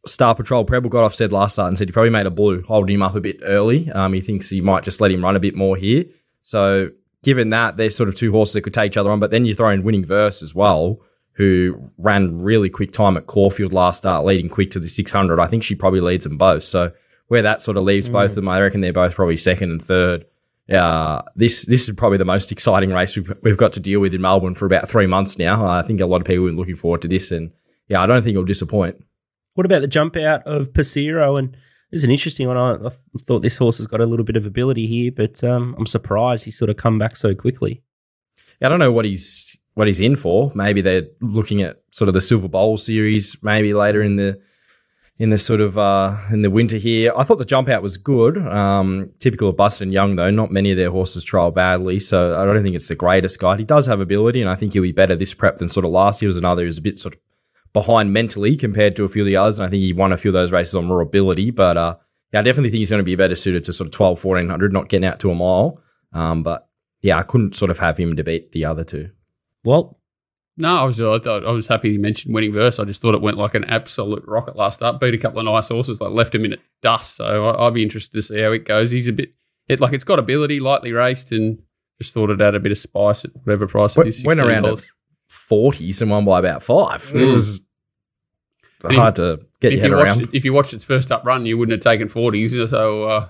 Star 0.06 0.34
Patrol. 0.34 0.64
Preble 0.64 0.90
got 0.90 1.02
off 1.04 1.14
said 1.14 1.32
last 1.32 1.54
start 1.54 1.68
and 1.68 1.76
said 1.78 1.88
he 1.88 1.92
probably 1.92 2.10
made 2.10 2.26
a 2.26 2.30
blue, 2.30 2.62
holding 2.68 2.94
him 2.94 3.02
up 3.02 3.14
a 3.16 3.20
bit 3.20 3.38
early. 3.42 3.90
Um, 3.90 4.12
he 4.12 4.20
thinks 4.20 4.48
he 4.50 4.60
might 4.60 4.84
just 4.84 5.00
let 5.00 5.10
him 5.10 5.24
run 5.24 5.34
a 5.36 5.40
bit 5.40 5.56
more 5.56 5.76
here. 5.76 6.04
So, 6.44 6.90
given 7.22 7.50
that, 7.50 7.76
there's 7.76 7.96
sort 7.96 8.08
of 8.08 8.14
two 8.14 8.30
horses 8.30 8.54
that 8.54 8.60
could 8.60 8.74
take 8.74 8.92
each 8.92 8.96
other 8.96 9.10
on, 9.10 9.18
but 9.18 9.30
then 9.30 9.44
you 9.44 9.54
throw 9.54 9.70
in 9.70 9.82
Winning 9.82 10.04
Verse 10.04 10.42
as 10.42 10.54
well, 10.54 11.00
who 11.32 11.90
ran 11.98 12.38
really 12.38 12.70
quick 12.70 12.92
time 12.92 13.16
at 13.16 13.26
Caulfield 13.26 13.72
last 13.72 13.98
start, 13.98 14.24
leading 14.24 14.48
quick 14.48 14.70
to 14.70 14.78
the 14.78 14.88
600. 14.88 15.40
I 15.40 15.48
think 15.48 15.64
she 15.64 15.74
probably 15.74 16.00
leads 16.00 16.24
them 16.24 16.38
both. 16.38 16.62
So, 16.62 16.92
where 17.28 17.42
that 17.42 17.62
sort 17.62 17.76
of 17.76 17.84
leaves 17.84 18.08
both 18.08 18.30
of 18.30 18.34
them, 18.36 18.48
I 18.48 18.60
reckon 18.60 18.82
they're 18.82 18.92
both 18.92 19.14
probably 19.14 19.38
second 19.38 19.70
and 19.70 19.82
third. 19.82 20.26
Uh, 20.70 21.22
this 21.36 21.62
this 21.66 21.88
is 21.88 21.94
probably 21.94 22.16
the 22.16 22.24
most 22.24 22.50
exciting 22.50 22.90
race 22.90 23.16
we've, 23.16 23.32
we've 23.42 23.56
got 23.56 23.72
to 23.74 23.80
deal 23.80 24.00
with 24.00 24.14
in 24.14 24.20
Melbourne 24.20 24.54
for 24.54 24.66
about 24.66 24.88
three 24.88 25.06
months 25.06 25.38
now. 25.38 25.66
I 25.66 25.82
think 25.82 26.00
a 26.00 26.06
lot 26.06 26.20
of 26.20 26.26
people 26.26 26.44
have 26.44 26.52
been 26.52 26.58
looking 26.58 26.76
forward 26.76 27.02
to 27.02 27.08
this, 27.08 27.30
and 27.30 27.50
yeah, 27.88 28.02
I 28.02 28.06
don't 28.06 28.22
think 28.22 28.34
it'll 28.34 28.44
disappoint. 28.44 29.02
What 29.54 29.66
about 29.66 29.82
the 29.82 29.88
jump 29.88 30.16
out 30.16 30.42
of 30.46 30.72
Pasiro? 30.72 31.38
And 31.38 31.56
this 31.94 32.00
is 32.00 32.04
an 32.04 32.10
interesting 32.10 32.48
one. 32.48 32.56
I, 32.56 32.74
I 32.86 32.90
thought 33.20 33.42
this 33.42 33.56
horse 33.56 33.78
has 33.78 33.86
got 33.86 34.00
a 34.00 34.06
little 34.06 34.24
bit 34.24 34.34
of 34.34 34.46
ability 34.46 34.88
here, 34.88 35.12
but 35.12 35.44
um, 35.44 35.76
I'm 35.78 35.86
surprised 35.86 36.44
he's 36.44 36.58
sort 36.58 36.68
of 36.68 36.76
come 36.76 36.98
back 36.98 37.16
so 37.16 37.36
quickly. 37.36 37.84
Yeah, 38.60 38.66
I 38.66 38.70
don't 38.70 38.80
know 38.80 38.90
what 38.90 39.04
he's 39.04 39.56
what 39.74 39.86
he's 39.86 40.00
in 40.00 40.16
for. 40.16 40.50
Maybe 40.56 40.80
they're 40.80 41.06
looking 41.20 41.62
at 41.62 41.82
sort 41.92 42.08
of 42.08 42.14
the 42.14 42.20
Silver 42.20 42.48
Bowl 42.48 42.78
series, 42.78 43.36
maybe 43.42 43.74
later 43.74 44.02
in 44.02 44.16
the 44.16 44.40
in 45.20 45.30
the 45.30 45.38
sort 45.38 45.60
of 45.60 45.78
uh, 45.78 46.16
in 46.32 46.42
the 46.42 46.50
winter 46.50 46.78
here. 46.78 47.12
I 47.16 47.22
thought 47.22 47.38
the 47.38 47.44
jump 47.44 47.68
out 47.68 47.80
was 47.80 47.96
good. 47.96 48.38
Um, 48.38 49.10
typical 49.20 49.48
of 49.48 49.56
Busuttin 49.56 49.92
Young 49.92 50.16
though. 50.16 50.32
Not 50.32 50.50
many 50.50 50.72
of 50.72 50.76
their 50.76 50.90
horses 50.90 51.22
trial 51.22 51.52
badly, 51.52 52.00
so 52.00 52.36
I 52.36 52.44
don't 52.44 52.64
think 52.64 52.74
it's 52.74 52.88
the 52.88 52.96
greatest 52.96 53.38
guide. 53.38 53.60
He 53.60 53.64
does 53.64 53.86
have 53.86 54.00
ability, 54.00 54.40
and 54.40 54.50
I 54.50 54.56
think 54.56 54.72
he'll 54.72 54.82
be 54.82 54.90
better 54.90 55.14
this 55.14 55.32
prep 55.32 55.58
than 55.58 55.68
sort 55.68 55.86
of 55.86 55.92
last 55.92 56.20
year 56.20 56.26
was 56.26 56.36
another. 56.36 56.62
He 56.62 56.66
was 56.66 56.78
a 56.78 56.82
bit 56.82 56.98
sort 56.98 57.14
of 57.14 57.20
behind 57.74 58.12
mentally 58.12 58.56
compared 58.56 58.96
to 58.96 59.04
a 59.04 59.08
few 59.10 59.20
of 59.22 59.26
the 59.26 59.36
others, 59.36 59.58
and 59.58 59.66
I 59.66 59.70
think 59.70 59.82
he 59.82 59.92
won 59.92 60.12
a 60.12 60.16
few 60.16 60.30
of 60.30 60.32
those 60.32 60.50
races 60.52 60.74
on 60.74 60.88
raw 60.88 61.02
ability. 61.02 61.50
But 61.50 61.76
uh, 61.76 61.96
yeah, 62.32 62.40
I 62.40 62.42
definitely 62.42 62.70
think 62.70 62.78
he's 62.78 62.90
going 62.90 63.00
to 63.00 63.04
be 63.04 63.16
better 63.16 63.34
suited 63.34 63.64
to 63.64 63.72
sort 63.74 63.88
of 63.88 63.92
12, 63.92 64.24
1400, 64.24 64.72
not 64.72 64.88
getting 64.88 65.06
out 65.06 65.20
to 65.20 65.30
a 65.30 65.34
mile. 65.34 65.80
Um, 66.14 66.42
but 66.42 66.66
yeah, 67.02 67.18
I 67.18 67.22
couldn't 67.22 67.54
sort 67.56 67.70
of 67.70 67.78
have 67.80 67.98
him 67.98 68.16
to 68.16 68.24
beat 68.24 68.52
the 68.52 68.64
other 68.64 68.84
two. 68.84 69.10
Well, 69.64 69.98
No, 70.56 70.68
I 70.76 70.84
was 70.84 71.00
I, 71.00 71.18
thought, 71.18 71.44
I 71.44 71.50
was 71.50 71.66
happy 71.66 71.90
you 71.90 71.98
mentioned 71.98 72.32
winning 72.34 72.52
verse. 72.52 72.78
I 72.78 72.84
just 72.84 73.02
thought 73.02 73.14
it 73.14 73.20
went 73.20 73.36
like 73.38 73.54
an 73.56 73.64
absolute 73.64 74.22
rocket 74.26 74.54
last 74.56 74.82
up. 74.82 75.00
Beat 75.00 75.14
a 75.14 75.18
couple 75.18 75.40
of 75.40 75.44
nice 75.46 75.68
horses, 75.68 76.00
like 76.00 76.12
left 76.12 76.34
him 76.34 76.44
in 76.44 76.52
its 76.54 76.62
dust. 76.80 77.16
So 77.16 77.46
I, 77.48 77.66
I'd 77.66 77.74
be 77.74 77.82
interested 77.82 78.12
to 78.14 78.22
see 78.22 78.40
how 78.40 78.52
it 78.52 78.64
goes. 78.64 78.90
He's 78.92 79.08
a 79.08 79.12
bit 79.12 79.34
it 79.68 79.80
like 79.80 79.92
it's 79.92 80.04
got 80.04 80.18
ability, 80.20 80.60
lightly 80.60 80.92
raced, 80.92 81.32
and 81.32 81.58
just 82.00 82.12
thought 82.14 82.30
it 82.30 82.38
had 82.40 82.54
a 82.54 82.60
bit 82.60 82.70
of 82.72 82.78
spice 82.78 83.24
at 83.24 83.30
whatever 83.42 83.66
price 83.66 83.96
it 83.96 84.22
Went- 84.24 84.38
around 84.40 84.64
$16. 84.64 84.78
at 84.78 84.84
40s 85.50 86.00
and 86.02 86.10
won 86.10 86.24
by 86.24 86.38
about 86.38 86.62
five. 86.62 87.10
It 87.14 87.18
Mm. 87.22 87.32
was 87.32 87.60
And 88.90 88.98
hard 88.98 89.16
to 89.16 89.40
get 89.60 89.72
if 89.72 89.82
you 89.84 89.94
watched 89.94 90.16
around. 90.18 90.34
if 90.34 90.44
you 90.44 90.52
watched 90.52 90.72
its 90.74 90.84
first 90.84 91.10
up 91.12 91.24
run, 91.24 91.46
you 91.46 91.56
wouldn't 91.58 91.72
have 91.84 91.92
taken 91.92 92.08
forties. 92.08 92.52
So 92.70 93.04
uh, 93.04 93.28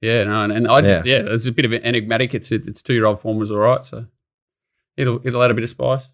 yeah, 0.00 0.24
no, 0.24 0.42
and, 0.44 0.52
and 0.52 0.68
I 0.68 0.80
just 0.80 1.04
Yeah. 1.06 1.18
yeah, 1.22 1.32
it's 1.32 1.46
a 1.46 1.52
bit 1.52 1.64
of 1.64 1.72
an 1.72 1.82
enigmatic. 1.82 2.34
It's 2.34 2.50
its 2.52 2.82
two 2.82 2.94
year 2.94 3.06
old 3.06 3.20
form 3.20 3.38
was 3.38 3.50
all 3.52 3.58
right, 3.58 3.84
so 3.84 4.06
it'll 4.96 5.20
it'll 5.26 5.42
add 5.42 5.50
a 5.50 5.54
bit 5.54 5.64
of 5.64 5.70
spice. 5.70 6.10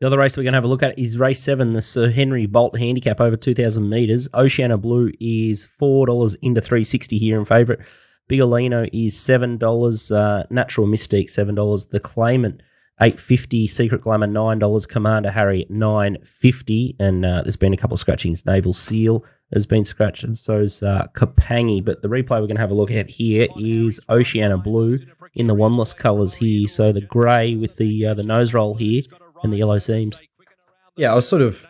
The 0.00 0.08
other 0.08 0.18
race 0.18 0.36
we're 0.36 0.42
going 0.42 0.52
to 0.54 0.56
have 0.56 0.64
a 0.64 0.68
look 0.68 0.82
at 0.82 0.98
is 0.98 1.18
race 1.18 1.40
seven, 1.40 1.72
the 1.72 1.80
Sir 1.80 2.10
Henry 2.10 2.46
Bolte 2.48 2.78
Handicap 2.78 3.20
over 3.20 3.36
2,000 3.36 3.88
metres. 3.88 4.28
Oceana 4.34 4.76
Blue 4.76 5.12
is 5.20 5.64
$4 5.80 6.36
into 6.42 6.60
360 6.60 7.16
here 7.16 7.38
in 7.38 7.44
favourite. 7.44 7.80
Bigolino 8.28 8.90
is 8.92 9.14
$7. 9.14 10.12
Uh, 10.12 10.42
Natural 10.50 10.88
Mystique, 10.88 11.30
$7. 11.30 11.90
The 11.90 12.00
Claimant, 12.00 12.60
eight 13.00 13.18
fifty. 13.18 13.66
Secret 13.66 14.02
Glamour, 14.02 14.28
$9. 14.28 14.88
Commander 14.88 15.30
Harry, 15.30 15.66
nine 15.68 16.18
fifty. 16.24 16.96
And 16.98 17.24
uh, 17.24 17.42
there's 17.42 17.56
been 17.56 17.72
a 17.72 17.76
couple 17.76 17.94
of 17.94 18.00
scratchings. 18.00 18.44
Naval 18.46 18.74
Seal 18.74 19.24
has 19.52 19.66
been 19.66 19.84
scratched, 19.84 20.24
and 20.24 20.36
so's 20.36 20.82
uh, 20.82 21.06
Kapangi. 21.14 21.84
But 21.84 22.02
the 22.02 22.08
replay 22.08 22.40
we're 22.40 22.46
going 22.46 22.56
to 22.56 22.60
have 22.60 22.70
a 22.70 22.74
look 22.74 22.90
at 22.90 23.08
here 23.08 23.46
is 23.58 24.00
Oceana 24.08 24.58
Blue 24.58 24.98
in 25.34 25.46
the 25.46 25.54
Wanless 25.54 25.96
colours 25.96 26.34
here. 26.34 26.68
So 26.68 26.92
the 26.92 27.00
grey 27.00 27.56
with 27.56 27.76
the 27.76 28.06
uh, 28.06 28.14
the 28.14 28.22
nose 28.22 28.54
roll 28.54 28.74
here 28.74 29.02
and 29.42 29.52
the 29.52 29.58
yellow 29.58 29.78
seams. 29.78 30.20
Yeah, 30.96 31.12
I 31.12 31.14
was 31.14 31.28
sort 31.28 31.42
of. 31.42 31.66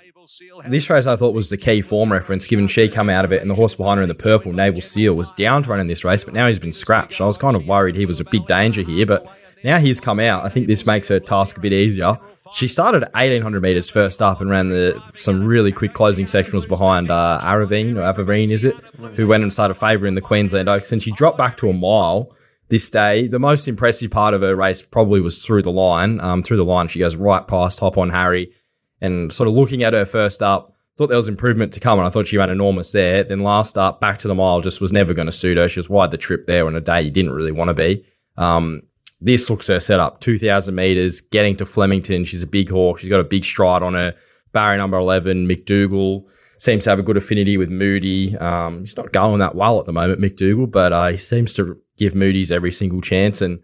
This 0.68 0.88
race 0.88 1.06
I 1.06 1.16
thought 1.16 1.34
was 1.34 1.50
the 1.50 1.58
key 1.58 1.82
form 1.82 2.10
reference, 2.10 2.46
given 2.46 2.66
she 2.66 2.88
come 2.88 3.10
out 3.10 3.26
of 3.26 3.32
it 3.32 3.42
and 3.42 3.50
the 3.50 3.54
horse 3.54 3.74
behind 3.74 3.98
her 3.98 4.02
in 4.02 4.08
the 4.08 4.14
purple, 4.14 4.52
Naval 4.52 4.80
Seal, 4.80 5.14
was 5.14 5.30
down 5.32 5.62
to 5.62 5.70
run 5.70 5.80
in 5.80 5.86
this 5.86 6.02
race, 6.02 6.24
but 6.24 6.32
now 6.32 6.48
he's 6.48 6.58
been 6.58 6.72
scratched. 6.72 7.20
I 7.20 7.26
was 7.26 7.36
kind 7.36 7.54
of 7.54 7.66
worried 7.66 7.94
he 7.94 8.06
was 8.06 8.20
a 8.20 8.24
big 8.24 8.46
danger 8.46 8.82
here, 8.82 9.04
but 9.04 9.26
now 9.64 9.78
he's 9.78 9.98
come 9.98 10.20
out. 10.20 10.44
I 10.44 10.48
think 10.50 10.66
this 10.66 10.86
makes 10.86 11.08
her 11.08 11.18
task 11.18 11.56
a 11.56 11.60
bit 11.60 11.72
easier. 11.72 12.18
She 12.52 12.68
started 12.68 13.02
1800 13.14 13.62
metres 13.62 13.90
first 13.90 14.22
up 14.22 14.40
and 14.40 14.50
ran 14.50 14.68
the 14.68 15.02
some 15.14 15.42
really 15.44 15.72
quick 15.72 15.94
closing 15.94 16.26
sectionals 16.26 16.68
behind 16.68 17.10
uh, 17.10 17.40
Aravine, 17.42 17.96
or 17.96 18.02
Avavine, 18.02 18.50
is 18.50 18.64
it? 18.64 18.76
Who 19.16 19.26
went 19.26 19.42
and 19.42 19.52
started 19.52 19.74
favouring 19.74 20.14
the 20.14 20.20
Queensland 20.20 20.68
Oaks. 20.68 20.92
And 20.92 21.02
she 21.02 21.10
dropped 21.10 21.38
back 21.38 21.56
to 21.58 21.70
a 21.70 21.72
mile 21.72 22.30
this 22.68 22.90
day. 22.90 23.26
The 23.26 23.38
most 23.38 23.66
impressive 23.66 24.10
part 24.10 24.34
of 24.34 24.42
her 24.42 24.54
race 24.54 24.82
probably 24.82 25.20
was 25.20 25.42
through 25.42 25.62
the 25.62 25.72
line. 25.72 26.20
Um, 26.20 26.42
through 26.42 26.58
the 26.58 26.64
line, 26.64 26.88
she 26.88 26.98
goes 26.98 27.16
right 27.16 27.46
past 27.46 27.80
Hop 27.80 27.96
on 27.98 28.10
Harry 28.10 28.52
and 29.00 29.32
sort 29.32 29.48
of 29.48 29.54
looking 29.54 29.82
at 29.82 29.92
her 29.92 30.04
first 30.04 30.42
up, 30.42 30.74
thought 30.96 31.08
there 31.08 31.16
was 31.16 31.28
improvement 31.28 31.72
to 31.72 31.80
come, 31.80 31.98
and 31.98 32.06
I 32.06 32.10
thought 32.10 32.26
she 32.26 32.38
ran 32.38 32.50
enormous 32.50 32.92
there. 32.92 33.24
Then 33.24 33.40
last 33.40 33.76
up, 33.76 34.00
back 34.00 34.18
to 34.18 34.28
the 34.28 34.34
mile, 34.34 34.60
just 34.60 34.80
was 34.80 34.92
never 34.92 35.12
going 35.12 35.26
to 35.26 35.32
suit 35.32 35.56
her. 35.56 35.68
She 35.68 35.80
was 35.80 35.88
wide 35.88 36.10
the 36.10 36.18
trip 36.18 36.46
there 36.46 36.66
on 36.66 36.76
a 36.76 36.80
day 36.80 37.02
you 37.02 37.10
didn't 37.10 37.32
really 37.32 37.52
want 37.52 37.68
to 37.68 37.74
be. 37.74 38.04
Um, 38.36 38.82
this 39.20 39.48
looks 39.48 39.66
her 39.68 39.80
set 39.80 40.00
up 40.00 40.20
2,000 40.20 40.74
meters, 40.74 41.20
getting 41.20 41.56
to 41.56 41.66
Flemington. 41.66 42.24
She's 42.24 42.42
a 42.42 42.46
big 42.46 42.70
hawk. 42.70 42.98
She's 42.98 43.08
got 43.08 43.20
a 43.20 43.24
big 43.24 43.44
stride 43.44 43.82
on 43.82 43.94
her. 43.94 44.14
Barrier 44.52 44.78
number 44.78 44.98
11, 44.98 45.48
McDougall, 45.48 46.24
seems 46.58 46.84
to 46.84 46.90
have 46.90 46.98
a 46.98 47.02
good 47.02 47.16
affinity 47.16 47.56
with 47.56 47.70
Moody. 47.70 48.36
Um, 48.36 48.80
he's 48.80 48.96
not 48.96 49.12
going 49.12 49.40
that 49.40 49.54
well 49.54 49.80
at 49.80 49.86
the 49.86 49.92
moment, 49.92 50.20
McDougall, 50.20 50.70
but 50.70 50.92
uh, 50.92 51.08
he 51.08 51.16
seems 51.16 51.54
to 51.54 51.76
give 51.96 52.14
Moody's 52.14 52.52
every 52.52 52.72
single 52.72 53.00
chance. 53.00 53.40
And 53.40 53.60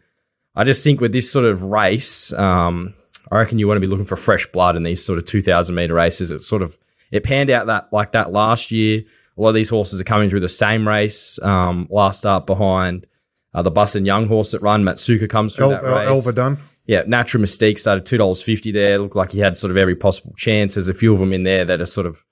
I 0.56 0.64
just 0.64 0.82
think 0.82 1.00
with 1.00 1.12
this 1.12 1.30
sort 1.30 1.44
of 1.44 1.62
race, 1.62 2.32
um, 2.32 2.94
I 3.30 3.38
reckon 3.38 3.58
you 3.58 3.68
want 3.68 3.76
to 3.76 3.80
be 3.80 3.86
looking 3.86 4.06
for 4.06 4.16
fresh 4.16 4.46
blood 4.46 4.76
in 4.76 4.82
these 4.82 5.04
sort 5.04 5.18
of 5.18 5.26
2,000 5.26 5.74
meter 5.74 5.94
races. 5.94 6.30
It 6.30 6.42
sort 6.42 6.62
of 6.62 6.76
it 7.12 7.24
panned 7.24 7.50
out 7.50 7.66
that 7.66 7.88
like 7.92 8.12
that 8.12 8.32
last 8.32 8.70
year. 8.70 9.02
A 9.36 9.40
lot 9.40 9.50
of 9.50 9.54
these 9.54 9.68
horses 9.68 10.00
are 10.00 10.04
coming 10.04 10.28
through 10.28 10.40
the 10.40 10.48
same 10.48 10.86
race. 10.86 11.38
Um, 11.42 11.86
last 11.90 12.18
start 12.18 12.46
behind 12.46 13.06
uh, 13.54 13.62
the 13.62 13.70
Bus 13.70 13.94
and 13.94 14.06
Young 14.06 14.26
horse 14.28 14.50
that 14.52 14.62
run. 14.62 14.82
Matsuka 14.84 15.28
comes 15.28 15.54
through 15.54 15.66
El, 15.66 15.82
that 15.82 15.84
race. 15.84 16.08
Elva 16.08 16.32
done. 16.32 16.58
Yeah, 16.86 17.02
Natural 17.06 17.42
Mystique 17.42 17.78
started 17.78 18.06
two 18.06 18.16
dollars 18.18 18.42
fifty 18.42 18.72
there. 18.72 18.98
Looked 18.98 19.16
like 19.16 19.32
he 19.32 19.38
had 19.38 19.56
sort 19.56 19.70
of 19.70 19.76
every 19.76 19.94
possible 19.94 20.34
chance. 20.36 20.74
There's 20.74 20.88
a 20.88 20.94
few 20.94 21.12
of 21.14 21.20
them 21.20 21.32
in 21.32 21.44
there 21.44 21.64
that 21.64 21.80
are 21.80 21.86
sort 21.86 22.06
of. 22.06 22.22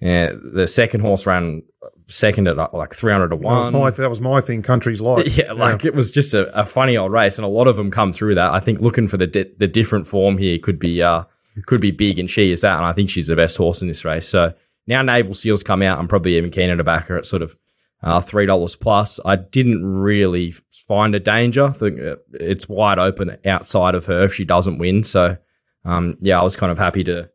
Yeah, 0.00 0.32
the 0.52 0.66
second 0.66 1.00
horse 1.02 1.26
ran 1.26 1.62
second 2.08 2.48
at 2.48 2.58
uh, 2.58 2.68
like 2.72 2.92
300 2.92 3.28
to 3.28 3.36
That 3.36 3.40
was, 3.40 3.64
1. 3.66 3.72
my, 3.72 3.90
that 3.90 4.10
was 4.10 4.20
my 4.20 4.40
thing, 4.40 4.60
country's 4.60 5.00
life. 5.10 5.36
Yeah, 5.38 5.52
like 5.52 5.84
it 5.84 5.94
was 5.94 6.10
just 6.10 6.34
a, 6.34 6.50
a 6.60 6.66
funny 6.66 6.96
old 6.96 7.12
race, 7.12 7.38
and 7.38 7.44
a 7.44 7.48
lot 7.48 7.68
of 7.68 7.76
them 7.76 7.92
come 7.92 8.10
through 8.10 8.34
that. 8.34 8.52
I 8.52 8.58
think 8.58 8.80
looking 8.80 9.06
for 9.06 9.16
the 9.16 9.28
di- 9.28 9.52
the 9.58 9.68
different 9.68 10.08
form 10.08 10.38
here 10.38 10.58
could 10.58 10.80
be 10.80 11.00
uh 11.00 11.22
could 11.66 11.80
be 11.80 11.92
big, 11.92 12.18
and 12.18 12.28
she 12.28 12.50
is 12.50 12.62
that, 12.62 12.76
and 12.78 12.84
I 12.84 12.92
think 12.92 13.10
she's 13.10 13.28
the 13.28 13.36
best 13.36 13.56
horse 13.56 13.80
in 13.80 13.86
this 13.86 14.04
race. 14.04 14.28
So 14.28 14.52
now 14.88 15.02
Naval 15.02 15.34
Seals 15.34 15.62
come 15.62 15.82
out, 15.82 16.00
I'm 16.00 16.08
probably 16.08 16.36
even 16.36 16.50
keener 16.50 16.76
to 16.76 16.82
back 16.82 17.06
her 17.06 17.16
at 17.16 17.24
sort 17.26 17.42
of 17.42 17.54
uh, 18.02 18.20
three 18.20 18.46
dollars 18.46 18.76
plus. 18.76 19.20
I 19.24 19.36
didn't 19.36 19.84
really 19.84 20.54
find 20.88 21.14
a 21.14 21.20
danger. 21.20 21.66
Uh, 21.80 22.16
it's 22.34 22.68
wide 22.68 22.98
open 22.98 23.36
outside 23.46 23.94
of 23.94 24.06
her 24.06 24.24
if 24.24 24.34
she 24.34 24.44
doesn't 24.44 24.78
win. 24.78 25.02
So 25.04 25.36
um 25.84 26.16
yeah, 26.20 26.40
I 26.40 26.44
was 26.44 26.56
kind 26.56 26.72
of 26.72 26.78
happy 26.78 27.04
to 27.04 27.28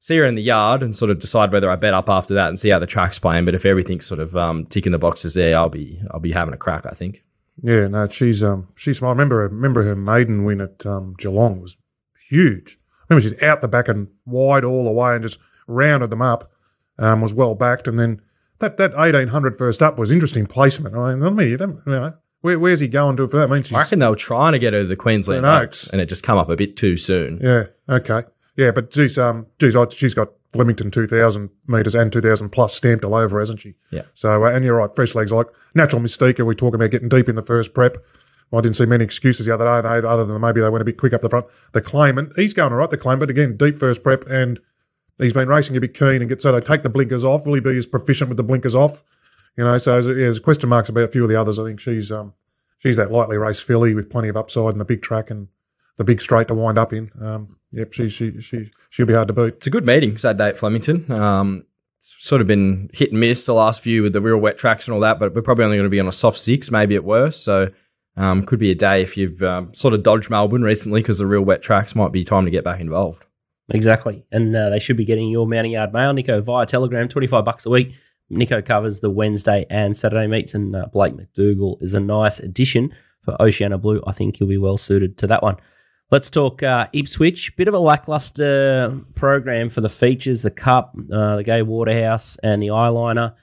see 0.00 0.16
her 0.16 0.24
in 0.24 0.34
the 0.34 0.42
yard 0.42 0.82
and 0.82 0.94
sort 0.94 1.10
of 1.10 1.18
decide 1.18 1.50
whether 1.52 1.70
I 1.70 1.76
bet 1.76 1.94
up 1.94 2.08
after 2.10 2.34
that 2.34 2.48
and 2.48 2.58
see 2.58 2.68
how 2.68 2.78
the 2.78 2.86
track's 2.86 3.18
playing. 3.18 3.46
But 3.46 3.54
if 3.54 3.64
everything's 3.64 4.04
sort 4.06 4.20
of 4.20 4.36
um, 4.36 4.66
ticking 4.66 4.92
the 4.92 4.98
boxes 4.98 5.34
there, 5.34 5.56
I'll 5.56 5.70
be 5.70 6.00
I'll 6.10 6.20
be 6.20 6.32
having 6.32 6.54
a 6.54 6.58
crack. 6.58 6.84
I 6.86 6.94
think. 6.94 7.22
Yeah, 7.62 7.86
no, 7.88 8.08
she's 8.08 8.42
um 8.42 8.68
she's 8.74 9.02
I 9.02 9.08
remember 9.08 9.42
her, 9.42 9.48
remember 9.48 9.84
her 9.84 9.96
maiden 9.96 10.44
win 10.44 10.60
at 10.60 10.84
um, 10.84 11.14
Geelong 11.18 11.60
was 11.60 11.76
huge. 12.28 12.78
I 13.02 13.14
remember 13.14 13.28
she's 13.28 13.42
out 13.42 13.60
the 13.62 13.68
back 13.68 13.88
and 13.88 14.08
wide 14.26 14.64
all 14.64 14.84
the 14.84 14.90
way 14.90 15.14
and 15.14 15.22
just 15.22 15.38
rounded 15.66 16.10
them 16.10 16.22
up. 16.22 16.50
Um, 16.98 17.20
was 17.20 17.34
well 17.34 17.54
backed, 17.54 17.88
and 17.88 17.98
then 17.98 18.20
that 18.64 18.76
that 18.78 18.92
eighteen 18.98 19.28
hundred 19.28 19.56
first 19.56 19.82
up 19.82 19.98
was 19.98 20.10
interesting 20.10 20.46
placement. 20.46 20.96
I 20.96 21.14
mean, 21.14 21.22
I 21.22 21.30
mean, 21.30 21.48
you 21.48 21.56
don't, 21.56 21.80
you 21.86 21.92
know, 21.92 22.14
where, 22.40 22.58
where's 22.58 22.80
he 22.80 22.88
going 22.88 23.16
to 23.16 23.28
for 23.28 23.38
that? 23.38 23.50
I 23.50 23.52
mean, 23.52 23.62
she's, 23.62 23.74
I 23.74 23.80
reckon 23.80 23.98
they 24.00 24.08
were 24.08 24.16
trying 24.16 24.52
to 24.52 24.58
get 24.58 24.72
her 24.72 24.82
to 24.82 24.88
the 24.88 24.96
Queensland 24.96 25.46
Oaks, 25.46 25.86
and 25.88 26.00
it 26.00 26.08
just 26.08 26.22
come 26.22 26.38
up 26.38 26.48
a 26.48 26.56
bit 26.56 26.76
too 26.76 26.96
soon. 26.96 27.38
yeah, 27.42 27.64
okay, 27.88 28.26
yeah, 28.56 28.70
but 28.70 28.92
she's 28.92 29.18
um 29.18 29.46
geez, 29.58 29.76
she's 29.94 30.14
got 30.14 30.30
Flemington 30.52 30.90
two 30.90 31.06
thousand 31.06 31.50
meters 31.66 31.94
and 31.94 32.12
two 32.12 32.20
thousand 32.20 32.50
plus 32.50 32.74
stamped 32.74 33.04
all 33.04 33.14
over, 33.14 33.38
hasn't 33.38 33.60
she? 33.60 33.74
Yeah. 33.90 34.02
So 34.14 34.44
uh, 34.44 34.50
and 34.50 34.64
you're 34.64 34.76
right, 34.76 34.94
fresh 34.94 35.14
legs 35.14 35.32
like 35.32 35.46
natural 35.74 36.02
mystique. 36.02 36.44
We 36.44 36.54
talking 36.54 36.76
about 36.76 36.90
getting 36.90 37.08
deep 37.08 37.28
in 37.28 37.36
the 37.36 37.42
first 37.42 37.74
prep. 37.74 37.98
I 38.52 38.60
didn't 38.60 38.76
see 38.76 38.86
many 38.86 39.04
excuses 39.04 39.46
the 39.46 39.54
other 39.54 39.64
day, 39.64 40.06
other 40.06 40.24
than 40.24 40.40
maybe 40.40 40.60
they 40.60 40.68
went 40.68 40.82
a 40.82 40.84
bit 40.84 40.96
quick 40.96 41.12
up 41.12 41.22
the 41.22 41.28
front. 41.28 41.46
The 41.72 41.80
claimant, 41.80 42.34
he's 42.36 42.54
going 42.54 42.72
all 42.72 42.78
right, 42.78 42.90
the 42.90 42.96
claimant, 42.96 43.20
but 43.20 43.30
again, 43.30 43.56
deep 43.56 43.80
first 43.80 44.04
prep, 44.04 44.24
and 44.28 44.60
he's 45.18 45.32
been 45.32 45.48
racing 45.48 45.76
a 45.76 45.80
bit 45.80 45.94
keen 45.94 46.20
and 46.20 46.28
get 46.28 46.42
so 46.42 46.52
they 46.52 46.60
take 46.60 46.82
the 46.82 46.90
blinkers 46.90 47.24
off. 47.24 47.46
Will 47.46 47.54
he 47.54 47.60
be 47.60 47.76
as 47.76 47.86
proficient 47.86 48.28
with 48.28 48.36
the 48.36 48.42
blinkers 48.42 48.74
off? 48.74 49.02
You 49.56 49.64
know, 49.64 49.78
so 49.78 49.92
there's, 49.92 50.06
there's 50.06 50.38
question 50.40 50.68
marks 50.68 50.88
about 50.88 51.04
a 51.04 51.08
few 51.08 51.22
of 51.22 51.28
the 51.28 51.40
others. 51.40 51.58
I 51.58 51.64
think 51.64 51.80
she's 51.80 52.10
um 52.10 52.34
she's 52.78 52.96
that 52.96 53.10
lightly 53.10 53.38
raced 53.38 53.64
filly 53.64 53.94
with 53.94 54.10
plenty 54.10 54.28
of 54.28 54.36
upside 54.36 54.72
and 54.72 54.80
the 54.80 54.84
big 54.84 55.02
track 55.02 55.30
and 55.30 55.48
the 55.96 56.04
big 56.04 56.20
straight 56.20 56.48
to 56.48 56.54
wind 56.54 56.78
up 56.78 56.92
in. 56.92 57.10
Um, 57.20 57.56
yep, 57.72 57.92
she 57.92 58.08
she 58.08 58.40
she 58.40 58.70
she'll 58.90 59.06
be 59.06 59.14
hard 59.14 59.28
to 59.28 59.34
beat. 59.34 59.54
It's 59.54 59.66
a 59.66 59.70
good 59.70 59.86
meeting 59.86 60.18
Saturday 60.18 60.50
at 60.50 60.58
Flemington. 60.58 61.10
Um, 61.10 61.64
it's 61.98 62.14
sort 62.18 62.40
of 62.40 62.46
been 62.46 62.90
hit 62.92 63.12
and 63.12 63.20
miss 63.20 63.46
the 63.46 63.54
last 63.54 63.80
few 63.80 64.02
with 64.02 64.12
the 64.12 64.20
real 64.20 64.38
wet 64.38 64.58
tracks 64.58 64.86
and 64.86 64.94
all 64.94 65.00
that, 65.00 65.18
but 65.18 65.34
we're 65.34 65.42
probably 65.42 65.64
only 65.64 65.76
going 65.76 65.86
to 65.86 65.90
be 65.90 66.00
on 66.00 66.08
a 66.08 66.12
soft 66.12 66.38
six, 66.38 66.70
maybe 66.70 66.96
at 66.96 67.04
worst. 67.04 67.44
So 67.44 67.68
um, 68.16 68.44
could 68.44 68.58
be 68.58 68.70
a 68.70 68.74
day 68.74 69.02
if 69.02 69.16
you've 69.16 69.42
um, 69.42 69.72
sort 69.72 69.94
of 69.94 70.02
dodged 70.02 70.30
Melbourne 70.30 70.62
recently 70.62 71.00
because 71.00 71.18
the 71.18 71.26
real 71.26 71.42
wet 71.42 71.62
tracks 71.62 71.94
might 71.94 72.12
be 72.12 72.24
time 72.24 72.44
to 72.44 72.50
get 72.50 72.64
back 72.64 72.80
involved. 72.80 73.24
Exactly. 73.70 74.24
And 74.30 74.54
uh, 74.54 74.70
they 74.70 74.78
should 74.78 74.96
be 74.96 75.04
getting 75.04 75.28
your 75.28 75.46
mounting 75.46 75.72
yard 75.72 75.92
mail, 75.92 76.12
Nico, 76.12 76.42
via 76.42 76.66
Telegram, 76.66 77.08
25 77.08 77.44
bucks 77.44 77.66
a 77.66 77.70
week. 77.70 77.94
Nico 78.30 78.60
covers 78.62 79.00
the 79.00 79.10
Wednesday 79.10 79.66
and 79.70 79.96
Saturday 79.96 80.26
meets, 80.26 80.54
and 80.54 80.74
uh, 80.74 80.86
Blake 80.92 81.14
McDougall 81.14 81.82
is 81.82 81.94
a 81.94 82.00
nice 82.00 82.40
addition 82.40 82.94
for 83.22 83.40
Oceana 83.40 83.78
Blue. 83.78 84.02
I 84.06 84.12
think 84.12 84.36
he'll 84.36 84.48
be 84.48 84.58
well 84.58 84.76
suited 84.76 85.16
to 85.18 85.26
that 85.28 85.42
one. 85.42 85.56
Let's 86.10 86.30
talk 86.30 86.62
uh, 86.62 86.88
Ipswich. 86.92 87.56
Bit 87.56 87.68
of 87.68 87.74
a 87.74 87.78
lackluster 87.78 89.00
program 89.14 89.70
for 89.70 89.80
the 89.80 89.88
features, 89.88 90.42
the 90.42 90.50
Cup, 90.50 90.94
uh, 91.12 91.36
the 91.36 91.44
Gay 91.44 91.62
Waterhouse, 91.62 92.36
and 92.42 92.62
the 92.62 92.68
Eyeliner. 92.68 93.34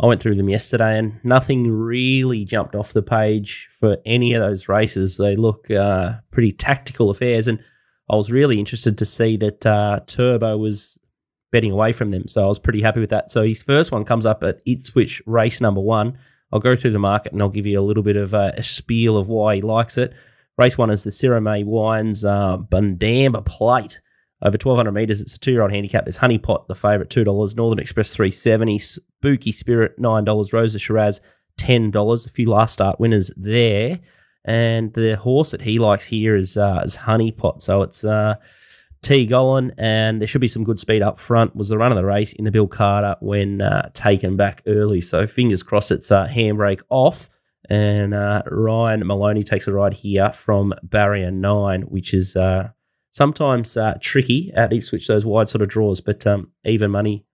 I 0.00 0.06
went 0.06 0.20
through 0.20 0.34
them 0.36 0.48
yesterday, 0.48 0.98
and 0.98 1.20
nothing 1.22 1.70
really 1.70 2.44
jumped 2.44 2.74
off 2.74 2.92
the 2.92 3.02
page 3.02 3.68
for 3.78 3.98
any 4.04 4.34
of 4.34 4.42
those 4.42 4.68
races. 4.68 5.16
They 5.16 5.36
look 5.36 5.70
uh, 5.70 6.14
pretty 6.30 6.52
tactical 6.52 7.10
affairs, 7.10 7.46
and 7.46 7.62
I 8.10 8.16
was 8.16 8.30
really 8.30 8.58
interested 8.58 8.98
to 8.98 9.04
see 9.04 9.36
that 9.38 9.64
uh, 9.64 10.00
Turbo 10.06 10.56
was 10.58 10.98
betting 11.52 11.70
away 11.70 11.92
from 11.92 12.10
them. 12.10 12.26
So 12.26 12.44
I 12.44 12.48
was 12.48 12.58
pretty 12.58 12.82
happy 12.82 13.00
with 13.00 13.10
that. 13.10 13.30
So 13.30 13.44
his 13.44 13.62
first 13.62 13.92
one 13.92 14.04
comes 14.04 14.26
up 14.26 14.42
at 14.42 14.60
Ipswich 14.66 15.22
race 15.26 15.60
number 15.60 15.80
one. 15.80 16.18
I'll 16.52 16.60
go 16.60 16.76
through 16.76 16.90
the 16.90 16.98
market 16.98 17.32
and 17.32 17.40
I'll 17.40 17.48
give 17.48 17.66
you 17.66 17.80
a 17.80 17.82
little 17.82 18.02
bit 18.02 18.16
of 18.16 18.34
uh, 18.34 18.52
a 18.56 18.62
spiel 18.62 19.16
of 19.16 19.28
why 19.28 19.56
he 19.56 19.62
likes 19.62 19.96
it. 19.96 20.12
Race 20.58 20.76
one 20.76 20.90
is 20.90 21.04
the 21.04 21.40
May 21.40 21.64
Wines 21.64 22.24
uh, 22.24 22.58
Bundamba 22.58 23.44
Plate. 23.44 24.00
Over 24.42 24.56
1,200 24.56 24.92
metres, 24.92 25.20
it's 25.20 25.36
a 25.36 25.40
two-year-old 25.40 25.72
handicap. 25.72 26.04
There's 26.04 26.18
Honeypot, 26.18 26.66
the 26.66 26.74
favourite, 26.74 27.08
$2. 27.08 27.56
Northern 27.56 27.78
Express, 27.78 28.10
370 28.10 28.78
Spooky 28.78 29.52
Spirit, 29.52 29.98
$9. 29.98 30.52
Rosa 30.52 30.78
Shiraz, 30.78 31.20
$10. 31.58 32.26
A 32.26 32.28
few 32.28 32.50
last 32.50 32.74
start 32.74 33.00
winners 33.00 33.30
there. 33.36 33.98
And 34.44 34.92
the 34.92 35.16
horse 35.16 35.52
that 35.52 35.62
he 35.62 35.78
likes 35.78 36.06
here 36.06 36.36
is 36.36 36.56
uh, 36.56 36.82
is 36.84 36.96
Honeypot. 36.96 37.62
So 37.62 37.82
it's 37.82 38.04
uh, 38.04 38.34
T. 39.02 39.26
Gollan, 39.26 39.72
and 39.78 40.20
there 40.20 40.28
should 40.28 40.40
be 40.40 40.48
some 40.48 40.64
good 40.64 40.78
speed 40.78 41.02
up 41.02 41.18
front. 41.18 41.56
Was 41.56 41.68
the 41.68 41.78
run 41.78 41.92
of 41.92 41.96
the 41.96 42.04
race 42.04 42.32
in 42.34 42.44
the 42.44 42.50
Bill 42.50 42.66
Carter 42.66 43.16
when 43.20 43.62
uh, 43.62 43.90
taken 43.94 44.36
back 44.36 44.62
early. 44.66 45.00
So 45.00 45.26
fingers 45.26 45.62
crossed 45.62 45.90
it's 45.90 46.10
uh, 46.10 46.26
handbrake 46.26 46.82
off. 46.90 47.30
And 47.70 48.12
uh, 48.12 48.42
Ryan 48.50 49.06
Maloney 49.06 49.42
takes 49.42 49.66
a 49.66 49.72
ride 49.72 49.94
here 49.94 50.30
from 50.34 50.74
barrier 50.82 51.30
nine, 51.30 51.82
which 51.82 52.12
is 52.12 52.36
uh, 52.36 52.68
sometimes 53.12 53.78
uh, 53.78 53.96
tricky 54.02 54.52
at 54.54 54.74
Ipswich, 54.74 55.06
those 55.06 55.24
wide 55.24 55.48
sort 55.48 55.62
of 55.62 55.68
draws. 55.68 56.02
But 56.02 56.26
um, 56.26 56.50
even 56.66 56.90
money, 56.90 57.24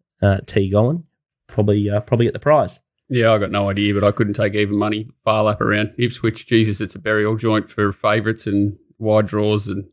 T. 0.47 0.71
Gollan, 0.71 1.03
probably 1.49 1.91
probably 2.07 2.27
get 2.27 2.35
the 2.35 2.39
prize. 2.39 2.79
Yeah, 3.11 3.33
I 3.33 3.39
got 3.39 3.51
no 3.51 3.69
idea, 3.69 3.93
but 3.93 4.05
I 4.05 4.13
couldn't 4.13 4.35
take 4.35 4.55
even 4.55 4.79
money 4.79 5.09
far 5.25 5.43
lap 5.43 5.61
around 5.61 5.95
Ipswich. 5.99 6.47
Jesus, 6.47 6.81
it's 6.81 6.95
a 6.95 6.99
burial 7.01 7.37
joint 7.37 7.69
for 7.69 7.93
favourites 7.93 8.47
and 8.47 8.79
wide 8.99 9.27
draws 9.27 9.67
and 9.67 9.85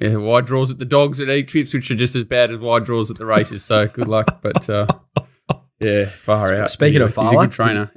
yeah, 0.00 0.16
wide 0.16 0.46
draws 0.46 0.70
at 0.70 0.78
the 0.78 0.84
dogs 0.84 1.20
at 1.20 1.28
each 1.30 1.54
Ipswich 1.54 1.90
are 1.90 1.96
just 1.96 2.16
as 2.16 2.24
bad 2.24 2.50
as 2.50 2.58
wide 2.58 2.84
draws 2.84 3.10
at 3.10 3.18
the 3.18 3.26
races. 3.26 3.64
So 3.64 3.86
good 3.86 4.08
luck, 4.08 4.42
but 4.42 4.68
uh, 4.68 4.86
yeah, 5.80 6.06
far 6.06 6.54
out. 6.54 6.70
Speaking 6.70 7.02
of 7.02 7.14
he's 7.14 7.30
a 7.30 7.36
good 7.36 7.52
trainer. 7.52 7.92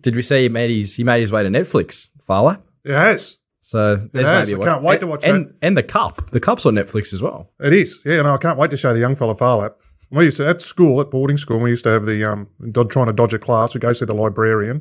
Did 0.00 0.14
we 0.14 0.22
see 0.22 0.42
he 0.42 0.48
made 0.50 0.70
his 0.70 0.94
he 0.94 1.02
made 1.04 1.22
his 1.22 1.32
way 1.32 1.42
to 1.42 1.48
Netflix? 1.48 2.08
Phar 2.26 2.42
Lap. 2.42 2.66
yes. 2.84 3.36
So 3.62 4.08
there's 4.12 4.28
has. 4.28 4.48
maybe 4.48 4.60
I 4.60 4.64
a 4.64 4.70
can't 4.70 4.82
wait 4.84 5.00
to 5.00 5.08
watch 5.08 5.24
and, 5.24 5.54
And 5.60 5.76
the 5.76 5.82
cup, 5.82 6.30
the 6.30 6.38
cup's 6.38 6.66
on 6.66 6.74
Netflix 6.74 7.12
as 7.12 7.20
well. 7.20 7.50
It 7.58 7.72
is. 7.72 7.98
Yeah, 8.04 8.22
no, 8.22 8.34
I 8.34 8.38
can't 8.38 8.56
wait 8.58 8.70
to 8.70 8.76
show 8.76 8.94
the 8.94 9.00
young 9.00 9.16
fella 9.16 9.34
Phar 9.34 9.56
Lap. 9.56 9.76
We 10.16 10.24
used 10.24 10.38
to, 10.38 10.48
at 10.48 10.62
school, 10.62 10.98
at 11.02 11.10
boarding 11.10 11.36
school, 11.36 11.58
we 11.58 11.68
used 11.68 11.84
to 11.84 11.90
have 11.90 12.06
the, 12.06 12.24
um, 12.24 12.48
trying 12.88 13.06
to 13.06 13.12
dodge 13.12 13.34
a 13.34 13.38
class, 13.38 13.74
we'd 13.74 13.82
go 13.82 13.92
see 13.92 14.06
the 14.06 14.14
librarian 14.14 14.80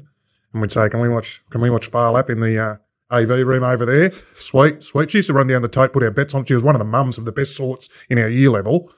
and 0.53 0.61
we'd 0.61 0.71
say, 0.71 0.87
can 0.87 1.01
we 1.01 1.09
watch, 1.09 1.43
can 1.49 1.59
we 1.59 1.69
watch 1.69 1.87
Phar 1.87 2.13
Lap 2.13 2.29
in 2.29 2.39
the, 2.39 2.57
uh, 2.57 2.75
AV 3.11 3.45
room 3.45 3.63
over 3.63 3.85
there? 3.85 4.13
Sweet, 4.39 4.81
sweet. 4.83 5.11
She 5.11 5.17
used 5.17 5.27
to 5.27 5.33
run 5.33 5.47
down 5.47 5.61
the 5.61 5.67
tote, 5.67 5.91
put 5.91 6.03
our 6.03 6.11
bets 6.11 6.33
on. 6.33 6.45
She 6.45 6.53
was 6.53 6.63
one 6.63 6.73
of 6.73 6.79
the 6.79 6.85
mums 6.85 7.17
of 7.17 7.25
the 7.25 7.33
best 7.33 7.55
sorts 7.55 7.89
in 8.09 8.17
our 8.17 8.29
year 8.29 8.49
level. 8.49 8.91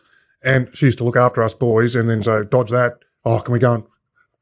And 0.44 0.70
she 0.74 0.86
used 0.86 1.00
to 1.00 1.04
look 1.04 1.18
after 1.18 1.42
us 1.42 1.56
boys 1.56 1.96
and 1.96 2.08
then 2.08 2.22
say, 2.22 2.44
dodge 2.44 2.70
that. 2.70 3.00
Oh, 3.26 3.40
can 3.40 3.52
we 3.52 3.60
go 3.60 3.74
and 3.74 3.84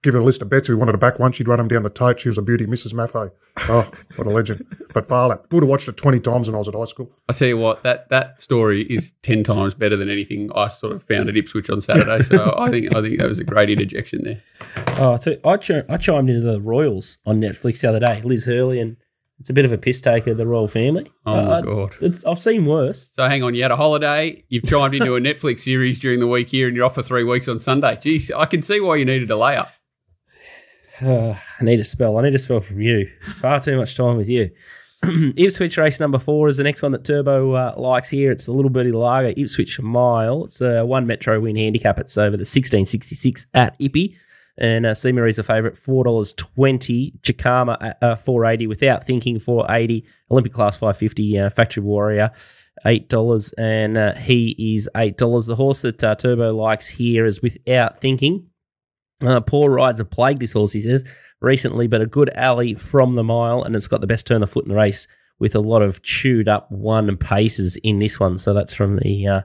give 0.06 0.14
her 0.14 0.22
a 0.22 0.24
list 0.24 0.42
of 0.42 0.50
bets? 0.50 0.70
We 0.70 0.76
wanted 0.76 0.94
to 0.94 0.98
back 0.98 1.20
one. 1.20 1.34
She'd 1.34 1.48
run 1.50 1.58
them 1.58 1.68
down 1.68 1.84
the 1.84 1.90
tote. 1.90 2.22
She 2.22 2.30
was 2.30 2.38
a 2.38 2.42
beauty, 2.42 2.66
Mrs. 2.66 2.94
Maffei. 2.94 3.30
Oh, 3.70 3.90
what 4.16 4.26
a 4.28 4.30
legend. 4.30 4.66
But 4.94 5.06
Phar 5.06 5.28
Lap, 5.28 5.46
would 5.52 5.64
have 5.64 5.70
watched 5.70 5.88
it 5.90 5.98
20 5.98 6.20
times 6.22 6.48
when 6.48 6.56
I 6.56 6.60
was 6.60 6.68
at 6.70 6.76
high 6.76 6.86
school. 6.86 7.12
I 7.28 7.34
tell 7.34 7.48
you 7.50 7.58
what, 7.58 7.84
that 7.84 8.08
that 8.10 8.42
story 8.42 8.84
is 8.84 9.12
ten 9.24 9.44
times 9.44 9.74
better 9.74 9.98
than 9.98 10.10
anything 10.10 10.50
I 10.56 10.68
sort 10.68 10.94
of 10.94 11.04
found 11.04 11.28
at 11.28 11.36
Ipswich 11.36 11.70
on 11.70 11.82
Saturday. 11.82 12.22
So 12.22 12.56
I 12.58 12.70
think 12.72 12.96
I 12.96 13.02
think 13.02 13.20
that 13.20 13.28
was 13.28 13.40
a 13.40 13.44
great 13.44 13.70
interjection 13.70 14.22
there. 14.24 14.42
Oh, 15.00 15.18
so 15.18 15.36
I, 15.44 15.58
ch- 15.58 15.72
I 15.90 15.98
chimed 15.98 16.30
into 16.30 16.42
the 16.50 16.62
Royals 16.62 17.18
on 17.26 17.42
Netflix 17.42 17.82
the 17.82 17.90
other 17.90 18.00
day. 18.00 18.22
Liz 18.24 18.46
Hurley, 18.46 18.80
and 18.80 18.96
it's 19.40 19.50
a 19.50 19.54
bit 19.54 19.66
of 19.66 19.72
a 19.74 19.78
piss 19.78 20.00
taker, 20.00 20.34
the 20.34 20.48
royal 20.48 20.68
family. 20.70 21.12
Oh 21.26 21.34
Uh, 21.34 21.46
my 21.46 21.62
god. 21.62 21.96
it's, 22.00 22.24
I've 22.24 22.40
seen 22.40 22.66
worse. 22.66 23.10
So 23.12 23.28
hang 23.28 23.44
on, 23.44 23.54
you 23.54 23.64
had 23.64 23.72
a 23.72 23.76
holiday, 23.76 24.42
you've 24.48 24.64
chimed 24.66 24.96
into 24.96 25.16
a 25.16 25.20
Netflix 25.20 25.60
series 25.62 26.00
during 26.00 26.22
the 26.22 26.28
week 26.28 26.48
here, 26.48 26.68
and 26.68 26.76
you're 26.78 26.86
off 26.86 26.96
for 26.96 27.02
three 27.04 27.24
weeks 27.26 27.50
on 27.50 27.60
Sunday. 27.60 27.98
Geez, 28.02 28.32
I 28.32 28.46
can 28.46 28.62
see 28.62 28.80
why 28.80 28.96
you 28.96 29.04
needed 29.04 29.30
a 29.30 29.34
layup. 29.34 29.68
Uh, 31.02 31.36
I 31.60 31.64
need 31.64 31.80
a 31.80 31.84
spell. 31.84 32.18
I 32.18 32.24
need 32.24 32.36
a 32.36 32.40
spell 32.40 32.62
from 32.62 32.82
you. 32.82 33.10
Far 33.22 33.60
too 33.60 33.78
much 33.78 33.96
time 33.96 34.18
with 34.18 34.30
you. 34.30 34.50
Ipswich 35.38 35.78
race 35.78 36.00
number 36.00 36.18
four 36.18 36.48
is 36.48 36.58
the 36.58 36.64
next 36.64 36.82
one 36.82 36.92
that 36.92 37.04
Turbo 37.04 37.52
uh, 37.52 37.74
likes 37.78 38.10
here. 38.10 38.32
It's 38.32 38.46
the 38.46 38.54
Little 38.54 38.72
Birdie 38.72 38.92
Lager 38.92 39.34
Ipswich 39.38 39.80
Mile. 39.80 40.46
It's 40.46 40.62
a 40.62 40.86
one 40.86 41.06
Metro 41.06 41.40
win 41.40 41.56
handicap. 41.56 42.00
It's 42.00 42.18
over 42.18 42.38
the 42.38 42.42
1666 42.42 43.46
at 43.54 43.78
Ippy. 43.80 44.16
And 44.58 44.86
uh, 44.86 44.94
Seamarie's 44.94 45.38
a 45.38 45.44
favourite, 45.44 45.76
$4.20. 45.76 47.22
Jacama 47.22 47.78
at 47.82 47.98
uh, 48.02 48.16
480 48.16 48.68
without 48.68 49.06
thinking, 49.06 49.38
480 49.38 50.06
Olympic 50.32 50.54
class 50.54 50.76
550 50.76 51.40
uh, 51.40 51.50
Factory 51.50 51.84
Warrior, 51.84 52.32
$8. 52.86 53.54
And 53.58 53.98
uh, 53.98 54.14
he 54.14 54.76
is 54.76 54.90
$8. 54.96 55.48
The 55.48 55.56
horse 55.56 55.82
that 55.82 56.02
uh, 56.04 56.16
Turbo 56.16 56.56
likes 56.56 56.88
here 56.88 57.26
is 57.26 57.42
without 57.42 58.00
thinking. 58.00 58.48
Uh, 59.22 59.40
poor 59.40 59.72
rides 59.72 60.00
have 60.00 60.10
plagued 60.10 60.42
this 60.42 60.52
horse, 60.52 60.74
he 60.74 60.82
says, 60.82 61.06
recently, 61.42 61.88
but 61.88 62.02
a 62.02 62.06
good 62.06 62.30
alley 62.36 62.74
from 62.74 63.16
the 63.16 63.24
mile, 63.24 63.64
and 63.64 63.76
it's 63.76 63.88
got 63.88 64.02
the 64.02 64.08
best 64.08 64.28
turn 64.28 64.44
of 64.44 64.52
foot 64.52 64.66
in 64.66 64.70
the 64.70 64.76
race 64.76 65.08
with 65.40 65.56
a 65.56 65.60
lot 65.60 65.82
of 65.82 66.02
chewed 66.02 66.48
up 66.48 66.72
one 66.72 67.16
paces 67.18 67.78
in 67.78 68.00
this 68.00 68.20
one. 68.20 68.38
So 68.38 68.54
that's 68.54 68.74
from 68.74 68.98
the 68.98 69.28
uh, 69.28 69.42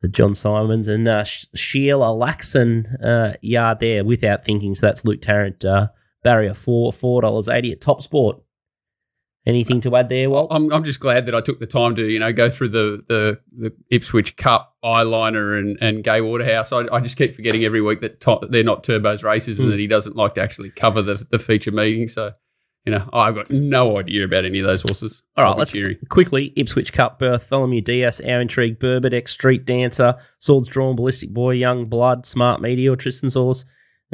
the 0.00 0.08
John 0.08 0.34
Symons 0.34 0.88
and 0.88 1.06
uh, 1.06 1.24
Sh- 1.24 1.46
Sheila 1.54 2.08
Laxon 2.08 2.86
uh, 3.04 3.34
yard 3.40 3.80
there 3.80 4.04
without 4.04 4.44
thinking. 4.44 4.74
So 4.74 4.86
that's 4.86 5.04
Luke 5.04 5.20
Tarrant 5.20 5.64
uh, 5.64 5.88
barrier 6.22 6.54
four 6.54 6.92
four 6.92 7.22
dollars 7.22 7.48
eighty 7.48 7.72
at 7.72 7.80
Top 7.80 8.02
Sport. 8.02 8.42
Anything 9.44 9.80
to 9.80 9.96
add 9.96 10.08
there, 10.08 10.30
Walt? 10.30 10.48
I'm, 10.52 10.72
I'm 10.72 10.84
just 10.84 11.00
glad 11.00 11.26
that 11.26 11.34
I 11.34 11.40
took 11.40 11.58
the 11.58 11.66
time 11.66 11.96
to 11.96 12.06
you 12.06 12.18
know 12.20 12.32
go 12.32 12.48
through 12.48 12.68
the 12.68 13.02
the, 13.08 13.40
the 13.58 13.72
Ipswich 13.90 14.36
Cup 14.36 14.76
eyeliner 14.84 15.58
and, 15.58 15.76
and 15.80 16.04
Gay 16.04 16.20
Waterhouse. 16.20 16.70
I, 16.72 16.84
I 16.92 17.00
just 17.00 17.16
keep 17.16 17.34
forgetting 17.34 17.64
every 17.64 17.80
week 17.80 18.00
that 18.00 18.20
to, 18.20 18.38
they're 18.48 18.62
not 18.62 18.84
Turbo's 18.84 19.24
races 19.24 19.58
and 19.58 19.68
Mm. 19.68 19.72
that 19.72 19.80
he 19.80 19.86
doesn't 19.88 20.14
like 20.14 20.34
to 20.36 20.42
actually 20.42 20.70
cover 20.70 21.02
the, 21.02 21.26
the 21.30 21.40
feature 21.40 21.72
meeting. 21.72 22.06
So 22.08 22.30
you 22.86 22.92
know 22.92 23.08
I've 23.12 23.34
got 23.34 23.50
no 23.50 23.98
idea 23.98 24.24
about 24.24 24.44
any 24.44 24.60
of 24.60 24.66
those 24.66 24.82
horses. 24.82 25.24
All 25.36 25.42
right, 25.44 25.56
let's 25.58 25.72
cheering. 25.72 25.96
quickly 26.08 26.52
Ipswich 26.54 26.92
Cup 26.92 27.18
Bartholomew 27.18 27.80
Diaz, 27.80 28.20
Our 28.20 28.40
Intrigue, 28.40 28.78
Burbedeck, 28.78 29.28
Street 29.28 29.64
Dancer, 29.64 30.14
Swords 30.38 30.68
Drawn, 30.68 30.94
Ballistic 30.94 31.30
Boy, 31.30 31.52
Young 31.52 31.86
Blood, 31.86 32.26
Smart 32.26 32.60
Meteor, 32.60 32.94
Tristan's 32.94 33.34
Horse. 33.34 33.64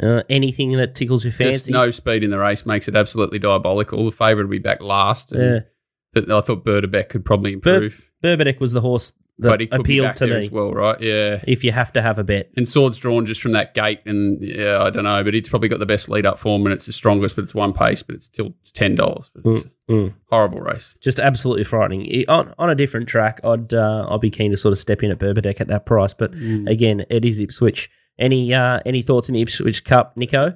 Uh, 0.01 0.23
anything 0.29 0.71
that 0.73 0.95
tickles 0.95 1.23
your 1.23 1.31
Just 1.31 1.65
fancy? 1.65 1.71
no 1.73 1.89
speed 1.91 2.23
in 2.23 2.29
the 2.29 2.39
race 2.39 2.65
makes 2.65 2.87
it 2.87 2.95
absolutely 2.95 3.39
diabolical. 3.39 4.05
The 4.05 4.11
favourite 4.11 4.45
will 4.45 4.51
be 4.51 4.59
back 4.59 4.81
last. 4.81 5.31
and-. 5.31 5.65
But 6.13 6.31
I 6.31 6.41
thought 6.41 6.65
Burdebeck 6.65 7.09
could 7.09 7.23
probably 7.23 7.53
improve. 7.53 8.09
Burbedeck 8.23 8.59
was 8.59 8.71
the 8.73 8.81
horse 8.81 9.13
that 9.37 9.47
but 9.47 9.59
he 9.61 9.67
could 9.67 9.83
be 9.83 9.99
appealed 9.99 10.15
to 10.17 10.27
me. 10.27 10.35
as 10.37 10.49
well, 10.49 10.71
right? 10.73 10.99
Yeah. 10.99 11.41
If 11.47 11.63
you 11.63 11.71
have 11.71 11.93
to 11.93 12.01
have 12.01 12.17
a 12.17 12.23
bet, 12.23 12.49
And 12.57 12.67
swords 12.67 12.97
drawn 12.97 13.25
just 13.27 13.41
from 13.41 13.51
that 13.53 13.75
gate, 13.75 13.99
and 14.05 14.41
yeah, 14.41 14.81
I 14.81 14.89
don't 14.89 15.03
know, 15.03 15.23
but 15.23 15.35
it's 15.35 15.47
probably 15.49 15.69
got 15.69 15.77
the 15.79 15.85
best 15.85 16.09
lead 16.09 16.25
up 16.25 16.39
form, 16.39 16.65
and 16.65 16.73
it's 16.73 16.87
the 16.87 16.93
strongest, 16.93 17.35
but 17.35 17.43
it's 17.43 17.53
one 17.53 17.71
pace, 17.73 18.01
but 18.01 18.15
it's 18.15 18.25
still 18.25 18.53
ten 18.73 18.95
dollars. 18.95 19.29
Mm, 19.37 19.69
mm. 19.89 20.13
Horrible 20.31 20.59
race. 20.61 20.95
just 20.99 21.19
absolutely 21.19 21.63
frightening. 21.63 22.25
On, 22.27 22.53
on 22.57 22.69
a 22.71 22.75
different 22.75 23.07
track, 23.07 23.39
I'd 23.43 23.73
uh, 23.73 24.07
I'd 24.09 24.19
be 24.19 24.31
keen 24.31 24.49
to 24.51 24.57
sort 24.57 24.71
of 24.71 24.79
step 24.79 25.03
in 25.03 25.11
at 25.11 25.19
Burbedeck 25.19 25.61
at 25.61 25.67
that 25.67 25.85
price. 25.85 26.13
But 26.13 26.33
again, 26.33 27.05
it 27.11 27.23
is 27.23 27.39
Ipswich. 27.39 27.89
Any 28.19 28.53
uh, 28.53 28.79
any 28.85 29.01
thoughts 29.01 29.29
in 29.29 29.33
the 29.33 29.41
Ipswich 29.41 29.83
Cup, 29.85 30.17
Nico? 30.17 30.53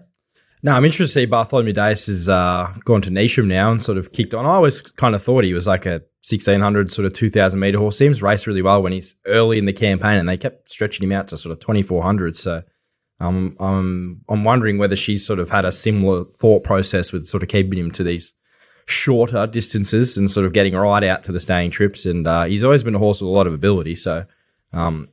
No, 0.64 0.72
I'm 0.74 0.86
interested 0.86 1.20
to 1.20 1.22
see 1.22 1.26
Bartholomew 1.26 1.74
Dias 1.74 2.06
has 2.06 2.30
uh, 2.30 2.74
gone 2.86 3.02
to 3.02 3.10
Nisham 3.10 3.48
now 3.48 3.72
and 3.72 3.84
sort 3.84 3.98
of 3.98 4.14
kicked 4.14 4.34
on. 4.34 4.46
I 4.46 4.56
always 4.56 4.80
kind 4.80 5.14
of 5.14 5.22
thought 5.22 5.44
he 5.44 5.54
was 5.54 5.68
like 5.68 5.86
a 5.86 6.02
1600 6.24 6.92
sort 6.92 7.06
of 7.06 7.14
2000 7.14 7.60
meter 7.60 7.80
horse. 7.80 7.98
Seems 7.98 8.22
raced 8.22 8.48
really 8.48 8.62
well 8.62 8.82
when 8.82 8.94
he's 8.94 9.16
early 9.26 9.58
in 9.58 9.66
the 9.66 9.74
campaign, 9.74 10.18
and 10.18 10.28
they 10.28 10.38
kept 10.38 10.72
stretching 10.72 11.04
him 11.04 11.12
out 11.12 11.28
to 11.30 11.38
sort 11.38 11.52
of 11.52 11.60
2400. 11.60 12.36
So 12.36 12.64
um, 13.20 13.58
I'm 13.60 14.22
I'm 14.30 14.44
wondering 14.44 14.78
whether 14.78 14.96
she's 14.96 15.26
sort 15.26 15.40
of 15.40 15.50
had 15.50 15.66
a 15.66 15.72
similar 15.72 16.26
thought 16.38 16.64
process 16.64 17.12
with 17.12 17.28
sort 17.28 17.44
of 17.44 17.50
keeping 17.50 17.80
him 17.80 17.92
to 17.92 18.04
these 18.04 18.34
shorter 18.86 19.48
distances 19.48 20.18
and 20.18 20.30
sort 20.30 20.46
of 20.46 20.54
getting 20.54 20.76
right 20.76 21.04
out 21.04 21.24
to 21.26 21.32
the 21.32 21.40
staying 21.40 21.72
trips. 21.72 22.06
And 22.06 22.28
uh, 22.28 22.44
he's 22.44 22.64
always 22.64 22.84
been 22.84 22.96
a 22.96 23.00
horse 23.00 23.22
with 23.22 23.30
a 23.30 23.32
lot 23.32 23.48
of 23.48 23.54
ability. 23.54 23.96
So 23.96 24.26
um, 24.72 25.10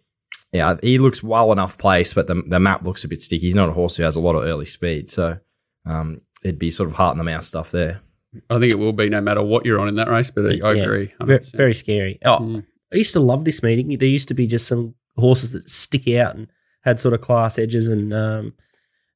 yeah, 0.53 0.77
he 0.83 0.99
looks 0.99 1.23
well 1.23 1.53
enough 1.53 1.79
placed, 1.79 2.15
but 2.15 2.27
the 2.27 2.43
the 2.47 2.61
map 2.61 2.85
looks 2.85 3.05
a 3.05 3.09
bit 3.09 3.23
sticky. 3.23 3.47
He's 3.47 3.55
not 3.55 3.69
a 3.69 3.73
horse 3.73 3.97
who 3.97 4.03
has 4.03 4.17
a 4.17 4.21
lot 4.21 4.35
of 4.37 4.45
early 4.45 4.67
speed, 4.67 5.11
so 5.11 5.39
um, 5.87 6.21
it'd 6.43 6.59
be 6.59 6.71
sort 6.71 6.89
of 6.89 6.97
heart 6.97 7.15
in 7.15 7.19
the 7.19 7.25
mouth 7.25 7.45
stuff 7.45 7.71
there. 7.71 8.01
I 8.49 8.59
think 8.61 8.73
it 8.73 8.79
will 8.79 8.93
be 8.93 9.09
no 9.09 9.21
matter 9.21 9.43
what 9.43 9.65
you're 9.67 9.81
on 9.81 9.89
in 9.89 9.97
that 9.97 10.09
race, 10.09 10.31
but 10.31 10.45
I, 10.47 10.59
I 10.69 10.73
Yeah. 10.75 10.83
agree. 10.85 11.13
Very, 11.23 11.43
very 11.55 11.75
scary. 11.75 12.19
Oh, 12.25 12.39
Mm. 12.39 12.67
I 12.93 12.97
used 12.97 13.13
to 13.13 13.21
love 13.21 13.45
this 13.45 13.63
meeting. 13.63 13.97
There 13.99 14.09
used 14.09 14.29
to 14.29 14.35
be 14.35 14.47
just 14.49 14.67
some 14.67 14.95
horses 15.17 15.53
that 15.53 15.71
stick 15.71 16.09
out 16.09 16.35
and 16.37 16.49
had 16.83 16.99
sort 17.01 17.15
of 17.15 17.21
class 17.21 17.59
edges, 17.59 17.89
and 17.89 18.13
um, 18.15 18.53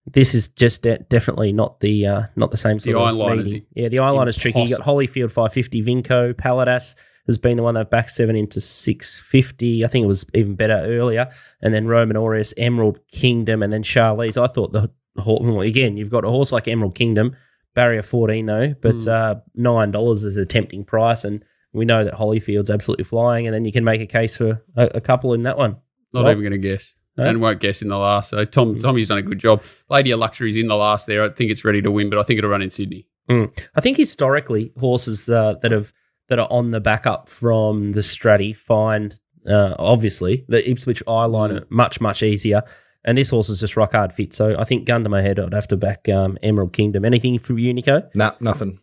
this 0.07 0.35
is 0.35 0.49
just 0.49 0.83
de- 0.83 0.99
definitely 1.11 1.53
not 1.53 1.81
the 1.81 2.07
uh, 2.07 2.23
not 2.37 2.51
the 2.51 2.57
same 2.57 2.77
The 2.79 2.93
sort 2.93 2.97
of 2.97 3.03
eyeliner's 3.03 3.53
meeting. 3.53 3.67
Yeah, 3.75 3.89
the 3.89 3.99
eyeliner's 4.01 4.37
tricky. 4.37 4.61
You 4.61 4.69
got 4.69 4.79
impossible. 4.81 4.99
Holyfield 5.01 5.33
550, 5.33 5.83
Vinco, 5.83 6.35
Paladas 6.35 6.95
has 7.27 7.39
been 7.39 7.57
the 7.57 7.63
one 7.63 7.75
that 7.75 7.91
backed 7.91 8.11
seven 8.11 8.37
into 8.37 8.61
650. 8.61 9.85
I 9.85 9.89
think 9.89 10.05
it 10.05 10.09
was 10.09 10.27
even 10.35 10.55
better 10.55 10.83
earlier. 10.85 11.29
And 11.63 11.73
then 11.75 11.87
Roman 11.87 12.17
Aureus, 12.17 12.55
Emerald 12.57 12.99
Kingdom, 13.13 13.63
and 13.63 13.73
then 13.73 13.83
Charlize. 13.83 14.37
I 14.43 14.47
thought 14.53 14.73
the 14.73 14.91
horse, 15.19 15.41
well, 15.43 15.61
again, 15.61 15.97
you've 15.97 16.11
got 16.11 16.25
a 16.25 16.31
horse 16.31 16.53
like 16.53 16.69
Emerald 16.69 16.95
Kingdom, 16.95 17.37
barrier 17.75 18.03
14 18.03 18.47
though, 18.47 18.75
but 18.81 18.97
Mm. 18.97 19.09
uh, 19.09 19.35
$9 19.57 20.25
is 20.25 20.37
a 20.37 20.47
tempting 20.47 20.85
price. 20.85 21.25
And 21.25 21.45
we 21.73 21.85
know 21.85 22.05
that 22.05 22.15
Holyfield's 22.15 22.71
absolutely 22.71 23.05
flying. 23.05 23.47
And 23.47 23.55
then 23.55 23.65
you 23.65 23.73
can 23.73 23.85
make 23.85 24.01
a 24.01 24.07
case 24.07 24.37
for 24.37 24.63
a, 24.77 24.87
a 24.97 25.01
couple 25.01 25.35
in 25.35 25.43
that 25.45 25.59
one. 25.59 25.77
Not 26.13 26.31
even 26.31 26.41
going 26.43 26.53
to 26.53 26.59
guess. 26.59 26.95
No? 27.17 27.25
And 27.25 27.41
won't 27.41 27.61
guess 27.61 27.81
in 27.83 27.89
the 27.89 27.97
last. 27.97 28.31
So 28.31 28.45
Tom 28.45 28.79
Tommy's 28.79 29.09
done 29.09 29.19
a 29.19 29.23
good 29.23 29.39
job. 29.39 29.63
Lady 29.89 30.11
of 30.11 30.19
Luxury's 30.21 30.57
in 30.57 30.67
the 30.69 30.75
last 30.77 31.07
there. 31.07 31.23
I 31.25 31.29
think 31.29 31.51
it's 31.51 31.65
ready 31.65 31.81
to 31.83 31.91
win, 31.91 32.11
but 32.11 32.19
I 32.19 32.23
think 32.25 32.39
it'll 32.39 32.51
run 32.51 32.63
in 32.63 32.71
Sydney. 32.71 33.07
I 33.29 33.81
think 33.81 33.97
historically, 33.97 34.73
horses 34.79 35.29
uh, 35.29 35.55
that 35.63 35.71
have 35.71 35.93
that 36.29 36.39
are 36.39 36.49
on 36.51 36.71
the 36.71 36.81
backup 36.81 37.29
from 37.29 37.93
the 37.93 38.01
Stratty 38.01 38.57
find 38.57 39.19
uh, 39.49 39.75
obviously 39.79 40.45
the 40.49 40.69
Ipswich 40.69 41.03
eyeliner 41.07 41.65
much 41.71 42.01
much 42.01 42.23
easier. 42.23 42.63
And 43.07 43.19
this 43.19 43.29
horse 43.29 43.51
is 43.51 43.61
just 43.61 43.77
rock 43.77 43.93
hard 43.93 44.15
fit. 44.15 44.33
So 44.33 44.59
I 44.59 44.65
think 44.65 44.87
gun 44.87 45.03
to 45.03 45.11
my 45.11 45.21
head, 45.21 45.39
I'd 45.39 45.53
have 45.53 45.69
to 45.69 45.77
back 45.77 46.09
um, 46.09 46.39
Emerald 46.43 46.73
Kingdom. 46.73 47.05
Anything 47.05 47.39
from 47.39 47.59
you, 47.59 47.75
Nico? 47.75 48.09
Nah, 48.15 48.33
nothing. 48.41 48.81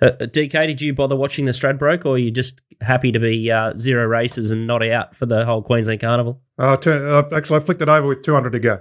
Uh, 0.00 0.06
uh, 0.06 0.26
DK, 0.26 0.66
did 0.66 0.80
you 0.80 0.92
bother 0.92 1.16
watching 1.16 1.44
the 1.44 1.52
Stradbroke, 1.52 2.04
or 2.04 2.14
are 2.14 2.18
you 2.18 2.30
just 2.30 2.60
happy 2.80 3.12
to 3.12 3.18
be 3.18 3.50
uh, 3.50 3.76
zero 3.76 4.06
races 4.06 4.50
and 4.50 4.66
not 4.66 4.86
out 4.86 5.14
for 5.14 5.26
the 5.26 5.44
whole 5.44 5.62
Queensland 5.62 6.00
Carnival? 6.00 6.40
Uh, 6.58 6.76
turn, 6.76 7.08
uh, 7.08 7.28
actually, 7.36 7.56
I 7.58 7.60
flicked 7.60 7.82
it 7.82 7.88
over 7.88 8.06
with 8.06 8.22
200 8.22 8.50
to 8.50 8.58
go 8.58 8.80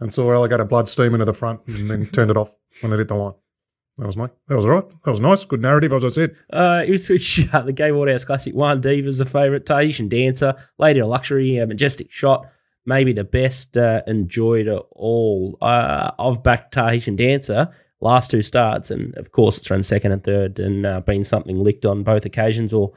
and 0.00 0.12
saw 0.12 0.32
alligator 0.32 0.64
blood 0.64 0.88
steam 0.88 1.14
into 1.14 1.24
the 1.24 1.32
front 1.32 1.60
and 1.66 1.90
then 1.90 2.06
turned 2.06 2.30
it 2.30 2.36
off 2.36 2.56
when 2.80 2.92
it 2.92 2.98
hit 2.98 3.08
the 3.08 3.14
line. 3.14 3.34
That 3.98 4.06
was 4.06 4.16
my. 4.16 4.28
That 4.48 4.56
was 4.56 4.64
all 4.64 4.72
right. 4.72 4.88
That 5.04 5.10
was 5.10 5.20
nice. 5.20 5.44
Good 5.44 5.62
narrative, 5.62 5.92
as 5.92 6.04
I 6.04 6.08
said. 6.08 6.36
Uh, 6.52 6.82
it 6.86 6.90
was 6.90 7.08
uh, 7.08 7.60
the 7.64 7.72
Gay 7.72 7.92
Waterhouse 7.92 8.24
Classic 8.24 8.54
One, 8.54 8.80
Diva's 8.80 9.20
a 9.20 9.24
favourite, 9.24 9.66
Tahitian 9.66 10.08
Dancer, 10.08 10.54
Lady 10.78 11.00
of 11.00 11.08
Luxury, 11.08 11.58
a 11.58 11.66
Majestic 11.66 12.10
Shot, 12.10 12.50
maybe 12.86 13.12
the 13.12 13.24
best 13.24 13.76
uh, 13.76 14.02
enjoyed 14.06 14.66
of 14.66 14.86
all. 14.90 15.56
Uh, 15.60 16.10
I've 16.18 16.42
backed 16.42 16.72
Tahitian 16.72 17.16
Dancer 17.16 17.72
last 18.04 18.30
two 18.30 18.42
starts, 18.42 18.90
and 18.90 19.16
of 19.16 19.32
course 19.32 19.58
it's 19.58 19.70
run 19.70 19.82
second 19.82 20.12
and 20.12 20.22
third 20.22 20.60
and 20.60 20.86
uh, 20.86 21.00
been 21.00 21.24
something 21.24 21.58
licked 21.58 21.86
on 21.86 22.04
both 22.04 22.24
occasions, 22.24 22.72
or 22.72 22.92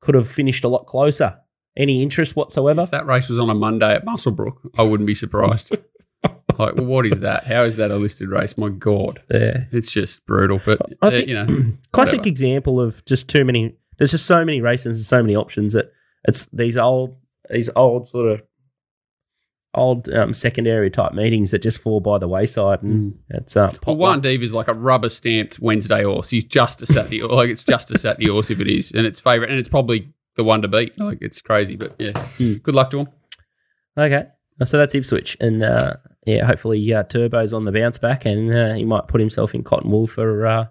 could 0.00 0.14
have 0.14 0.28
finished 0.28 0.62
a 0.64 0.68
lot 0.68 0.86
closer. 0.86 1.36
Any 1.76 2.02
interest 2.02 2.36
whatsoever? 2.36 2.82
If 2.82 2.90
that 2.90 3.06
race 3.06 3.28
was 3.28 3.38
on 3.38 3.50
a 3.50 3.54
Monday 3.54 3.94
at 3.94 4.04
Muswellbrook, 4.04 4.56
I 4.76 4.82
wouldn't 4.82 5.06
be 5.06 5.14
surprised. 5.14 5.76
like, 6.58 6.74
well, 6.74 6.84
what 6.86 7.06
is 7.06 7.20
that? 7.20 7.44
How 7.44 7.64
is 7.64 7.76
that 7.76 7.90
a 7.90 7.96
listed 7.96 8.28
race? 8.28 8.56
My 8.58 8.68
God. 8.68 9.22
Yeah. 9.30 9.64
It's 9.72 9.90
just 9.92 10.24
brutal. 10.26 10.60
But, 10.64 10.80
uh, 11.02 11.10
you 11.10 11.34
know, 11.34 11.46
Classic 11.92 12.18
whatever. 12.18 12.28
example 12.28 12.80
of 12.80 13.04
just 13.04 13.28
too 13.28 13.44
many. 13.44 13.74
There's 13.98 14.10
just 14.12 14.26
so 14.26 14.44
many 14.44 14.60
races 14.60 14.96
and 14.96 15.04
so 15.04 15.22
many 15.22 15.36
options 15.36 15.72
that 15.74 15.92
it's 16.24 16.46
these 16.46 16.76
old, 16.76 17.16
these 17.50 17.68
old 17.76 18.08
sort 18.08 18.30
of 18.32 18.42
old 19.74 20.08
um, 20.10 20.32
secondary 20.32 20.90
type 20.90 21.12
meetings 21.12 21.52
that 21.52 21.60
just 21.60 21.78
fall 21.78 22.00
by 22.00 22.18
the 22.18 22.26
wayside, 22.26 22.82
and 22.82 23.16
it's 23.28 23.56
uh. 23.56 23.72
Well, 23.86 23.96
one 23.96 24.20
Div 24.20 24.42
is 24.42 24.52
like 24.52 24.68
a 24.68 24.74
rubber 24.74 25.08
stamped 25.08 25.60
Wednesday 25.60 26.02
horse. 26.02 26.28
He's 26.30 26.44
just 26.44 26.82
a 26.82 26.86
Saturday, 26.86 27.22
like 27.22 27.50
it's 27.50 27.62
just 27.64 27.90
a 27.90 27.98
Saturday 27.98 28.28
horse 28.28 28.50
if 28.50 28.60
it 28.60 28.68
is, 28.68 28.90
and 28.92 29.06
it's 29.06 29.20
favourite, 29.20 29.50
and 29.50 29.58
it's 29.58 29.68
probably 29.68 30.12
the 30.36 30.44
one 30.44 30.62
to 30.62 30.68
beat. 30.68 30.98
Like 30.98 31.18
it's 31.20 31.40
crazy, 31.40 31.76
but 31.76 31.94
yeah, 31.98 32.18
Hmm. 32.38 32.54
good 32.54 32.74
luck 32.74 32.90
to 32.90 33.00
him. 33.00 33.08
Okay, 33.98 34.26
so 34.64 34.78
that's 34.78 34.94
Ipswich, 34.94 35.36
and 35.40 35.62
uh, 35.62 35.94
yeah, 36.26 36.44
hopefully 36.44 36.92
uh, 36.92 37.02
Turbo's 37.04 37.52
on 37.52 37.64
the 37.64 37.72
bounce 37.72 37.98
back, 37.98 38.24
and 38.24 38.54
uh, 38.54 38.74
he 38.74 38.84
might 38.84 39.08
put 39.08 39.20
himself 39.20 39.54
in 39.54 39.62
cotton 39.62 39.90
wool 39.90 40.06
for. 40.06 40.46
Uh, 40.46 40.66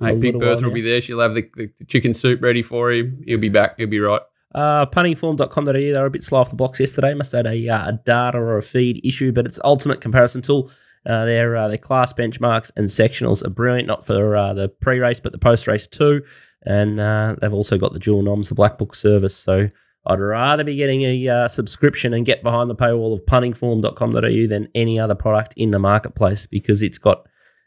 Mate, 0.00 0.20
Big 0.20 0.38
Bertha 0.38 0.64
will 0.64 0.72
be 0.72 0.80
there. 0.80 1.00
She'll 1.00 1.18
have 1.18 1.34
the, 1.34 1.50
the, 1.56 1.70
chicken 1.88 2.14
soup 2.14 2.40
ready 2.40 2.62
for 2.62 2.92
him. 2.92 3.20
He'll 3.26 3.40
be 3.40 3.48
back. 3.48 3.76
He'll 3.78 3.88
be 3.88 3.98
right. 3.98 4.22
Uh, 4.54 4.86
puntingform.com.au, 4.86 5.72
they 5.72 5.92
were 5.92 6.06
a 6.06 6.10
bit 6.10 6.22
slow 6.22 6.40
off 6.40 6.50
the 6.50 6.56
box 6.56 6.80
yesterday. 6.80 7.12
Must 7.14 7.32
have 7.32 7.46
had 7.46 7.54
a, 7.54 7.68
uh, 7.68 7.88
a 7.88 7.92
data 8.04 8.38
or 8.38 8.58
a 8.58 8.62
feed 8.62 9.04
issue, 9.04 9.32
but 9.32 9.44
it's 9.44 9.58
ultimate 9.64 10.00
comparison 10.00 10.40
tool. 10.40 10.70
Uh, 11.06 11.24
their 11.24 11.56
uh, 11.56 11.68
their 11.68 11.78
class 11.78 12.12
benchmarks 12.12 12.70
and 12.76 12.86
sectionals 12.88 13.44
are 13.44 13.50
brilliant, 13.50 13.88
not 13.88 14.04
for 14.04 14.36
uh, 14.36 14.52
the 14.52 14.68
pre 14.68 14.98
race, 14.98 15.20
but 15.20 15.32
the 15.32 15.38
post 15.38 15.66
race 15.66 15.86
too. 15.86 16.22
And 16.64 17.00
uh, 17.00 17.36
they've 17.40 17.52
also 17.52 17.78
got 17.78 17.92
the 17.92 17.98
dual 17.98 18.22
noms, 18.22 18.48
the 18.48 18.54
Black 18.54 18.78
Book 18.78 18.94
service. 18.94 19.36
So 19.36 19.68
I'd 20.08 20.20
rather 20.20 20.64
be 20.64 20.74
getting 20.76 21.02
a 21.02 21.28
uh, 21.28 21.48
subscription 21.48 22.14
and 22.14 22.24
get 22.24 22.42
behind 22.42 22.70
the 22.70 22.74
paywall 22.74 23.12
of 23.12 23.24
puntingform.com.au 23.26 24.46
than 24.48 24.68
any 24.74 24.98
other 24.98 25.14
product 25.14 25.54
in 25.56 25.70
the 25.70 25.78
marketplace 25.78 26.46
because 26.46 26.82
it's 26.82 26.98
got 26.98 27.26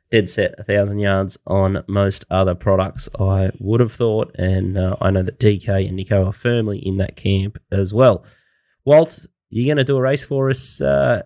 dead 0.09 0.29
set 0.29 0.55
a 0.57 0.63
thousand 0.63 0.99
yards 0.99 1.37
on 1.47 1.83
most 1.87 2.25
other 2.31 2.55
products. 2.55 3.07
I 3.19 3.51
would 3.59 3.79
have 3.79 3.93
thought, 3.93 4.35
and 4.37 4.77
uh, 4.77 4.95
I 4.99 5.11
know 5.11 5.23
that 5.23 5.39
DK 5.39 5.87
and 5.87 5.95
Nico 5.95 6.25
are 6.25 6.33
firmly 6.33 6.79
in 6.79 6.97
that 6.97 7.15
camp 7.15 7.57
as 7.71 7.93
well. 7.93 8.25
Walt, 8.85 9.19
you're 9.49 9.67
going 9.67 9.77
to 9.77 9.83
do 9.83 9.97
a 9.97 10.01
race 10.01 10.25
for 10.25 10.49
us 10.49 10.81
uh, 10.81 11.21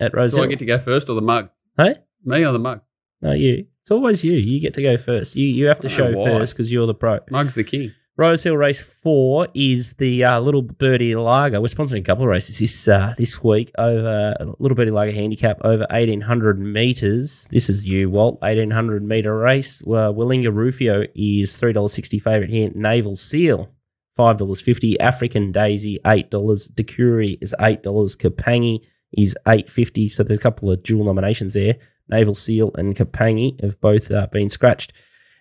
at 0.00 0.12
Do 0.12 0.18
Roselle? 0.18 0.44
I 0.44 0.46
get 0.48 0.58
to 0.58 0.66
go 0.66 0.78
first 0.78 1.08
or 1.08 1.14
the 1.14 1.22
mug? 1.22 1.50
Hey, 1.76 1.94
Me 2.24 2.44
or 2.44 2.52
the 2.52 2.58
mug? 2.58 2.80
no, 3.22 3.32
you. 3.32 3.66
It's 3.82 3.90
always 3.90 4.22
you. 4.22 4.34
You 4.34 4.60
get 4.60 4.74
to 4.74 4.82
go 4.82 4.98
first. 4.98 5.34
You 5.34 5.46
you 5.46 5.64
have 5.66 5.80
to 5.80 5.88
show 5.88 6.04
don't 6.04 6.12
know 6.12 6.18
why. 6.20 6.26
first 6.40 6.54
because 6.54 6.70
you're 6.70 6.86
the 6.86 6.94
pro. 6.94 7.20
Mug's 7.30 7.54
the 7.54 7.64
king. 7.64 7.92
Rose 8.18 8.42
Hill 8.42 8.56
Race 8.56 8.82
Four 8.82 9.46
is 9.54 9.92
the 9.92 10.24
uh, 10.24 10.40
Little 10.40 10.62
Birdie 10.62 11.14
Lager. 11.14 11.60
We're 11.60 11.68
sponsoring 11.68 12.00
a 12.00 12.02
couple 12.02 12.24
of 12.24 12.30
races 12.30 12.58
this 12.58 12.88
uh, 12.88 13.14
this 13.16 13.44
week 13.44 13.70
over 13.78 14.34
Little 14.58 14.74
Birdie 14.74 14.90
Lager 14.90 15.12
handicap 15.12 15.58
over 15.62 15.86
eighteen 15.92 16.20
hundred 16.20 16.58
meters. 16.58 17.46
This 17.52 17.70
is 17.70 17.86
you, 17.86 18.10
Walt. 18.10 18.40
Eighteen 18.42 18.72
hundred 18.72 19.04
meter 19.04 19.38
race. 19.38 19.82
Uh, 19.82 20.10
Willinga 20.10 20.52
Rufio 20.52 21.04
is 21.14 21.56
three 21.56 21.72
dollars 21.72 21.92
sixty 21.92 22.18
favorite 22.18 22.50
here. 22.50 22.72
Naval 22.74 23.14
Seal 23.14 23.70
five 24.16 24.36
dollars 24.36 24.60
fifty. 24.60 24.98
African 24.98 25.52
Daisy 25.52 26.00
eight 26.04 26.28
dollars. 26.28 26.66
Decuri 26.74 27.38
is 27.40 27.54
eight 27.60 27.84
dollars. 27.84 28.16
Kapangi 28.16 28.80
is 29.12 29.36
eight 29.46 29.70
fifty. 29.70 30.08
So 30.08 30.24
there's 30.24 30.40
a 30.40 30.42
couple 30.42 30.72
of 30.72 30.82
dual 30.82 31.04
nominations 31.04 31.54
there. 31.54 31.76
Naval 32.08 32.34
Seal 32.34 32.72
and 32.74 32.96
Kapangi 32.96 33.62
have 33.62 33.80
both 33.80 34.10
uh, 34.10 34.26
been 34.32 34.50
scratched. 34.50 34.92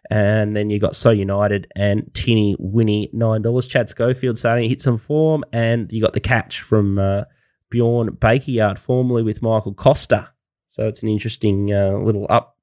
And 0.09 0.55
then 0.55 0.69
you 0.69 0.79
got 0.79 0.95
So 0.95 1.11
United 1.11 1.67
and 1.75 2.09
Tinny 2.13 2.55
Winnie 2.59 3.09
nine 3.11 3.41
dollars. 3.41 3.67
Chad 3.67 3.89
Schofield 3.89 4.37
starting 4.39 4.63
to 4.63 4.69
hit 4.69 4.81
some 4.81 4.97
form, 4.97 5.43
and 5.51 5.91
you 5.91 6.01
got 6.01 6.13
the 6.13 6.19
catch 6.19 6.61
from 6.61 6.97
uh, 6.97 7.23
Bjorn 7.69 8.11
Bakeyard, 8.11 8.79
formerly 8.79 9.23
with 9.23 9.41
Michael 9.41 9.73
Costa. 9.73 10.29
So 10.69 10.87
it's 10.87 11.03
an 11.03 11.09
interesting 11.09 11.73
uh, 11.73 11.97
little 11.97 12.25
up 12.29 12.57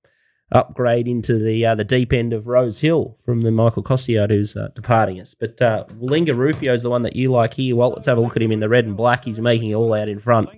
upgrade 0.52 1.08
into 1.08 1.38
the 1.38 1.66
uh, 1.66 1.74
the 1.74 1.84
deep 1.84 2.12
end 2.12 2.32
of 2.32 2.46
Rose 2.46 2.80
Hill 2.80 3.18
from 3.24 3.42
the 3.42 3.50
Michael 3.50 3.82
Costiard 3.82 4.30
who's 4.30 4.56
uh, 4.56 4.68
departing 4.74 5.20
us. 5.20 5.34
But 5.34 5.60
uh, 5.60 5.84
Rufio 5.90 6.72
is 6.72 6.82
the 6.82 6.90
one 6.90 7.02
that 7.02 7.16
you 7.16 7.30
like 7.30 7.54
here. 7.54 7.76
Well, 7.76 7.90
let's 7.90 8.06
have 8.06 8.18
a 8.18 8.20
look 8.20 8.36
at 8.36 8.42
him 8.42 8.52
in 8.52 8.60
the 8.60 8.68
red 8.68 8.86
and 8.86 8.96
black. 8.96 9.24
He's 9.24 9.40
making 9.40 9.70
it 9.70 9.74
all 9.74 9.92
out 9.92 10.08
in 10.08 10.20
front. 10.20 10.48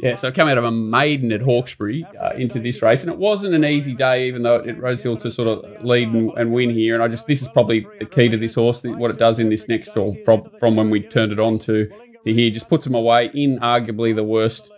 Yeah, 0.00 0.16
so 0.16 0.28
I 0.28 0.30
come 0.30 0.48
out 0.48 0.58
of 0.58 0.64
a 0.64 0.70
maiden 0.70 1.32
at 1.32 1.40
Hawkesbury 1.40 2.04
uh, 2.20 2.30
into 2.36 2.60
this 2.60 2.82
race, 2.82 3.02
and 3.02 3.10
it 3.10 3.18
wasn't 3.18 3.54
an 3.54 3.64
easy 3.64 3.94
day, 3.94 4.26
even 4.26 4.42
though 4.42 4.56
it 4.56 4.78
Rose 4.78 5.02
Hill 5.02 5.16
to 5.18 5.30
sort 5.30 5.48
of 5.48 5.84
lead 5.84 6.08
and, 6.08 6.30
and, 6.36 6.52
win 6.52 6.70
here. 6.70 6.94
And 6.94 7.02
I 7.02 7.08
just 7.08 7.26
this 7.26 7.42
is 7.42 7.48
probably 7.48 7.86
the 7.98 8.06
key 8.06 8.28
to 8.28 8.36
this 8.36 8.54
horse, 8.54 8.82
what 8.82 9.10
it 9.10 9.18
does 9.18 9.38
in 9.38 9.48
this 9.48 9.68
next, 9.68 9.96
or 9.96 10.10
from, 10.24 10.50
from 10.58 10.76
when 10.76 10.90
we 10.90 11.02
turned 11.02 11.32
it 11.32 11.38
on 11.38 11.58
to, 11.60 11.86
to 11.88 12.32
here, 12.32 12.50
just 12.50 12.68
puts 12.68 12.86
him 12.86 12.94
away 12.94 13.30
in 13.34 13.58
arguably 13.58 14.14
the 14.14 14.24
worst 14.24 14.70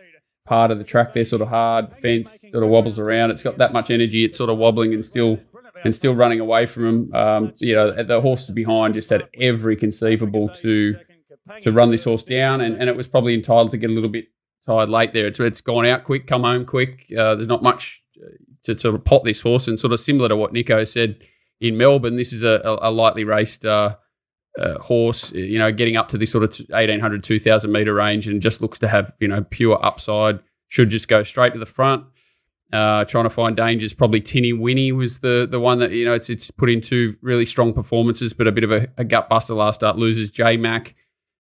part 0.47 0.71
of 0.71 0.79
the 0.79 0.85
track. 0.85 1.15
There, 1.15 1.25
sort 1.25 1.43
of 1.43 1.49
hard 1.49 1.95
fence, 2.01 2.37
sort 2.51 2.65
of 2.65 2.71
wobbles 2.71 2.99
around. 2.99 3.31
It's 3.31 3.43
got 3.43 3.59
that 3.59 3.73
much 3.73 3.91
energy. 3.91 4.25
It's 4.25 4.37
sort 4.37 4.51
of 4.51 4.59
wobbling 4.59 4.95
and 4.95 5.05
still 5.05 5.39
and 5.85 5.95
still 5.95 6.15
running 6.15 6.41
away 6.41 6.67
from 6.67 6.87
him. 6.87 7.15
Um, 7.15 7.53
you 7.59 7.75
know, 7.75 7.91
the 7.91 8.21
horses 8.21 8.51
behind 8.51 8.95
just 8.95 9.11
had 9.11 9.25
every 9.39 9.77
conceivable 9.77 10.49
to 10.49 10.95
to 11.63 11.73
run 11.73 11.91
this 11.91 12.05
horse 12.05 12.23
down, 12.23 12.61
and, 12.61 12.77
and 12.77 12.89
it 12.89 12.97
was 12.97 13.07
probably 13.07 13.35
entitled 13.35 13.71
to 13.71 13.77
get 13.77 13.91
a 13.91 13.93
little 13.93 14.09
bit 14.09 14.27
tired 14.67 14.89
late 14.89 15.13
there. 15.13 15.27
It's 15.27 15.41
it's 15.41 15.61
gone 15.61 15.87
out 15.87 16.05
quick, 16.05 16.27
come 16.27 16.43
home 16.43 16.65
quick. 16.65 17.07
Uh, 17.17 17.35
there's 17.35 17.49
not 17.49 17.63
much 17.63 18.03
to 18.65 18.79
sort 18.79 18.95
of 18.95 19.05
pot 19.05 19.25
this 19.25 19.41
horse, 19.41 19.69
and 19.69 19.79
sort 19.79 19.93
of 19.93 20.01
similar 20.01 20.29
to 20.29 20.37
what 20.37 20.53
Nico 20.53 20.85
said 20.85 21.19
in 21.61 21.77
Melbourne, 21.77 22.17
this 22.17 22.33
is 22.33 22.43
a, 22.43 22.61
a, 22.83 22.91
lightly 22.91 23.25
raced 23.25 23.65
uh, 23.65 23.97
uh, 24.59 24.79
horse. 24.79 25.33
You 25.33 25.59
know, 25.59 25.73
getting 25.73 25.97
up 25.97 26.09
to 26.11 26.19
this 26.19 26.33
sort 26.33 26.45
of 26.45 26.51
1800, 26.69 27.23
2000 27.23 27.73
meter 27.73 27.95
range, 27.95 28.29
and 28.29 28.41
just 28.43 28.61
looks 28.61 28.79
to 28.81 28.89
have 28.89 29.13
you 29.21 29.29
know 29.29 29.45
pure 29.51 29.85
upside. 29.85 30.41
Should 30.69 30.91
just 30.91 31.09
go 31.09 31.23
straight 31.23 31.53
to 31.53 31.59
the 31.59 31.67
front. 31.67 32.05
Uh, 32.73 33.05
trying 33.05 33.25
to 33.25 33.31
find 33.31 33.57
dangers. 33.57 33.95
Probably 33.95 34.21
Tinny 34.21 34.53
Winnie 34.53 34.93
was 34.93 35.21
the 35.21 35.47
the 35.49 35.61
one 35.61 35.79
that 35.79 35.93
you 35.93 36.05
know 36.05 36.15
it's 36.15 36.29
it's 36.29 36.51
put 36.51 36.71
into 36.71 37.17
really 37.23 37.47
strong 37.47 37.73
performances, 37.73 38.33
but 38.33 38.47
a 38.47 38.53
bit 38.53 38.65
of 38.65 38.73
a, 38.73 38.89
a 38.97 39.05
gut 39.05 39.29
buster 39.29 39.55
last 39.55 39.77
start. 39.77 39.97
Loses 39.97 40.31
J 40.31 40.57
Mac 40.57 40.95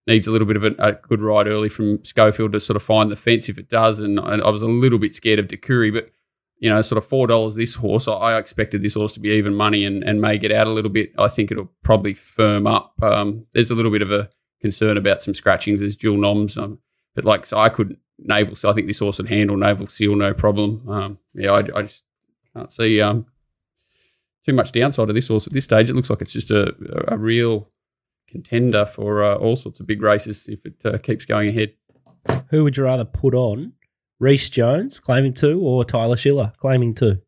needs 0.07 0.27
a 0.27 0.31
little 0.31 0.47
bit 0.47 0.57
of 0.57 0.65
a, 0.65 0.75
a, 0.79 0.93
good 0.93 1.21
ride 1.21 1.47
early 1.47 1.69
from 1.69 2.03
Schofield 2.05 2.53
to 2.53 2.61
sort 2.61 2.77
of 2.77 2.83
find 2.83 3.11
the 3.11 3.17
fence 3.17 3.49
if 3.49 3.59
it 3.59 3.69
does. 3.69 4.01
And, 4.01 4.19
and 4.19 4.43
I 4.43 4.51
was 4.51 4.63
a 4.63 4.69
little 4.69 4.99
bit 4.99 5.15
scared 5.15 5.39
of 5.39 5.49
Decuri, 5.49 5.93
but 5.93 6.11
you 6.59 6.71
know, 6.71 6.81
sort 6.83 6.99
of 6.99 7.07
four 7.07 7.27
dollars 7.27 7.55
this 7.55 7.75
horse. 7.75 8.09
I, 8.09 8.13
I, 8.13 8.39
expected 8.39 8.83
this 8.83 8.95
horse 8.95 9.15
to 9.15 9.21
be 9.21 9.31
even 9.31 9.55
money 9.55 9.85
and, 9.85 10.03
and 10.05 10.21
may 10.21 10.39
get 10.39 10.53
out 10.53 10.67
a 10.67 10.73
little 10.73 10.91
bit. 10.91 11.13
I 11.19 11.29
think 11.29 11.51
it'll 11.51 11.71
probably 11.83 12.15
firm 12.15 12.67
up. 12.67 12.95
Um, 13.03 13.47
there's 13.53 13.71
a 13.71 13.75
little 13.75 13.91
bit 13.91 14.03
of 14.03 14.11
a 14.11 14.29
concern 14.61 14.97
about 14.97 15.23
some 15.23 15.35
scratchings. 15.35 15.81
There's 15.81 15.97
dual 15.97 16.17
noms, 16.17 16.57
um, 16.57 16.79
but 17.15 17.25
like 17.25 17.45
so, 17.47 17.59
I 17.59 17.69
could 17.69 17.99
naval. 18.19 18.57
So 18.57 18.71
I 18.71 18.73
think 18.73 18.87
this 18.87 19.01
horse 19.01 19.19
would 19.19 19.29
handle 19.29 19.57
naval 19.57 19.89
seal 19.89 20.17
no 20.17 20.33
problem. 20.33 20.89
Um, 20.89 21.19
yeah, 21.35 21.53
I, 21.53 21.59
I, 21.59 21.83
just 21.83 22.05
can't 22.55 22.73
see 22.73 23.01
um, 23.01 23.27
too 24.47 24.53
much 24.53 24.73
downside 24.73 25.09
of 25.09 25.15
this 25.15 25.29
horse 25.29 25.47
at 25.47 25.53
this 25.53 25.65
stage. 25.65 25.91
It 25.91 25.95
looks 25.95 26.11
like 26.11 26.23
it's 26.23 26.33
just 26.33 26.51
a, 26.51 26.75
a 27.09 27.19
real 27.19 27.69
contender 28.35 28.85
for 28.85 29.23
uh, 29.23 29.37
all 29.37 29.55
sorts 29.55 29.79
of 29.79 29.87
big 29.87 30.03
races 30.03 30.49
if 30.49 30.67
it 30.67 30.75
uh, 30.85 30.99
keeps 30.99 31.25
going 31.25 31.49
ahead. 31.49 31.73
Who 32.51 32.65
would 32.65 32.77
you 32.77 32.85
rather 32.85 33.05
put 33.05 33.33
on? 33.33 33.73
Reece 34.19 34.51
Jones 34.51 34.99
claiming 34.99 35.35
two 35.35 35.61
or 35.61 35.85
Tyler 35.85 36.17
Schiller 36.17 36.53
claiming 36.59 36.95
two? 36.95 37.19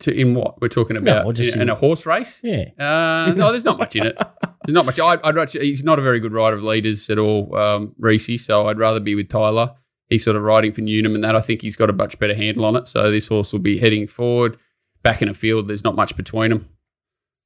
To, 0.00 0.14
in 0.14 0.34
what 0.34 0.60
we're 0.62 0.68
talking 0.68 0.96
about? 0.96 1.24
No, 1.24 1.30
in, 1.30 1.60
in, 1.60 1.68
a 1.68 1.74
horse 1.74 2.06
race? 2.06 2.40
Yeah. 2.42 2.64
Uh, 2.78 3.34
no, 3.36 3.50
there's 3.50 3.64
not 3.64 3.78
much 3.78 3.94
in 3.96 4.06
it. 4.06 4.16
There's 4.64 4.74
not 4.74 4.86
much. 4.86 4.98
I, 4.98 5.16
would 5.16 5.38
actually, 5.38 5.66
he's 5.66 5.84
not 5.84 5.98
a 5.98 6.02
very 6.02 6.20
good 6.20 6.32
rider 6.32 6.56
of 6.56 6.62
leaders 6.62 7.10
at 7.10 7.18
all, 7.18 7.54
um, 7.54 7.94
Reese. 7.98 8.44
So 8.44 8.68
I'd 8.68 8.78
rather 8.78 9.00
be 9.00 9.14
with 9.14 9.28
Tyler. 9.28 9.74
He's 10.08 10.24
sort 10.24 10.36
of 10.36 10.42
riding 10.42 10.72
for 10.72 10.80
Newnham, 10.80 11.14
and 11.14 11.24
that 11.24 11.36
I 11.36 11.40
think 11.40 11.60
he's 11.60 11.76
got 11.76 11.90
a 11.90 11.92
much 11.92 12.18
better 12.18 12.34
handle 12.34 12.64
on 12.64 12.76
it. 12.76 12.88
So 12.88 13.10
this 13.10 13.26
horse 13.26 13.52
will 13.52 13.60
be 13.60 13.78
heading 13.78 14.06
forward. 14.06 14.56
Back 15.02 15.20
in 15.20 15.28
a 15.28 15.34
field, 15.34 15.68
there's 15.68 15.84
not 15.84 15.96
much 15.96 16.16
between 16.16 16.50
them. 16.50 16.68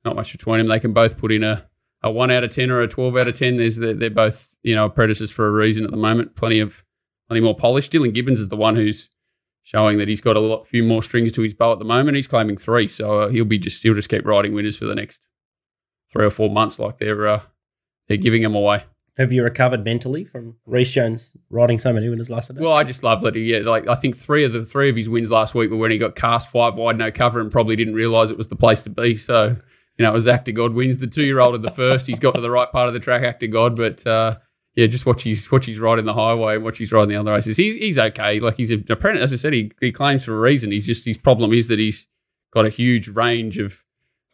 Not 0.05 0.15
much 0.15 0.33
between 0.33 0.59
them. 0.59 0.69
They 0.69 0.81
can 0.81 0.93
both 0.93 1.19
put 1.19 1.33
in 1.33 1.43
a 1.43 1.67
a 2.03 2.11
one 2.11 2.31
out 2.31 2.45
of 2.45 2.51
ten 2.51 2.71
or 2.71 2.81
a 2.81 2.89
twelve 2.89 3.17
out 3.17 3.29
of 3.29 3.35
ten. 3.35 3.57
There's 3.57 3.77
they're, 3.77 3.95
they're 3.95 4.11
both 4.11 4.57
you 4.63 4.75
know 4.75 4.87
apprentices 4.87 5.31
for 5.31 5.47
a 5.47 5.51
reason 5.51 5.85
at 5.85 5.91
the 5.91 5.97
moment. 5.97 6.37
Plenty 6.37 6.61
of 6.61 6.85
plenty 7.29 7.41
more 7.41 7.57
polish. 7.57 7.91
Dylan 7.91 8.15
Gibbons 8.15 8.41
is 8.41 8.49
the 8.49 8.57
one 8.57 8.77
who's 8.77 9.09
showing 9.63 9.99
that 9.99 10.09
he's 10.09 10.21
got 10.21 10.37
a 10.37 10.41
lot 10.41 10.67
few 10.67 10.83
more 10.83 11.03
strings 11.03 11.31
to 11.33 11.43
his 11.43 11.55
bow 11.55 11.73
at 11.73 11.79
the 11.79 11.85
moment. 11.85 12.17
He's 12.17 12.27
claiming 12.27 12.57
three, 12.57 12.89
so 12.89 13.21
uh, 13.21 13.29
he'll 13.29 13.45
be 13.45 13.59
just 13.59 13.83
he'll 13.83 13.95
just 13.95 14.09
keep 14.09 14.27
riding 14.27 14.53
winners 14.55 14.77
for 14.77 14.87
the 14.87 14.95
next 14.95 15.21
three 16.13 16.25
or 16.25 16.31
four 16.31 16.51
months, 16.51 16.79
like 16.79 16.99
they're 16.99 17.27
uh, 17.27 17.41
they're 18.09 18.17
giving 18.17 18.43
him 18.43 18.55
away. 18.55 18.83
Have 19.19 19.33
you 19.33 19.43
recovered 19.43 19.85
mentally 19.85 20.25
from 20.25 20.57
Reece 20.67 20.93
Jones 20.93 21.37
riding 21.51 21.79
so 21.79 21.93
many 21.93 22.09
winners 22.09 22.31
last 22.31 22.51
night? 22.51 22.63
Well, 22.63 22.73
I 22.73 22.85
just 22.85 23.03
love 23.03 23.21
that. 23.23 23.35
He, 23.35 23.53
yeah, 23.53 23.59
like 23.59 23.87
I 23.87 23.95
think 23.95 24.17
three 24.17 24.45
of 24.45 24.53
the 24.53 24.65
three 24.65 24.89
of 24.89 24.97
his 24.97 25.09
wins 25.09 25.31
last 25.31 25.55
week 25.55 25.71
were 25.71 25.77
when 25.77 25.91
he 25.91 25.99
got 25.99 26.17
cast 26.17 26.51
five 26.51 26.75
wide, 26.75 26.97
no 26.97 27.11
cover, 27.11 27.41
and 27.41 27.51
probably 27.51 27.77
didn't 27.77 27.95
realise 27.95 28.31
it 28.31 28.39
was 28.39 28.49
the 28.49 28.57
place 28.57 28.83
to 28.83 28.91
be. 28.91 29.17
So 29.17 29.57
you 30.01 30.07
know, 30.07 30.13
it 30.13 30.15
was 30.15 30.27
Actor 30.27 30.53
God 30.53 30.73
wins. 30.73 30.97
The 30.97 31.07
two 31.07 31.25
year 31.25 31.41
old 31.41 31.55
at 31.55 31.61
the 31.61 31.71
first, 31.71 32.07
he's 32.07 32.19
got 32.19 32.35
to 32.35 32.41
the 32.41 32.51
right 32.51 32.73
part 32.73 32.89
of 32.89 32.95
the 32.95 33.01
track, 33.01 33.23
Actor 33.23 33.49
God. 33.49 33.77
But 33.77 34.07
uh, 34.07 34.37
yeah, 34.75 34.87
just 34.87 35.05
watch 35.05 35.25
his 35.25 35.53
watch 35.53 35.67
his 35.67 35.79
ride 35.79 35.99
in 35.99 36.07
the 36.07 36.15
highway 36.15 36.55
and 36.55 36.65
watch 36.65 36.79
his 36.79 36.91
ride 36.91 37.03
in 37.03 37.11
the 37.11 37.17
other 37.17 37.33
races. 37.33 37.59
He's 37.59 37.75
he's 37.75 37.99
okay. 37.99 38.41
Like 38.41 38.57
he's 38.57 38.71
an 38.71 38.87
apprentice. 38.89 39.25
As 39.25 39.35
I 39.35 39.37
said, 39.37 39.53
he, 39.53 39.71
he 39.79 39.93
claims 39.93 40.25
for 40.25 40.35
a 40.35 40.41
reason. 40.41 40.73
He's 40.73 40.87
just 40.87 41.05
his 41.05 41.19
problem 41.19 41.53
is 41.53 41.69
that 41.69 41.79
he's 41.79 42.07
got 42.51 42.65
a 42.65 42.71
huge 42.71 43.09
range 43.09 43.59
of 43.59 43.85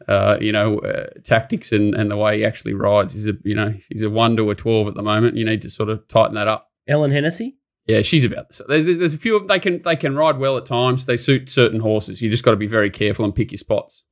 uh, 0.07 0.37
you 0.41 0.53
know 0.53 0.79
uh, 0.79 1.07
tactics 1.25 1.73
and, 1.73 1.97
and 1.97 2.13
the 2.13 2.17
way 2.17 2.39
he 2.39 2.45
actually 2.45 2.75
rides. 2.75 3.15
He's 3.15 3.27
a 3.27 3.33
you 3.43 3.57
know 3.57 3.75
he's 3.89 4.03
a 4.03 4.09
one 4.09 4.37
to 4.37 4.49
a 4.51 4.55
twelve 4.55 4.87
at 4.87 4.95
the 4.95 5.03
moment. 5.03 5.37
You 5.37 5.45
need 5.45 5.63
to 5.63 5.71
sort 5.71 5.89
of 5.89 6.07
tighten 6.07 6.37
that 6.37 6.47
up. 6.47 6.71
Ellen 6.87 7.11
Hennessy. 7.11 7.57
Yeah, 7.87 8.03
she's 8.03 8.25
about 8.25 8.49
this. 8.49 8.63
There's, 8.69 8.85
there's, 8.85 8.99
there's 8.99 9.15
a 9.15 9.19
few 9.19 9.35
of 9.35 9.43
them. 9.43 9.49
They 9.49 9.59
can 9.59 9.83
they 9.83 9.97
can 9.97 10.15
ride 10.15 10.39
well 10.39 10.57
at 10.59 10.67
times. 10.67 11.07
They 11.07 11.17
suit 11.17 11.51
certain 11.51 11.81
horses. 11.81 12.23
You 12.23 12.31
just 12.31 12.45
got 12.45 12.53
to 12.53 12.57
be 12.57 12.69
very 12.69 12.91
careful 12.91 13.25
and 13.25 13.35
pick 13.35 13.51
your 13.51 13.59
spots. 13.59 14.05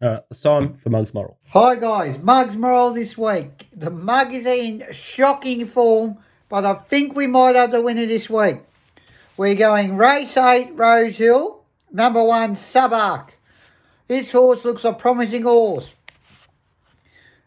Uh, 0.00 0.18
it's 0.30 0.42
time 0.42 0.74
for 0.74 0.90
Mugs 0.90 1.14
Moral. 1.14 1.38
Hi 1.48 1.74
guys, 1.74 2.18
Mugs 2.18 2.54
Moral 2.54 2.92
this 2.92 3.16
week. 3.16 3.66
The 3.74 3.90
mug 3.90 4.30
is 4.34 4.44
in 4.44 4.84
shocking 4.92 5.64
form, 5.64 6.18
but 6.50 6.66
I 6.66 6.74
think 6.74 7.16
we 7.16 7.26
might 7.26 7.56
have 7.56 7.70
the 7.70 7.80
winner 7.80 8.04
this 8.04 8.28
week. 8.28 8.58
We're 9.38 9.54
going 9.54 9.96
race 9.96 10.36
8 10.36 10.72
Rose 10.74 11.16
Hill, 11.16 11.62
number 11.90 12.22
1 12.22 12.56
Subark. 12.56 13.30
This 14.06 14.32
horse 14.32 14.66
looks 14.66 14.84
a 14.84 14.92
promising 14.92 15.44
horse. 15.44 15.94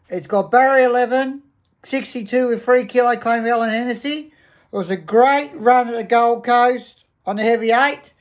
It's 0.08 0.26
got 0.26 0.50
Barry 0.50 0.82
11, 0.82 1.42
62 1.84 2.48
with 2.48 2.64
3 2.64 2.84
kilo 2.86 3.16
claim 3.16 3.46
Ellen 3.46 3.70
Hennessy. 3.70 4.32
It 4.72 4.76
was 4.76 4.90
a 4.90 4.96
great 4.96 5.52
run 5.54 5.86
at 5.86 5.94
the 5.94 6.02
Gold 6.02 6.44
Coast 6.44 7.04
on 7.24 7.36
the 7.36 7.44
heavy 7.44 7.70
8. 7.70 8.12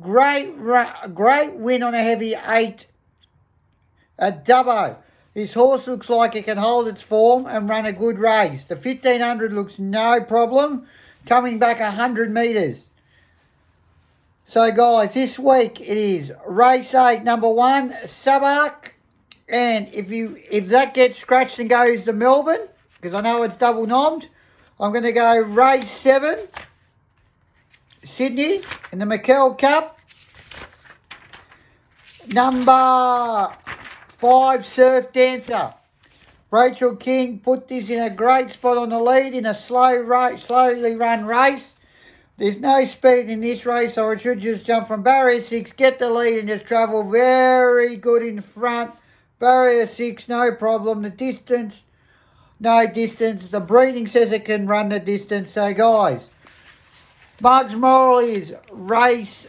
Great, 0.00 0.56
great 1.14 1.54
win 1.54 1.84
on 1.84 1.94
a 1.94 2.02
heavy 2.02 2.34
8 2.34 2.87
a 4.18 4.32
Dubbo. 4.32 4.96
This 5.34 5.54
horse 5.54 5.86
looks 5.86 6.10
like 6.10 6.34
it 6.34 6.46
can 6.46 6.58
hold 6.58 6.88
its 6.88 7.02
form 7.02 7.46
and 7.46 7.68
run 7.68 7.86
a 7.86 7.92
good 7.92 8.18
race. 8.18 8.64
The 8.64 8.74
1500 8.74 9.52
looks 9.52 9.78
no 9.78 10.20
problem, 10.20 10.86
coming 11.26 11.58
back 11.58 11.80
100 11.80 12.32
metres. 12.32 12.86
So, 14.46 14.72
guys, 14.72 15.14
this 15.14 15.38
week 15.38 15.80
it 15.80 15.96
is 15.96 16.32
race 16.46 16.94
eight, 16.94 17.22
number 17.22 17.48
one, 17.48 17.90
Subark. 18.04 18.92
And 19.48 19.88
if 19.92 20.10
you 20.10 20.38
if 20.50 20.68
that 20.68 20.94
gets 20.94 21.18
scratched 21.18 21.58
and 21.58 21.70
goes 21.70 22.04
to 22.04 22.12
Melbourne, 22.12 22.68
because 23.00 23.14
I 23.14 23.20
know 23.20 23.42
it's 23.42 23.56
double 23.56 23.86
nommed, 23.86 24.26
I'm 24.80 24.90
going 24.92 25.04
to 25.04 25.12
go 25.12 25.40
race 25.40 25.90
seven, 25.90 26.38
Sydney, 28.02 28.62
in 28.90 28.98
the 28.98 29.04
McKell 29.04 29.58
Cup. 29.58 29.98
Number 32.26 33.52
Five 34.18 34.66
Surf 34.66 35.12
Dancer. 35.12 35.74
Rachel 36.50 36.96
King 36.96 37.38
put 37.38 37.68
this 37.68 37.88
in 37.88 38.02
a 38.02 38.10
great 38.10 38.50
spot 38.50 38.76
on 38.76 38.88
the 38.88 38.98
lead 38.98 39.32
in 39.32 39.46
a 39.46 39.54
slow 39.54 39.94
race, 39.94 40.42
slowly 40.42 40.96
run 40.96 41.24
race. 41.24 41.76
There's 42.36 42.58
no 42.58 42.84
speed 42.84 43.28
in 43.28 43.40
this 43.42 43.64
race, 43.64 43.94
so 43.94 44.10
it 44.10 44.20
should 44.20 44.40
just 44.40 44.64
jump 44.64 44.88
from 44.88 45.02
barrier 45.02 45.40
six, 45.40 45.70
get 45.70 46.00
the 46.00 46.10
lead, 46.10 46.40
and 46.40 46.48
just 46.48 46.64
travel 46.64 47.08
very 47.08 47.94
good 47.94 48.24
in 48.24 48.40
front. 48.40 48.92
Barrier 49.38 49.86
six, 49.86 50.28
no 50.28 50.50
problem. 50.52 51.02
The 51.02 51.10
distance, 51.10 51.84
no 52.58 52.86
distance. 52.86 53.50
The 53.50 53.60
breeding 53.60 54.08
says 54.08 54.32
it 54.32 54.44
can 54.44 54.66
run 54.66 54.88
the 54.88 54.98
distance. 54.98 55.52
So, 55.52 55.72
guys, 55.72 56.28
Mugs 57.40 57.76
Moral 57.76 58.18
is 58.18 58.52
race 58.72 59.46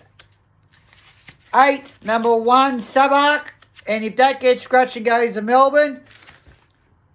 eight, 1.55 1.91
number 2.03 2.35
one, 2.37 2.79
Subark. 2.79 3.53
And 3.89 4.03
if 4.03 4.17
that 4.17 4.39
gets 4.39 4.61
scratched 4.61 4.97
and 4.97 5.05
goes 5.05 5.33
to 5.33 5.41
Melbourne, 5.41 6.01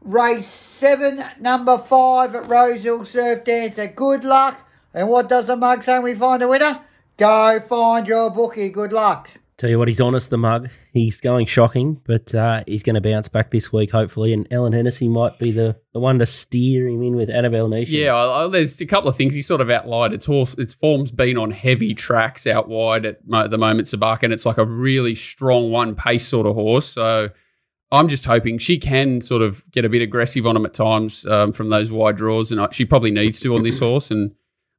race 0.02 0.48
seven, 0.48 1.24
number 1.38 1.78
five 1.78 2.34
at 2.34 2.48
Rosehill 2.48 3.04
Surf 3.04 3.44
Dancer. 3.44 3.86
Good 3.86 4.24
luck. 4.24 4.68
And 4.92 5.08
what 5.08 5.28
does 5.28 5.46
the 5.46 5.54
mug 5.54 5.84
say 5.84 5.94
when 5.94 6.02
we 6.02 6.14
find 6.16 6.42
a 6.42 6.48
winner? 6.48 6.80
Go 7.16 7.60
find 7.60 8.08
your 8.08 8.28
bookie. 8.28 8.70
Good 8.70 8.92
luck. 8.92 9.30
Tell 9.64 9.70
you 9.70 9.78
what, 9.78 9.88
he's 9.88 9.98
honest, 9.98 10.28
the 10.28 10.36
mug. 10.36 10.68
He's 10.92 11.22
going 11.22 11.46
shocking, 11.46 11.98
but 12.04 12.34
uh, 12.34 12.64
he's 12.66 12.82
going 12.82 12.96
to 12.96 13.00
bounce 13.00 13.28
back 13.28 13.50
this 13.50 13.72
week, 13.72 13.90
hopefully. 13.90 14.34
And 14.34 14.46
Ellen 14.52 14.74
Hennessy 14.74 15.08
might 15.08 15.38
be 15.38 15.52
the, 15.52 15.74
the 15.94 16.00
one 16.00 16.18
to 16.18 16.26
steer 16.26 16.86
him 16.86 17.02
in 17.02 17.16
with 17.16 17.30
Annabelle 17.30 17.68
Nation. 17.68 17.94
Yeah, 17.94 18.14
I, 18.14 18.44
I, 18.44 18.48
there's 18.48 18.78
a 18.82 18.84
couple 18.84 19.08
of 19.08 19.16
things 19.16 19.34
he 19.34 19.40
sort 19.40 19.62
of 19.62 19.70
outlined. 19.70 20.12
Its 20.12 20.26
horse, 20.26 20.52
its 20.58 20.74
form's 20.74 21.10
been 21.10 21.38
on 21.38 21.50
heavy 21.50 21.94
tracks 21.94 22.46
out 22.46 22.68
wide 22.68 23.06
at 23.06 23.26
mo- 23.26 23.48
the 23.48 23.56
moment, 23.56 23.88
Sabak, 23.88 24.22
and 24.22 24.34
it's 24.34 24.44
like 24.44 24.58
a 24.58 24.66
really 24.66 25.14
strong 25.14 25.70
one 25.70 25.94
pace 25.94 26.28
sort 26.28 26.46
of 26.46 26.54
horse. 26.54 26.86
So 26.86 27.30
I'm 27.90 28.08
just 28.08 28.26
hoping 28.26 28.58
she 28.58 28.78
can 28.78 29.22
sort 29.22 29.40
of 29.40 29.64
get 29.70 29.86
a 29.86 29.88
bit 29.88 30.02
aggressive 30.02 30.46
on 30.46 30.58
him 30.58 30.66
at 30.66 30.74
times 30.74 31.24
um, 31.24 31.54
from 31.54 31.70
those 31.70 31.90
wide 31.90 32.16
draws, 32.16 32.52
and 32.52 32.60
I, 32.60 32.68
she 32.70 32.84
probably 32.84 33.12
needs 33.12 33.40
to 33.40 33.54
on 33.54 33.62
this 33.62 33.78
horse. 33.78 34.10
And 34.10 34.32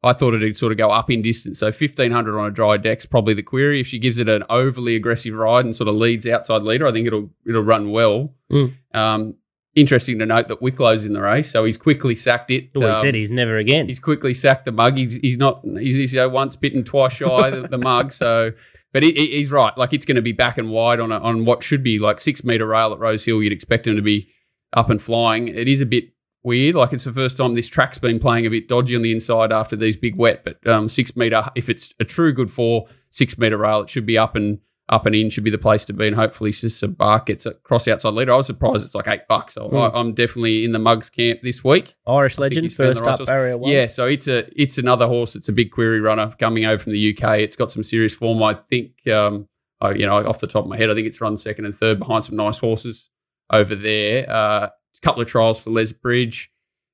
I 0.05 0.13
thought 0.13 0.33
it'd 0.35 0.55
sort 0.55 0.71
of 0.71 0.77
go 0.77 0.91
up 0.91 1.09
in 1.09 1.21
distance. 1.21 1.59
So 1.59 1.67
1500 1.67 2.39
on 2.39 2.45
a 2.47 2.51
dry 2.51 2.77
deck's 2.77 3.05
probably 3.05 3.33
the 3.33 3.43
query. 3.43 3.79
If 3.81 3.87
she 3.87 3.99
gives 3.99 4.19
it 4.19 4.29
an 4.29 4.43
overly 4.49 4.95
aggressive 4.95 5.33
ride 5.33 5.65
and 5.65 5.75
sort 5.75 5.87
of 5.87 5.95
leads 5.95 6.27
outside 6.27 6.61
leader, 6.61 6.85
I 6.87 6.91
think 6.91 7.07
it'll 7.07 7.29
it'll 7.47 7.63
run 7.63 7.91
well. 7.91 8.33
Mm. 8.51 8.73
Um, 8.93 9.33
interesting 9.75 10.19
to 10.19 10.25
note 10.25 10.47
that 10.47 10.61
Wicklow's 10.61 11.03
in 11.03 11.11
the 11.13 11.21
race, 11.21 11.49
so 11.51 11.65
he's 11.65 11.77
quickly 11.77 12.15
sacked 12.15 12.49
it. 12.51 12.69
Well, 12.75 12.87
he 12.89 12.95
Um, 12.95 13.01
said 13.01 13.15
he's 13.15 13.31
never 13.31 13.57
again. 13.57 13.87
he's 13.87 13.99
quickly 13.99 14.33
sacked 14.33 14.65
the 14.65 14.71
mug. 14.71 14.95
He's 14.97 15.15
he's 15.15 15.37
not 15.37 15.61
he's, 15.65 15.95
he's 15.95 16.13
you 16.13 16.19
know, 16.19 16.29
once 16.29 16.55
bitten, 16.55 16.83
twice 16.83 17.13
shy 17.13 17.49
the, 17.49 17.67
the 17.67 17.77
mug. 17.77 18.13
So, 18.13 18.51
but 18.93 19.03
he, 19.03 19.11
he- 19.13 19.37
he's 19.37 19.51
right. 19.51 19.77
Like 19.77 19.91
it's 19.91 20.05
going 20.05 20.15
to 20.15 20.21
be 20.21 20.31
back 20.31 20.57
and 20.57 20.69
wide 20.69 20.99
on 20.99 21.11
a, 21.11 21.17
on 21.19 21.43
what 21.45 21.63
should 21.63 21.83
be 21.83 21.99
like 21.99 22.19
six 22.21 22.43
meter 22.43 22.65
rail 22.67 22.93
at 22.93 22.99
Rose 22.99 23.25
Hill. 23.25 23.41
You'd 23.43 23.51
expect 23.53 23.85
him 23.87 23.95
to 23.97 24.01
be 24.01 24.29
up 24.73 24.89
and 24.89 25.01
flying. 25.01 25.47
It 25.49 25.67
is 25.67 25.81
a 25.81 25.85
bit 25.85 26.05
weird. 26.45 26.75
Like 26.75 26.93
it's 26.93 27.03
the 27.03 27.13
first 27.13 27.37
time 27.37 27.55
this 27.55 27.67
track's 27.67 27.97
been 27.97 28.19
playing 28.19 28.45
a 28.45 28.49
bit 28.49 28.67
dodgy 28.67 28.95
on 28.95 29.01
the 29.01 29.11
inside 29.11 29.51
after 29.51 29.75
these 29.75 29.97
big 29.97 30.15
wet. 30.15 30.43
But 30.43 30.65
um, 30.67 30.87
six 30.87 31.15
meter, 31.15 31.49
if 31.55 31.69
it's 31.69 31.93
a 31.99 32.05
true 32.05 32.31
good 32.31 32.51
four, 32.51 32.87
six 33.09 33.37
meter 33.37 33.57
rail, 33.57 33.81
it 33.81 33.89
should 33.89 34.05
be 34.05 34.17
up 34.17 34.35
and 34.35 34.59
up 34.89 35.05
and 35.05 35.15
in. 35.15 35.29
Should 35.29 35.43
be 35.43 35.49
the 35.49 35.57
place 35.57 35.83
to 35.85 35.93
be. 35.93 36.07
And 36.07 36.15
hopefully, 36.15 36.51
Sister 36.51 36.87
Bark 36.87 37.25
gets 37.25 37.45
a 37.45 37.53
cross 37.53 37.87
outside 37.87 38.13
leader. 38.13 38.31
I 38.31 38.37
was 38.37 38.47
surprised 38.47 38.85
it's 38.85 38.95
like 38.95 39.07
eight 39.07 39.27
bucks. 39.27 39.55
So 39.55 39.69
I, 39.69 39.99
I'm 39.99 40.13
definitely 40.13 40.63
in 40.63 40.71
the 40.71 40.79
mugs 40.79 41.09
camp 41.09 41.41
this 41.41 41.63
week. 41.63 41.95
Irish 42.07 42.37
legend, 42.37 42.63
he's 42.63 42.75
found 42.75 42.95
the 42.95 43.03
first 43.03 43.21
up, 43.21 43.27
barrier 43.27 43.57
one. 43.57 43.71
Yeah, 43.71 43.87
so 43.87 44.05
it's 44.05 44.27
a 44.27 44.47
it's 44.59 44.77
another 44.77 45.07
horse. 45.07 45.35
It's 45.35 45.49
a 45.49 45.53
big 45.53 45.71
query 45.71 45.99
runner 45.99 46.31
coming 46.39 46.65
over 46.65 46.77
from 46.77 46.93
the 46.93 47.17
UK. 47.17 47.39
It's 47.39 47.55
got 47.55 47.71
some 47.71 47.83
serious 47.83 48.13
form. 48.13 48.41
I 48.43 48.53
think, 48.53 49.07
um, 49.07 49.47
I, 49.81 49.91
you 49.91 50.05
know, 50.05 50.25
off 50.27 50.39
the 50.39 50.47
top 50.47 50.63
of 50.63 50.69
my 50.69 50.77
head, 50.77 50.89
I 50.89 50.93
think 50.93 51.07
it's 51.07 51.19
run 51.19 51.37
second 51.37 51.65
and 51.65 51.73
third 51.73 51.99
behind 51.99 52.25
some 52.25 52.35
nice 52.35 52.59
horses 52.59 53.09
over 53.51 53.75
there. 53.75 54.29
Uh, 54.29 54.69
couple 55.01 55.21
of 55.21 55.27
trials 55.27 55.59
for 55.59 55.69
Les 55.71 55.91
Bridge, 55.91 56.51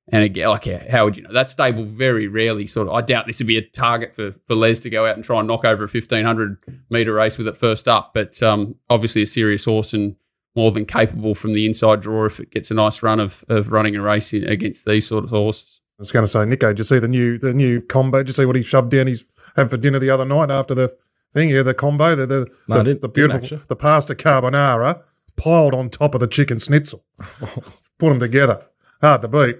and 0.08 0.24
again, 0.24 0.48
like 0.48 0.88
how 0.88 1.04
would 1.04 1.16
you 1.16 1.22
know 1.22 1.32
that 1.32 1.48
stable? 1.48 1.84
Very 1.84 2.26
rarely, 2.26 2.66
sort 2.66 2.88
of. 2.88 2.94
I 2.94 3.02
doubt 3.02 3.26
this 3.26 3.38
would 3.38 3.46
be 3.46 3.58
a 3.58 3.62
target 3.62 4.14
for 4.14 4.32
for 4.46 4.54
Les 4.54 4.78
to 4.80 4.90
go 4.90 5.06
out 5.06 5.14
and 5.16 5.24
try 5.24 5.38
and 5.38 5.46
knock 5.48 5.64
over 5.64 5.84
a 5.84 5.88
fifteen 5.88 6.24
hundred 6.24 6.58
meter 6.90 7.14
race 7.14 7.38
with 7.38 7.46
it 7.48 7.56
first 7.56 7.86
up. 7.88 8.12
But 8.14 8.42
um, 8.42 8.74
obviously, 8.90 9.22
a 9.22 9.26
serious 9.26 9.64
horse 9.64 9.92
and 9.92 10.16
more 10.54 10.70
than 10.70 10.84
capable 10.84 11.34
from 11.34 11.54
the 11.54 11.64
inside 11.66 12.00
draw 12.02 12.26
if 12.26 12.38
it 12.38 12.50
gets 12.50 12.70
a 12.70 12.74
nice 12.74 13.02
run 13.02 13.20
of 13.20 13.44
of 13.48 13.70
running 13.70 13.96
a 13.96 14.02
race 14.02 14.32
in- 14.32 14.48
against 14.48 14.84
these 14.84 15.06
sort 15.06 15.24
of 15.24 15.30
horses. 15.30 15.80
I 15.98 16.02
was 16.02 16.10
going 16.10 16.24
to 16.24 16.30
say, 16.30 16.44
Nico, 16.44 16.68
did 16.68 16.78
you 16.78 16.84
see 16.84 16.98
the 16.98 17.08
new 17.08 17.38
the 17.38 17.54
new 17.54 17.80
combo? 17.80 18.18
Did 18.18 18.28
you 18.28 18.34
see 18.34 18.44
what 18.44 18.56
he 18.56 18.62
shoved 18.62 18.90
down 18.90 19.06
his 19.06 19.24
had 19.56 19.70
for 19.70 19.76
dinner 19.76 19.98
the 19.98 20.10
other 20.10 20.24
night 20.24 20.50
after 20.50 20.74
the 20.74 20.94
thing? 21.32 21.48
Yeah, 21.48 21.62
the 21.62 21.74
combo, 21.74 22.16
the 22.16 22.26
the, 22.26 22.46
No, 22.68 22.82
the, 22.82 22.94
the 22.94 23.08
beautiful 23.08 23.60
the 23.68 23.76
pasta 23.76 24.14
carbonara 24.14 25.00
piled 25.36 25.74
on 25.74 25.90
top 25.90 26.14
of 26.14 26.20
the 26.20 26.26
chicken 26.26 26.58
schnitzel. 26.58 27.04
Put 28.02 28.08
them 28.08 28.20
together, 28.20 28.62
hard 29.00 29.22
to 29.22 29.28
beat. 29.28 29.58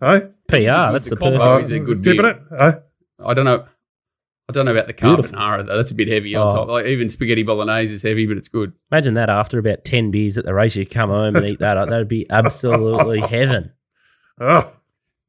Hey, 0.00 0.20
PR, 0.48 0.56
good- 0.56 0.94
that's 0.94 1.08
the 1.10 1.14
the 1.14 1.20
combo 1.20 1.38
perfect. 1.38 1.64
is 1.64 1.70
a 1.72 1.78
good 1.80 2.00
dipping 2.02 2.22
beer. 2.22 2.30
it. 2.30 2.42
Hey? 2.58 2.80
I 3.24 3.34
don't 3.34 3.44
know. 3.44 3.66
I 4.48 4.52
don't 4.52 4.64
know 4.64 4.72
about 4.72 4.86
the 4.86 4.94
Beautiful. 4.94 5.38
carbonara 5.38 5.66
though. 5.66 5.76
That's 5.76 5.90
a 5.90 5.94
bit 5.94 6.08
heavy 6.08 6.34
on 6.34 6.48
Oh. 6.50 6.54
top. 6.54 6.68
Like 6.68 6.86
even 6.86 7.10
spaghetti 7.10 7.42
bolognese 7.42 7.94
is 7.94 8.02
heavy, 8.02 8.26
but 8.26 8.38
it's 8.38 8.48
good. 8.48 8.72
Imagine 8.90 9.12
that 9.14 9.28
after 9.28 9.58
about 9.58 9.84
10 9.84 10.10
beers 10.10 10.36
at 10.38 10.44
the 10.46 10.54
race, 10.54 10.74
you 10.74 10.86
come 10.86 11.10
home 11.10 11.36
and 11.36 11.44
eat 11.46 11.58
that. 11.60 11.74
That'd 11.88 12.08
be 12.08 12.26
absolutely 12.30 13.20
heaven. 13.20 13.72
Oh, 14.40 14.72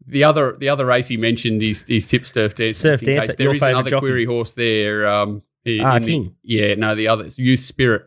The 0.07 0.23
other 0.23 0.55
the 0.57 0.69
other 0.69 0.85
race 0.85 1.07
he 1.09 1.17
mentioned 1.17 1.61
is 1.63 1.83
is 1.89 2.07
tip 2.07 2.25
surf 2.25 2.55
dance. 2.55 2.77
Surf 2.77 3.01
just 3.01 3.07
in 3.09 3.15
Dancer, 3.17 3.27
case. 3.27 3.35
There 3.35 3.45
your 3.47 3.55
is 3.55 3.59
favourite 3.59 3.71
another 3.79 3.89
jockey. 3.91 3.99
query 4.01 4.25
horse 4.25 4.53
there. 4.53 5.05
Um, 5.05 5.41
in- 5.65 5.81
Ah, 5.81 5.97
in 5.97 6.03
the- 6.03 6.31
yeah, 6.43 6.75
no, 6.75 6.95
the 6.95 7.09
other 7.09 7.27
Youth 7.35 7.59
Spirit, 7.59 8.03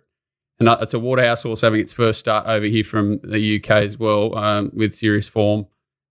and 0.58 0.68
it's 0.80 0.94
a 0.94 0.98
Waterhouse 0.98 1.42
horse 1.42 1.60
having 1.60 1.80
its 1.80 1.92
first 1.92 2.18
start 2.18 2.46
over 2.46 2.64
here 2.64 2.84
from 2.84 3.18
the 3.22 3.56
UK 3.56 3.70
as 3.70 3.98
well 3.98 4.36
um, 4.36 4.70
with 4.74 4.94
serious 4.94 5.28
form, 5.28 5.66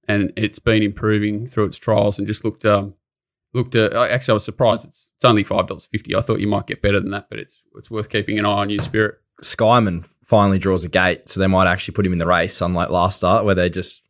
and 0.08 0.32
it's 0.38 0.60
been 0.60 0.84
improving 0.84 1.48
through 1.48 1.66
its 1.66 1.78
trials 1.78 2.20
and 2.20 2.28
just 2.28 2.46
looked 2.46 2.66
um, 2.66 2.94
looked. 3.54 3.76
Uh, 3.76 4.08
actually, 4.10 4.34
I 4.34 4.36
was 4.36 4.46
surprised. 4.46 4.86
It's, 4.86 5.10
it's 5.16 5.26
only 5.26 5.44
five 5.44 5.68
dollars 5.68 5.88
fifty. 5.92 6.16
I 6.16 6.22
thought 6.22 6.40
you 6.40 6.48
might 6.48 6.68
get 6.68 6.82
better 6.82 7.00
than 7.00 7.12
that, 7.12 7.28
but 7.30 7.40
it's 7.40 7.62
it's 7.76 7.90
worth 7.90 8.10
keeping 8.10 8.38
an 8.38 8.46
eye 8.46 8.50
on. 8.50 8.70
Youth 8.70 8.84
Spirit. 8.84 9.16
Skyman 9.44 10.06
finally 10.24 10.60
draws 10.60 10.86
a 10.86 10.90
gate, 10.90 11.30
so 11.30 11.40
they 11.40 11.48
might 11.48 11.70
actually 11.70 11.94
put 11.94 12.06
him 12.06 12.14
in 12.14 12.20
the 12.20 12.26
race, 12.26 12.62
unlike 12.62 12.90
last 12.90 13.18
start 13.18 13.46
where 13.46 13.56
they 13.56 13.70
just 13.70 14.02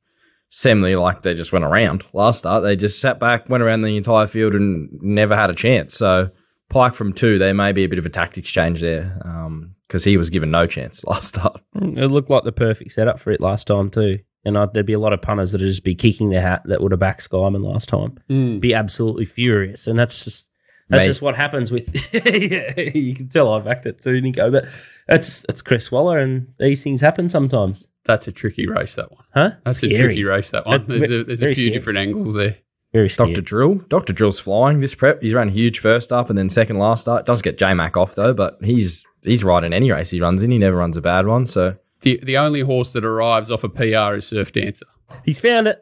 seemingly 0.50 0.96
like 0.96 1.22
they 1.22 1.34
just 1.34 1.52
went 1.52 1.66
around. 1.66 2.06
Last 2.14 2.40
start, 2.40 2.64
they 2.64 2.76
just 2.76 3.00
sat 3.00 3.20
back, 3.20 3.50
went 3.50 3.64
around 3.64 3.82
the 3.82 3.98
entire 3.98 4.28
field, 4.28 4.54
and 4.54 4.90
never 5.02 5.36
had 5.36 5.50
a 5.50 5.56
chance. 5.56 5.98
So 5.98 6.30
Pike 6.76 6.94
from 6.94 7.14
two, 7.14 7.40
there 7.40 7.54
may 7.54 7.72
be 7.72 7.86
a 7.86 7.88
bit 7.88 8.00
of 8.00 8.06
a 8.06 8.10
tactics 8.10 8.50
change 8.50 8.82
there 8.82 9.18
um, 9.24 9.74
because 9.88 10.04
he 10.04 10.18
was 10.18 10.30
given 10.30 10.52
no 10.52 10.68
chance 10.68 11.04
last 11.06 11.30
start. 11.30 11.62
Mm, 11.78 11.98
it 11.98 12.10
looked 12.10 12.30
like 12.30 12.44
the 12.44 12.52
perfect 12.52 12.92
setup 12.92 13.18
for 13.18 13.32
it 13.32 13.40
last 13.40 13.66
time, 13.66 13.90
too. 13.90 14.20
And 14.44 14.58
I, 14.58 14.66
there'd 14.66 14.86
be 14.86 14.92
a 14.92 15.00
lot 15.00 15.14
of 15.14 15.22
punters 15.22 15.54
that'd 15.54 15.66
just 15.66 15.86
be 15.86 15.96
kicking 15.96 16.32
their 16.32 16.42
hat 16.42 16.64
that 16.66 16.82
would 16.82 16.92
have 16.92 17.00
backed 17.00 17.30
Skyman 17.30 17.64
last 17.64 17.88
time. 17.88 18.20
Mm. 18.30 18.60
Be 18.60 18.74
absolutely 18.74 19.24
furious. 19.24 19.88
And 19.88 19.98
that's 19.98 20.26
just. 20.26 20.50
That's 20.90 21.04
Mate. 21.04 21.08
just 21.08 21.22
what 21.22 21.36
happens 21.38 21.72
with. 21.72 21.90
yeah, 22.14 22.78
you 22.78 23.16
can 23.16 23.30
tell 23.30 23.54
I 23.54 23.62
backed 23.62 23.86
it 23.86 24.02
too, 24.02 24.20
Nico. 24.20 24.52
But 24.52 24.66
it's 25.08 25.46
it's 25.50 25.62
Chris 25.64 25.92
Waller, 25.92 26.20
and 26.20 26.54
these 26.60 26.84
things 26.84 27.02
happen 27.02 27.28
sometimes, 27.28 27.88
That's 28.04 28.28
a 28.28 28.32
tricky 28.32 28.68
race. 28.68 28.94
That 28.96 29.12
one. 29.12 29.24
huh? 29.34 29.52
That's 29.64 29.82
a 29.82 29.90
tricky 29.96 30.26
race. 30.26 30.52
That 30.52 30.68
one. 30.68 30.86
There's 30.88 31.10
a, 31.10 31.24
there's 31.24 31.42
a 31.42 31.48
few 31.48 31.56
scary. 31.56 31.70
different 31.72 31.98
angles 32.00 32.36
there. 32.36 32.58
Very 32.96 33.10
scary. 33.10 33.34
Dr. 33.34 33.42
Drill. 33.42 33.76
Dr. 33.90 34.14
Drill's 34.14 34.40
flying 34.40 34.80
this 34.80 34.96
prep. 34.96 35.22
He's 35.22 35.34
run 35.34 35.50
huge 35.50 35.80
first 35.80 36.14
up 36.14 36.30
and 36.30 36.40
then 36.40 36.50
second 36.50 36.78
last 36.80 37.02
start. 37.02 37.26
Does 37.26 37.42
get 37.42 37.58
J 37.58 37.74
Mac 37.74 37.98
off 37.98 38.16
though, 38.16 38.34
but 38.34 38.58
he's 38.64 39.04
he's 39.22 39.44
riding 39.44 39.74
any 39.74 39.92
race 39.92 40.12
he 40.12 40.22
runs 40.22 40.42
in. 40.44 40.50
He 40.50 40.58
never 40.58 40.78
runs 40.78 40.96
a 40.96 41.02
bad 41.02 41.28
one. 41.28 41.46
So 41.46 41.76
The 42.00 42.22
the 42.24 42.38
only 42.38 42.62
horse 42.62 42.94
that 42.94 43.04
arrives 43.04 43.52
off 43.52 43.66
a 43.66 43.70
PR 43.70 44.16
is 44.16 44.26
Surf 44.26 44.54
Dancer. 44.54 44.86
He's 45.26 45.42
found 45.42 45.68
it. 45.68 45.82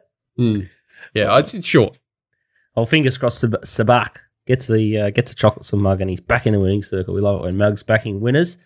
Yeah, 1.14 1.38
it's, 1.38 1.54
it's 1.54 1.64
short. 1.66 1.96
Oh, 2.76 2.84
fingers 2.84 3.16
crossed. 3.16 3.38
Sab- 3.38 3.62
Sabak 3.62 4.16
gets 4.48 4.66
the 4.66 4.98
uh, 4.98 5.10
gets 5.10 5.30
a 5.30 5.36
chocolate 5.36 5.64
some 5.64 5.82
mug, 5.82 6.00
and 6.00 6.10
he's 6.10 6.18
back 6.20 6.48
in 6.48 6.52
the 6.52 6.58
winning 6.58 6.82
circle. 6.82 7.14
We 7.14 7.20
love 7.20 7.38
it 7.40 7.44
when 7.44 7.56
Mug's 7.56 7.84
backing 7.84 8.18
winners. 8.20 8.58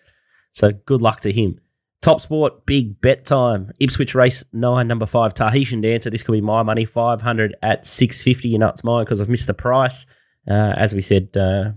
So 0.53 0.71
good 0.71 1.03
luck 1.03 1.19
to 1.19 1.31
him. 1.31 1.59
Top 2.01 2.21
sport, 2.21 2.65
big 2.65 3.01
bet 3.01 3.25
time. 3.25 3.71
Ipswich 3.81 4.15
race 4.15 4.43
nine, 4.53 4.87
number 4.87 5.05
five, 5.05 5.33
Tahitian 5.33 5.81
Dancer. 5.81 6.09
This 6.09 6.23
could 6.23 6.31
be 6.31 6.39
my 6.41 6.63
money, 6.63 6.85
five 6.85 7.21
hundred 7.21 7.55
at 7.61 7.85
six 7.85 8.23
fifty. 8.23 8.47
You 8.47 8.57
know 8.57 8.69
it's 8.69 8.85
mine 8.85 9.03
because 9.03 9.19
I've 9.19 9.27
missed 9.29 9.47
the 9.47 9.53
price. 9.53 10.05
Uh, 10.49 10.73
as 10.77 10.93
we 10.93 11.01
said, 11.01 11.35
uh, 11.35 11.71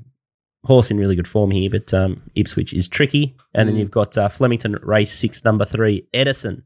horse 0.64 0.92
in 0.92 0.96
really 0.96 1.16
good 1.16 1.26
form 1.26 1.50
here, 1.50 1.68
but 1.68 1.92
um, 1.92 2.22
Ipswich 2.36 2.72
is 2.72 2.86
tricky. 2.86 3.36
And 3.54 3.68
then 3.68 3.74
Mm. 3.74 3.80
you've 3.80 3.90
got 3.90 4.16
uh, 4.16 4.28
Flemington 4.28 4.76
race 4.82 5.12
six, 5.12 5.44
number 5.44 5.64
three, 5.64 6.06
Edison, 6.14 6.62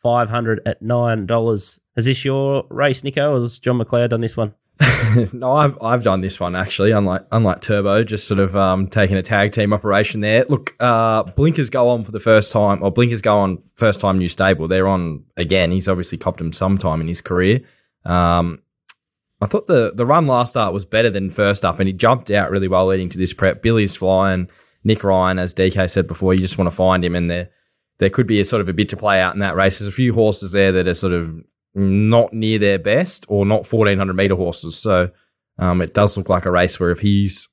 five 0.00 0.28
hundred 0.28 0.60
at 0.64 0.80
nine 0.80 1.26
dollars. 1.26 1.80
Is 1.96 2.04
this 2.04 2.24
your 2.24 2.64
race, 2.70 3.02
Nico, 3.02 3.34
or 3.36 3.40
has 3.40 3.58
John 3.58 3.78
McLeod 3.78 4.10
done 4.10 4.20
this 4.20 4.36
one? 4.36 4.54
no, 5.32 5.52
I've 5.52 5.76
I've 5.82 6.02
done 6.02 6.20
this 6.20 6.40
one 6.40 6.56
actually. 6.56 6.92
Unlike 6.92 7.26
unlike 7.32 7.60
Turbo, 7.60 8.02
just 8.02 8.26
sort 8.26 8.40
of 8.40 8.56
um, 8.56 8.86
taking 8.86 9.16
a 9.16 9.22
tag 9.22 9.52
team 9.52 9.72
operation 9.72 10.20
there. 10.20 10.46
Look, 10.48 10.74
uh, 10.80 11.24
Blinkers 11.24 11.68
go 11.68 11.88
on 11.90 12.04
for 12.04 12.12
the 12.12 12.20
first 12.20 12.50
time, 12.50 12.82
or 12.82 12.90
Blinkers 12.90 13.20
go 13.20 13.38
on 13.38 13.58
first 13.74 14.00
time 14.00 14.18
new 14.18 14.28
stable. 14.28 14.68
They're 14.68 14.88
on 14.88 15.24
again. 15.36 15.70
He's 15.70 15.88
obviously 15.88 16.18
copped 16.18 16.40
him 16.40 16.52
sometime 16.52 17.00
in 17.00 17.08
his 17.08 17.20
career. 17.20 17.60
Um, 18.04 18.62
I 19.42 19.46
thought 19.46 19.66
the 19.66 19.92
the 19.94 20.06
run 20.06 20.26
last 20.26 20.50
start 20.50 20.72
was 20.72 20.84
better 20.86 21.10
than 21.10 21.30
first 21.30 21.64
up, 21.64 21.78
and 21.78 21.86
he 21.86 21.92
jumped 21.92 22.30
out 22.30 22.50
really 22.50 22.68
well 22.68 22.86
leading 22.86 23.10
to 23.10 23.18
this 23.18 23.34
prep. 23.34 23.62
Billy's 23.62 23.96
flying. 23.96 24.48
Nick 24.82 25.04
Ryan, 25.04 25.38
as 25.38 25.54
DK 25.54 25.90
said 25.90 26.06
before, 26.06 26.32
you 26.32 26.40
just 26.40 26.56
want 26.56 26.70
to 26.70 26.76
find 26.76 27.04
him, 27.04 27.14
and 27.14 27.30
there 27.30 27.50
there 27.98 28.10
could 28.10 28.26
be 28.26 28.40
a 28.40 28.44
sort 28.46 28.62
of 28.62 28.68
a 28.68 28.72
bit 28.72 28.88
to 28.88 28.96
play 28.96 29.20
out 29.20 29.34
in 29.34 29.40
that 29.40 29.56
race. 29.56 29.78
There's 29.78 29.88
a 29.88 29.92
few 29.92 30.14
horses 30.14 30.52
there 30.52 30.72
that 30.72 30.88
are 30.88 30.94
sort 30.94 31.12
of 31.12 31.42
not 31.74 32.32
near 32.32 32.58
their 32.58 32.78
best 32.78 33.24
or 33.28 33.44
not 33.46 33.70
1400 33.70 34.14
meter 34.14 34.34
horses. 34.36 34.76
So 34.76 35.10
um, 35.58 35.80
it 35.82 35.94
does 35.94 36.16
look 36.16 36.28
like 36.28 36.46
a 36.46 36.50
race 36.50 36.78
where 36.80 36.90
if 36.90 37.00
he's 37.00 37.48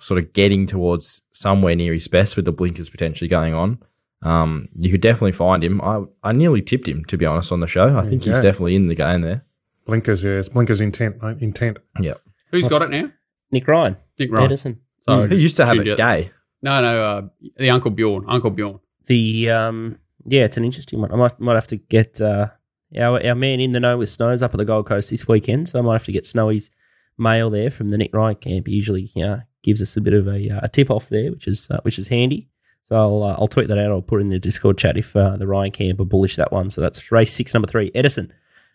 sort 0.00 0.18
of 0.22 0.32
getting 0.32 0.66
towards 0.66 1.22
somewhere 1.32 1.74
near 1.76 1.92
his 1.92 2.08
best 2.08 2.36
with 2.36 2.44
the 2.44 2.52
blinkers 2.52 2.90
potentially 2.90 3.28
going 3.28 3.54
on, 3.54 3.78
um, 4.22 4.68
you 4.78 4.90
could 4.90 5.00
definitely 5.00 5.32
find 5.32 5.64
him. 5.64 5.80
I, 5.80 6.02
I 6.22 6.32
nearly 6.32 6.62
tipped 6.62 6.86
him, 6.88 7.04
to 7.06 7.16
be 7.16 7.26
honest, 7.26 7.50
on 7.52 7.60
the 7.60 7.66
show. 7.66 7.96
I 7.98 8.02
think 8.02 8.24
he's 8.24 8.36
Yeah. 8.36 8.42
definitely 8.42 8.76
in 8.76 8.88
the 8.88 8.94
game 8.94 9.22
there. 9.22 9.44
blinkers, 9.86 10.22
yeah, 10.22 10.32
it's 10.38 10.48
blinkers 10.48 10.80
intent, 10.80 11.20
mate, 11.22 11.38
intent. 11.40 11.78
Yeah. 12.00 12.14
Who's 12.52 12.68
got 12.68 12.82
it 12.82 12.90
now? 12.90 13.10
Nick 13.50 13.66
Ryan, 13.66 13.96
Nick 14.18 14.30
Ryan. 14.30 14.44
Edison. 14.44 14.80
Sorry, 15.08 15.28
Who 15.28 15.34
used 15.36 15.56
to 15.56 15.66
have 15.66 15.76
it 15.78 15.86
you 15.86 15.92
out. 15.92 15.98
gay? 15.98 16.30
No, 16.62 16.80
no, 16.80 17.04
uh, 17.04 17.22
the 17.56 17.70
Uncle 17.70 17.90
Bjorn. 17.90 18.24
Uncle 18.28 18.50
Bjorn. 18.50 18.78
The 19.06 19.50
um, 19.50 19.98
yeah, 20.24 20.42
it's 20.44 20.56
an 20.56 20.64
interesting 20.64 21.00
one. 21.00 21.10
I 21.12 21.16
might 21.16 21.40
might 21.40 21.54
have 21.54 21.66
to 21.68 21.76
get 21.76 22.20
uh, 22.20 22.46
our 22.98 23.24
our 23.24 23.34
man 23.34 23.60
in 23.60 23.72
the 23.72 23.80
know 23.80 23.98
with 23.98 24.08
Snows 24.08 24.42
up 24.42 24.54
at 24.54 24.58
the 24.58 24.64
Gold 24.64 24.86
Coast 24.86 25.10
this 25.10 25.28
weekend, 25.28 25.68
so 25.68 25.78
I 25.78 25.82
might 25.82 25.94
have 25.94 26.04
to 26.04 26.12
get 26.12 26.26
Snowy's 26.26 26.70
mail 27.18 27.50
there 27.50 27.70
from 27.70 27.90
the 27.90 27.98
Nick 27.98 28.14
Ryan 28.14 28.36
camp. 28.36 28.66
He 28.66 28.74
usually 28.74 29.10
know, 29.16 29.40
gives 29.62 29.82
us 29.82 29.96
a 29.96 30.00
bit 30.00 30.14
of 30.14 30.26
a, 30.26 30.50
uh, 30.50 30.60
a 30.62 30.68
tip 30.68 30.90
off 30.90 31.08
there, 31.08 31.30
which 31.30 31.46
is 31.46 31.68
uh, 31.70 31.80
which 31.82 31.98
is 31.98 32.08
handy. 32.08 32.48
So 32.82 32.96
I'll 32.96 33.22
uh, 33.22 33.36
I'll 33.38 33.48
tweet 33.48 33.68
that 33.68 33.78
out. 33.78 33.90
I'll 33.90 34.02
put 34.02 34.20
in 34.20 34.28
the 34.28 34.38
Discord 34.38 34.78
chat 34.78 34.96
if 34.96 35.14
uh, 35.16 35.36
the 35.36 35.46
Ryan 35.46 35.70
camp 35.70 36.00
are 36.00 36.04
bullish 36.04 36.36
that 36.36 36.52
one. 36.52 36.70
So 36.70 36.80
that's 36.80 37.12
race 37.12 37.32
six, 37.32 37.54
number 37.54 37.68
three, 37.68 37.90
Edison. 37.94 38.32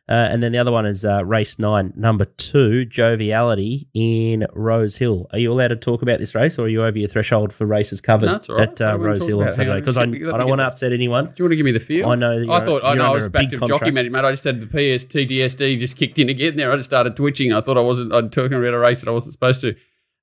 Uh, 0.09 0.13
and 0.13 0.41
then 0.41 0.53
the 0.53 0.57
other 0.57 0.71
one 0.71 0.85
is 0.85 1.03
uh, 1.03 1.23
race 1.25 1.59
nine, 1.59 1.91
number 1.97 2.23
two, 2.23 2.85
Joviality 2.85 3.87
in 3.93 4.47
Rose 4.53 4.95
Hill. 4.95 5.27
Are 5.33 5.39
you 5.39 5.51
allowed 5.51 5.67
to 5.67 5.75
talk 5.75 6.01
about 6.01 6.19
this 6.19 6.33
race, 6.33 6.57
or 6.57 6.63
are 6.65 6.69
you 6.69 6.81
over 6.81 6.97
your 6.97 7.09
threshold 7.09 7.51
for 7.51 7.65
races 7.65 7.99
covered 7.99 8.27
No, 8.47 8.55
right. 8.55 8.69
at 8.69 8.79
uh, 8.79 8.97
Rose 8.97 9.25
Hill 9.25 9.43
on 9.43 9.51
Saturday? 9.51 9.81
Because 9.81 9.97
I, 9.97 10.05
just 10.05 10.13
let 10.13 10.19
me- 10.21 10.25
let 10.25 10.35
I 10.35 10.37
don't 10.37 10.49
want 10.49 10.61
to 10.61 10.65
upset 10.65 10.93
anyone. 10.93 11.25
Do 11.25 11.33
you 11.39 11.43
want 11.45 11.51
to 11.51 11.55
give 11.57 11.65
me 11.65 11.73
the 11.73 11.81
feel? 11.81 12.07
I 12.09 12.15
know 12.15 12.39
that 12.39 12.49
I 12.49 12.59
thought 12.63 12.85
I 12.85 12.93
know 12.93 13.03
I 13.03 13.09
was 13.09 13.25
a 13.25 13.29
back 13.29 13.49
to 13.49 13.59
jockey 13.59 13.91
mate. 13.91 14.15
I 14.15 14.31
just 14.31 14.45
had 14.45 14.61
the 14.61 14.65
PSTDSD 14.65 15.77
just 15.79 15.97
kicked 15.97 16.19
in 16.19 16.29
again 16.29 16.55
there. 16.55 16.71
I 16.71 16.77
just 16.77 16.89
started 16.89 17.15
twitching. 17.17 17.51
I 17.51 17.59
thought 17.59 17.77
I 17.77 17.81
wasn't. 17.81 18.13
I'm 18.13 18.29
talking 18.29 18.57
about 18.57 18.73
a 18.73 18.79
race 18.79 19.01
that 19.01 19.09
I 19.09 19.11
wasn't 19.13 19.33
supposed 19.33 19.59
to. 19.61 19.75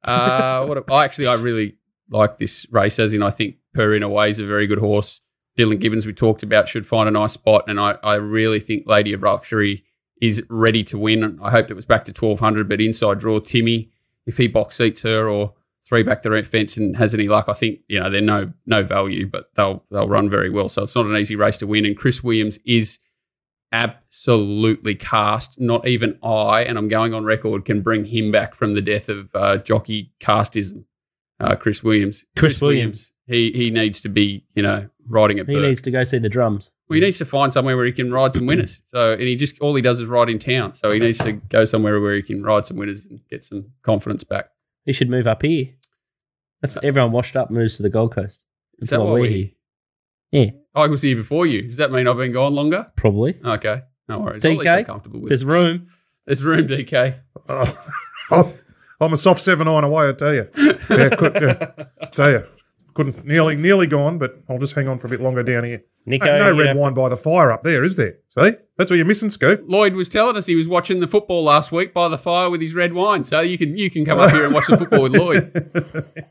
Uh, 0.03 0.65
what? 0.67 0.79
A, 0.79 0.85
I 0.93 1.05
actually 1.05 1.27
I 1.27 1.35
really 1.35 1.77
like 2.09 2.39
this 2.39 2.67
race. 2.71 2.99
As 2.99 3.13
in, 3.13 3.23
I 3.23 3.31
think 3.31 3.57
Per 3.75 3.93
in 3.95 4.03
a 4.03 4.09
way 4.09 4.31
is 4.31 4.39
a 4.39 4.47
very 4.47 4.67
good 4.67 4.79
horse. 4.79 5.21
Dylan 5.57 5.81
Gibbons 5.81 6.07
we 6.07 6.13
talked 6.13 6.43
about 6.43 6.69
should 6.69 6.87
find 6.87 7.09
a 7.09 7.13
nice 7.13 7.33
spot, 7.33 7.65
and 7.69 7.79
I 7.81 7.97
I 8.03 8.15
really 8.17 8.61
think 8.61 8.87
Lady 8.87 9.13
of 9.13 9.23
Luxury 9.23 9.85
is 10.21 10.43
ready 10.49 10.83
to 10.85 10.99
win. 10.99 11.39
I 11.43 11.51
hoped 11.51 11.71
it 11.71 11.75
was 11.75 11.87
back 11.87 12.05
to 12.07 12.13
1200, 12.13 12.69
but 12.69 12.81
inside 12.81 13.19
draw 13.19 13.41
Timmy 13.41 13.91
if 14.27 14.37
he 14.37 14.49
box 14.49 14.77
seats 14.77 15.03
her 15.03 15.29
or 15.29 15.53
three 15.83 16.03
back 16.03 16.23
the 16.23 16.43
fence 16.43 16.77
and 16.77 16.97
has 16.97 17.15
any 17.15 17.29
luck, 17.29 17.47
I 17.49 17.53
think 17.53 17.81
you 17.89 18.01
know 18.01 18.11
they're 18.11 18.21
no 18.21 18.53
no 18.67 18.83
value, 18.83 19.27
but 19.27 19.51
they'll 19.55 19.85
they'll 19.91 20.09
run 20.09 20.31
very 20.31 20.51
well. 20.51 20.69
So 20.69 20.83
it's 20.83 20.95
not 20.95 21.07
an 21.07 21.17
easy 21.17 21.37
race 21.37 21.59
to 21.59 21.67
win. 21.67 21.85
And 21.85 21.97
Chris 21.97 22.23
Williams 22.25 22.59
is 22.65 22.99
absolutely 23.73 24.95
cast. 24.95 25.61
Not 25.61 25.87
even 25.87 26.19
I, 26.23 26.65
and 26.65 26.79
I'm 26.79 26.89
going 26.89 27.13
on 27.15 27.25
record, 27.25 27.65
can 27.65 27.83
bring 27.83 28.05
him 28.05 28.33
back 28.33 28.55
from 28.55 28.75
the 28.75 28.83
death 28.83 29.09
of 29.09 29.29
uh, 29.35 29.59
jockey 29.59 30.13
castism. 30.21 30.85
Uh, 31.41 31.57
Chris 31.57 31.83
Williams. 31.83 32.25
Chris 32.37 32.61
Williams. 32.61 33.13
He 33.27 33.53
he 33.53 33.71
needs 33.71 34.01
to 34.03 34.09
be 34.09 34.45
you 34.55 34.63
know 34.63 34.89
riding 35.09 35.41
a 35.41 35.45
He 35.45 35.55
bird. 35.55 35.63
needs 35.63 35.81
to 35.83 35.91
go 35.91 36.05
see 36.05 36.19
the 36.19 36.29
drums. 36.29 36.71
Well, 36.89 36.97
he 36.97 37.01
needs 37.01 37.17
to 37.19 37.25
find 37.25 37.51
somewhere 37.53 37.77
where 37.77 37.87
he 37.87 37.93
can 37.93 38.13
ride 38.13 38.35
some 38.35 38.45
winners. 38.47 38.83
So, 38.89 39.13
and 39.13 39.23
he 39.23 39.37
just 39.37 39.59
all 39.61 39.75
he 39.75 39.81
does 39.83 40.01
is 40.01 40.07
ride 40.09 40.29
in 40.29 40.39
town. 40.39 40.75
So 40.75 40.91
he 40.91 40.99
needs 40.99 41.19
to 41.21 41.33
go 41.33 41.65
somewhere 41.65 41.99
where 42.01 42.15
he 42.15 42.23
can 42.23 42.43
ride 42.43 42.67
some 42.67 42.77
winners 42.77 43.07
and 43.07 43.21
get 43.31 43.43
some 43.43 43.65
confidence 43.83 44.25
back. 44.25 44.51
He 44.85 44.93
should 44.93 45.09
move 45.09 45.27
up 45.27 45.41
here. 45.43 45.69
That's 46.61 46.77
uh, 46.77 46.81
everyone 46.83 47.13
washed 47.13 47.37
up 47.37 47.51
moves 47.51 47.77
to 47.79 47.83
the 47.83 47.89
Gold 47.91 48.15
Coast. 48.15 48.43
Is 48.81 48.89
That's 48.89 48.91
that 48.91 49.01
why 49.01 49.07
why 49.07 49.13
we're 49.21 49.31
here. 49.31 49.51
Yeah, 50.31 50.51
oh, 50.75 50.83
I 50.83 50.87
was 50.89 51.01
here 51.03 51.17
before 51.17 51.47
you. 51.47 51.63
Does 51.63 51.77
that 51.79 51.93
mean 51.93 52.07
I've 52.09 52.17
been 52.17 52.33
gone 52.33 52.55
longer? 52.55 52.91
probably. 52.97 53.39
Okay, 53.45 53.83
no 54.09 54.19
worries. 54.19 54.45
At 54.45 54.51
least 54.51 54.67
I'm 54.69 54.83
DK, 54.85 54.87
comfortable 54.87 55.21
with. 55.21 55.29
there's 55.31 55.45
room. 55.45 55.89
There's 56.27 56.43
room, 56.43 56.67
DK. 56.69 57.19
Oh, 57.49 57.79
I'm- 58.31 58.53
I'm 59.01 59.13
a 59.13 59.17
soft 59.17 59.43
seven 59.43 59.67
iron 59.69 59.85
away, 59.85 60.09
I 60.09 60.13
tell 60.13 60.33
you. 60.33 60.49
Yeah, 60.57 61.09
could, 61.11 61.35
yeah, 61.35 61.85
tell 62.13 62.31
you. 62.31 62.45
Couldn't 62.95 63.25
nearly 63.27 63.57
nearly 63.57 63.87
gone, 63.89 64.19
but 64.19 64.41
I'll 64.49 64.59
just 64.59 64.73
hang 64.75 64.87
on 64.87 64.99
for 65.01 65.09
a 65.09 65.11
bit 65.11 65.21
longer 65.21 65.43
down 65.43 65.65
here. 65.65 65.83
Nico, 66.07 66.27
no 66.27 66.49
you 66.53 66.59
red 66.59 66.69
have 66.69 66.77
to- 66.77 66.81
wine 66.81 66.95
by 66.95 67.09
the 67.09 67.17
fire 67.17 67.51
up 67.51 67.63
there, 67.65 67.83
is 67.83 67.97
there? 67.97 68.19
See, 68.39 68.53
that's 68.77 68.91
what 68.91 68.97
you're 68.97 69.05
missing, 69.05 69.31
Scoop. 69.31 69.65
Lloyd 69.67 69.95
was 69.95 70.09
telling 70.09 70.37
us 70.37 70.47
he 70.47 70.55
was 70.55 70.69
watching 70.69 71.01
the 71.01 71.09
football 71.09 71.43
last 71.43 71.73
week 71.73 71.93
by 71.93 72.09
the 72.09 72.19
fire 72.19 72.51
with 72.51 72.61
his 72.61 72.75
red 72.75 72.93
wine. 72.93 73.25
So 73.25 73.41
you 73.41 73.59
can 73.59 73.77
you 73.77 73.91
can 73.91 74.05
come 74.05 74.19
up 74.21 74.31
here 74.31 74.45
and 74.45 74.55
watch 74.55 74.67
the 74.69 74.77
football 74.77 75.03
with 75.03 75.17
Lloyd. 75.17 76.25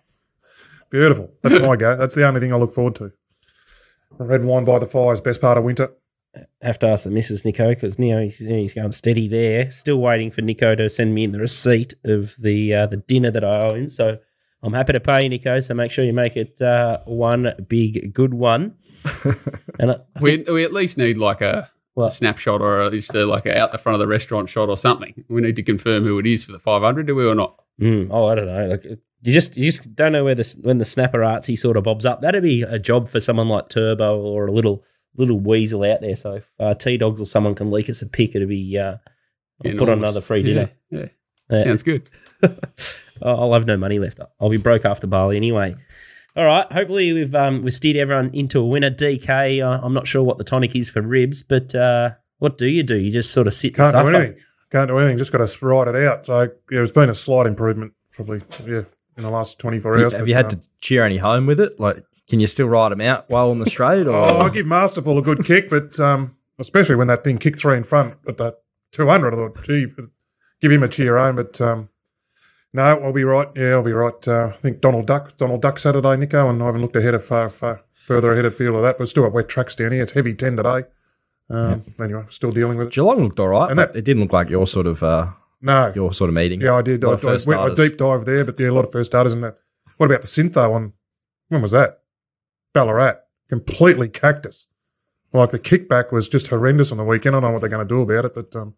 Beautiful. 0.89 1.31
That's 1.41 1.59
my 1.61 1.75
go. 1.75 1.97
That's 1.97 2.15
the 2.15 2.25
only 2.27 2.39
thing 2.39 2.53
I 2.53 2.57
look 2.57 2.73
forward 2.73 2.95
to. 2.95 3.11
Red 4.19 4.45
wine 4.45 4.63
by 4.63 4.79
the 4.79 4.85
fire 4.85 5.11
is 5.13 5.21
best 5.21 5.41
part 5.41 5.57
of 5.57 5.63
winter. 5.63 5.89
have 6.61 6.77
to 6.79 6.87
ask 6.87 7.03
the 7.05 7.09
missus 7.09 7.43
Nico 7.45 7.69
because 7.69 7.97
Neo 7.97 8.21
he's, 8.21 8.39
he's 8.39 8.73
going 8.73 8.91
steady 8.91 9.27
there. 9.27 9.71
Still 9.71 9.97
waiting 9.97 10.29
for 10.31 10.41
Nico 10.41 10.75
to 10.75 10.87
send 10.87 11.15
me 11.15 11.23
in 11.23 11.31
the 11.31 11.39
receipt 11.39 11.93
of 12.05 12.35
the 12.39 12.73
uh, 12.75 12.85
the 12.87 12.97
dinner 12.97 13.31
that 13.31 13.43
I 13.43 13.61
owe 13.67 13.73
him. 13.73 13.89
So 13.89 14.19
I'm 14.63 14.73
happy 14.73 14.93
to 14.93 14.99
pay 14.99 15.23
you, 15.23 15.29
Nico. 15.29 15.59
So 15.59 15.73
make 15.73 15.91
sure 15.91 16.05
you 16.05 16.13
make 16.13 16.35
it 16.37 16.61
uh, 16.61 16.99
one 17.05 17.53
big 17.67 18.13
good 18.13 18.33
one. 18.33 18.75
and 19.79 19.91
I, 19.91 19.95
I 20.15 20.19
we 20.21 20.37
think- 20.37 20.47
we 20.49 20.63
at 20.63 20.71
least 20.73 20.97
need 20.97 21.17
like 21.17 21.41
a, 21.41 21.69
a 21.97 22.09
snapshot 22.09 22.61
or 22.61 22.89
just 22.89 23.13
a, 23.13 23.25
like 23.25 23.45
a 23.45 23.57
out 23.57 23.71
the 23.71 23.77
front 23.77 23.95
of 23.95 23.99
the 23.99 24.07
restaurant 24.07 24.49
shot 24.49 24.69
or 24.69 24.77
something. 24.77 25.25
We 25.27 25.41
need 25.41 25.55
to 25.57 25.63
confirm 25.63 26.05
who 26.05 26.17
it 26.19 26.25
is 26.25 26.43
for 26.43 26.53
the 26.53 26.59
500. 26.59 27.05
Do 27.07 27.15
we 27.15 27.27
or 27.27 27.35
not? 27.35 27.61
Mm, 27.81 28.07
oh, 28.11 28.25
I 28.27 28.35
don't 28.35 28.45
know. 28.47 28.67
Like 28.67 28.85
you 28.85 29.33
just 29.33 29.57
you 29.57 29.71
just 29.71 29.95
don't 29.95 30.11
know 30.11 30.23
where 30.23 30.35
the 30.35 30.55
when 30.61 30.77
the 30.77 30.85
snapper 30.85 31.19
artsy 31.19 31.57
sort 31.57 31.75
of 31.77 31.83
bobs 31.83 32.05
up. 32.05 32.21
That'd 32.21 32.43
be 32.43 32.61
a 32.61 32.79
job 32.79 33.09
for 33.09 33.19
someone 33.19 33.49
like 33.49 33.69
Turbo 33.69 34.19
or 34.21 34.47
a 34.47 34.51
little 34.51 34.83
little 35.17 35.39
weasel 35.39 35.83
out 35.83 36.01
there. 36.01 36.15
So 36.15 36.35
if 36.35 36.51
uh, 36.59 36.73
T 36.75 36.97
Dogs 36.97 37.19
or 37.21 37.25
someone 37.25 37.55
can 37.55 37.71
leak 37.71 37.89
us 37.89 38.01
a 38.01 38.05
pic, 38.07 38.35
it'd 38.35 38.47
be 38.47 38.77
uh, 38.77 38.95
I'll 39.65 39.71
put 39.77 39.89
on 39.89 39.97
another 39.99 40.21
free 40.21 40.43
dinner. 40.43 40.69
Yeah, 40.89 40.99
yeah. 40.99 41.05
Yeah. 41.49 41.63
sounds 41.65 41.83
good. 41.83 42.09
I'll 43.23 43.53
have 43.53 43.65
no 43.65 43.77
money 43.77 43.99
left. 43.99 44.19
I'll 44.39 44.49
be 44.49 44.57
broke 44.57 44.85
after 44.85 45.07
Bali 45.07 45.37
anyway. 45.37 45.75
All 46.35 46.45
right. 46.45 46.71
Hopefully 46.71 47.13
we've 47.13 47.33
um, 47.35 47.63
we've 47.63 47.73
steered 47.73 47.97
everyone 47.97 48.31
into 48.33 48.59
a 48.59 48.65
winner. 48.65 48.89
DK. 48.89 49.63
Uh, 49.63 49.79
I'm 49.83 49.93
not 49.93 50.07
sure 50.07 50.23
what 50.23 50.37
the 50.37 50.43
tonic 50.43 50.75
is 50.75 50.89
for 50.89 51.01
ribs, 51.01 51.43
but 51.43 51.73
uh, 51.75 52.11
what 52.39 52.57
do 52.57 52.67
you 52.67 52.83
do? 52.83 52.97
You 52.97 53.11
just 53.11 53.31
sort 53.31 53.47
of 53.47 53.53
sit 53.53 53.69
and 53.69 53.75
Can't 53.77 53.91
suffer. 53.91 54.11
do 54.11 54.17
anything. 54.17 54.37
Can't 54.71 54.87
do 54.87 54.97
anything. 54.97 55.17
Just 55.17 55.31
got 55.31 55.47
to 55.47 55.65
ride 55.65 55.87
it 55.87 55.95
out. 56.07 56.25
So 56.25 56.41
yeah, 56.41 56.47
there's 56.69 56.91
been 56.91 57.09
a 57.09 57.15
slight 57.15 57.45
improvement, 57.45 57.93
probably. 58.11 58.41
Yeah, 58.65 58.81
in 59.15 59.23
the 59.23 59.29
last 59.29 59.59
24 59.59 59.99
hours. 59.99 60.11
Have 60.13 60.21
but, 60.21 60.27
you 60.27 60.33
had 60.33 60.45
um, 60.45 60.51
to 60.51 60.59
cheer 60.81 61.05
any 61.05 61.17
home 61.17 61.45
with 61.45 61.59
it? 61.59 61.79
Like, 61.79 62.03
can 62.27 62.39
you 62.39 62.47
still 62.47 62.67
ride 62.67 62.91
them 62.91 63.01
out 63.01 63.29
while 63.29 63.51
on 63.51 63.59
the 63.59 63.69
straight? 63.69 64.07
Or 64.07 64.15
Oh, 64.15 64.41
I 64.41 64.49
give 64.49 64.65
Masterful 64.65 65.19
a 65.19 65.21
good 65.21 65.45
kick, 65.45 65.69
but 65.69 65.99
um, 65.99 66.35
especially 66.57 66.95
when 66.95 67.07
that 67.07 67.23
thing 67.23 67.37
kicked 67.37 67.59
three 67.59 67.77
in 67.77 67.83
front 67.83 68.15
at 68.27 68.37
that 68.37 68.61
200, 68.93 69.33
I 69.33 69.37
thought, 69.37 69.63
gee, 69.63 69.87
give 70.61 70.71
him 70.71 70.83
a 70.83 70.87
cheer 70.87 71.17
home. 71.17 71.35
But 71.35 71.61
um, 71.61 71.89
no, 72.73 72.83
I'll 73.03 73.13
be 73.13 73.23
right. 73.23 73.47
Yeah, 73.55 73.71
I'll 73.73 73.83
be 73.83 73.91
right. 73.93 74.27
Uh, 74.27 74.51
I 74.53 74.57
think 74.61 74.81
Donald 74.81 75.05
Duck, 75.05 75.37
Donald 75.37 75.61
Duck 75.61 75.77
Saturday, 75.79 76.15
Nico, 76.17 76.49
and 76.49 76.61
I 76.61 76.65
haven't 76.65 76.81
looked 76.81 76.95
ahead 76.95 77.13
of 77.13 77.23
far, 77.23 77.49
far 77.49 77.81
further 77.93 78.33
ahead 78.33 78.45
of 78.45 78.55
field 78.55 78.75
of 78.75 78.81
that. 78.83 78.97
But 78.97 79.07
still 79.09 79.29
wet 79.29 79.47
tracks 79.49 79.75
down 79.75 79.91
here. 79.91 80.03
It's 80.03 80.11
heavy 80.13 80.33
10 80.33 80.57
today. 80.57 80.83
Um, 81.49 81.83
Anyway, 82.01 82.23
still 82.29 82.51
dealing 82.51 82.77
with 82.77 82.87
it. 82.87 82.93
Geelong 82.93 83.23
looked 83.23 83.39
all 83.39 83.49
right, 83.49 83.69
And 83.69 83.77
that- 83.79 83.95
it 83.95 84.03
didn't 84.03 84.23
look 84.23 84.33
like 84.33 84.49
your 84.49 84.65
sort 84.65 84.87
of 84.87 85.03
uh, 85.03 85.27
No. 85.61 85.91
your 85.95 86.11
sort 86.13 86.29
of 86.29 86.33
meeting. 86.33 86.61
Yeah, 86.61 86.75
I 86.75 86.81
did. 86.81 87.03
I, 87.05 87.09
I 87.09 87.37
went 87.45 87.71
a 87.71 87.75
deep 87.75 87.97
dive 87.97 88.25
there, 88.25 88.43
but 88.45 88.59
yeah, 88.59 88.69
a 88.69 88.71
lot 88.73 88.85
of 88.85 88.91
first 88.91 89.11
starters 89.11 89.33
in 89.33 89.41
that. 89.41 89.57
What 89.97 90.07
about 90.07 90.21
the 90.21 90.27
Syntho 90.27 90.71
one? 90.71 90.93
When 91.49 91.61
was 91.61 91.71
that? 91.71 91.99
Ballarat. 92.73 93.17
Completely 93.49 94.09
cactus. 94.09 94.65
Like 95.31 95.51
the 95.51 95.59
kickback 95.59 96.11
was 96.11 96.27
just 96.29 96.47
horrendous 96.47 96.91
on 96.91 96.97
the 96.97 97.03
weekend. 97.03 97.35
I 97.35 97.39
don't 97.39 97.49
know 97.49 97.53
what 97.53 97.61
they're 97.61 97.69
going 97.69 97.87
to 97.87 97.93
do 97.93 98.01
about 98.01 98.25
it, 98.25 98.33
but 98.35 98.55
um, 98.55 98.73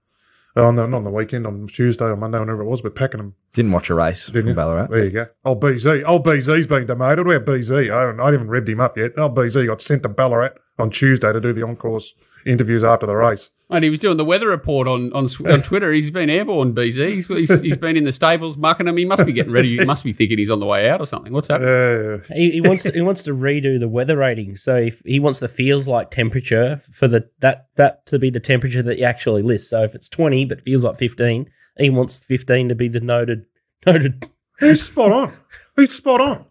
Oh, 0.57 0.67
on 0.67 0.75
the, 0.75 0.87
not 0.87 0.97
on 0.97 1.03
the 1.03 1.09
weekend, 1.09 1.45
on 1.45 1.67
Tuesday 1.67 2.05
or 2.05 2.15
Monday, 2.15 2.39
whenever 2.39 2.61
it 2.61 2.65
was, 2.65 2.81
but 2.81 2.95
Pakenham. 2.95 3.35
Didn't 3.51 3.73
watch 3.73 3.89
a 3.89 3.93
race 3.93 4.27
Didn't 4.27 4.43
from 4.43 4.49
you? 4.49 4.55
Ballarat. 4.55 4.87
There 4.87 5.03
you 5.03 5.11
go. 5.11 5.27
Old 5.43 5.61
BZ. 5.61 6.07
Old 6.07 6.25
BZ's 6.25 6.65
been 6.67 6.85
demoted. 6.85 7.27
Where 7.27 7.41
BZ? 7.41 7.93
I 7.93 8.01
haven't, 8.01 8.19
I 8.21 8.31
haven't 8.31 8.47
revved 8.47 8.69
him 8.69 8.79
up 8.79 8.97
yet. 8.97 9.17
Old 9.17 9.35
BZ 9.35 9.67
got 9.67 9.81
sent 9.81 10.03
to 10.03 10.09
Ballarat 10.09 10.51
on 10.79 10.91
Tuesday 10.91 11.33
to 11.33 11.41
do 11.41 11.51
the 11.51 11.63
on-course 11.63 12.13
interviews 12.45 12.83
after 12.85 13.05
the 13.05 13.15
race. 13.15 13.49
And 13.69 13.83
he 13.83 13.89
was 13.89 13.97
doing 13.97 14.17
the 14.17 14.25
weather 14.25 14.47
report 14.49 14.87
on 14.87 15.11
on, 15.13 15.27
on 15.47 15.61
Twitter. 15.63 15.91
He's 15.91 16.11
been 16.11 16.29
airborne, 16.29 16.75
BZ. 16.75 17.13
He's, 17.13 17.27
he's, 17.27 17.61
he's 17.61 17.77
been 17.77 17.97
in 17.97 18.03
the 18.03 18.11
stables 18.11 18.57
mucking 18.57 18.85
them. 18.85 18.95
He 18.97 19.05
must 19.05 19.25
be 19.25 19.33
getting 19.33 19.51
ready. 19.51 19.77
He 19.77 19.83
must 19.85 20.03
be 20.03 20.13
thinking 20.13 20.37
he's 20.37 20.51
on 20.51 20.59
the 20.59 20.65
way 20.67 20.87
out 20.87 21.01
or 21.01 21.07
something. 21.07 21.33
What's 21.33 21.47
happening? 21.47 21.69
Uh, 21.69 22.33
He, 22.35 22.51
he 22.51 22.61
wants 22.61 22.83
to, 22.83 22.91
he 22.91 23.01
wants 23.01 23.23
to 23.23 23.31
redo 23.33 23.79
the 23.79 23.87
weather 23.87 24.17
rating. 24.17 24.55
So 24.55 24.75
if 24.75 25.01
he 25.03 25.19
wants 25.19 25.39
the 25.39 25.47
feels 25.47 25.87
like 25.87 26.11
temperature 26.11 26.79
for 26.91 27.07
the 27.07 27.27
that 27.39 27.69
that 27.75 28.05
to 28.07 28.19
be 28.19 28.29
the 28.29 28.39
temperature 28.39 28.83
that 28.83 28.99
you 28.99 29.05
actually 29.05 29.41
list. 29.41 29.69
So 29.69 29.83
if 29.83 29.95
it's 29.95 30.09
twenty 30.09 30.45
but 30.45 30.61
feels 30.61 30.85
like 30.85 30.97
fifteen, 30.97 31.49
he 31.77 31.89
wants 31.89 32.23
fifteen 32.23 32.69
to 32.69 32.75
be 32.75 32.87
the 32.87 32.99
noted 33.01 33.45
noted. 33.85 34.29
He's 34.59 34.83
spot 34.83 35.11
on. 35.11 35.33
He's 35.75 35.93
spot 35.93 36.21
on. 36.21 36.45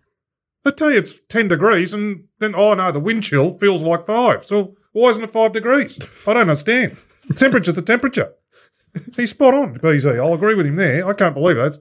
I 0.67 0.71
tell 0.71 0.91
you 0.91 0.99
it's 0.99 1.21
10 1.29 1.49
degrees, 1.49 1.93
and 1.93 2.25
then, 2.39 2.55
oh 2.55 2.73
no, 2.75 2.91
the 2.91 3.01
wind 3.01 3.23
chill 3.23 3.59
feels 3.59 3.83
like 3.83 4.07
five. 4.07 4.47
So 4.47 4.77
why 4.95 5.11
isn't 5.11 5.22
it 5.22 5.30
five 5.30 5.53
degrees? 5.53 5.99
I 6.26 6.32
don't 6.32 6.42
understand. 6.42 6.97
The 7.28 7.34
temperature's 7.34 7.74
the 7.74 7.82
temperature. 7.82 8.32
He's 9.16 9.30
spot 9.30 9.53
on, 9.55 9.78
BZ. 9.78 10.18
Uh, 10.18 10.24
I'll 10.24 10.34
agree 10.34 10.55
with 10.55 10.66
him 10.66 10.76
there. 10.76 11.07
I 11.07 11.12
can't 11.14 11.34
believe 11.34 11.57
that. 11.57 11.78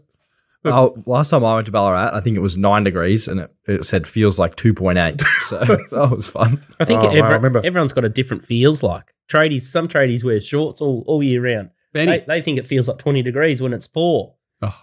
Oh, 0.66 0.96
last 1.06 1.30
time 1.30 1.44
I 1.44 1.56
went 1.56 1.66
to 1.66 1.72
Ballarat, 1.74 2.12
I 2.16 2.22
think 2.22 2.38
it 2.38 2.40
was 2.40 2.58
nine 2.58 2.86
degrees, 2.86 3.28
and 3.28 3.42
it, 3.42 3.54
it 3.68 3.86
said 3.86 4.08
feels 4.08 4.40
like 4.40 4.56
two 4.56 4.74
point 4.74 4.98
eight. 4.98 5.22
So 5.42 5.60
that 5.60 6.10
was 6.16 6.30
fun. 6.30 6.66
I 6.80 6.86
think 6.86 7.02
Oh, 7.02 7.08
wow, 7.08 7.10
every- 7.12 7.22
I 7.22 7.32
remember. 7.34 7.62
everyone's 7.66 7.92
got 7.94 8.06
a 8.06 8.10
different 8.10 8.46
feels 8.46 8.82
like. 8.82 9.14
Tradies, 9.30 9.64
some 9.64 9.88
tradies 9.90 10.24
wear 10.24 10.40
shorts 10.40 10.80
all, 10.82 11.04
all 11.06 11.22
year 11.22 11.42
round. 11.44 11.70
Benny. 11.94 12.20
They, 12.20 12.26
they 12.28 12.42
think 12.42 12.58
it 12.60 12.66
feels 12.66 12.88
like 12.88 12.98
twenty 12.98 13.22
degrees 13.22 13.62
when 13.62 13.74
it's 13.74 13.88
four. 13.88 14.36
Oh. 14.62 14.76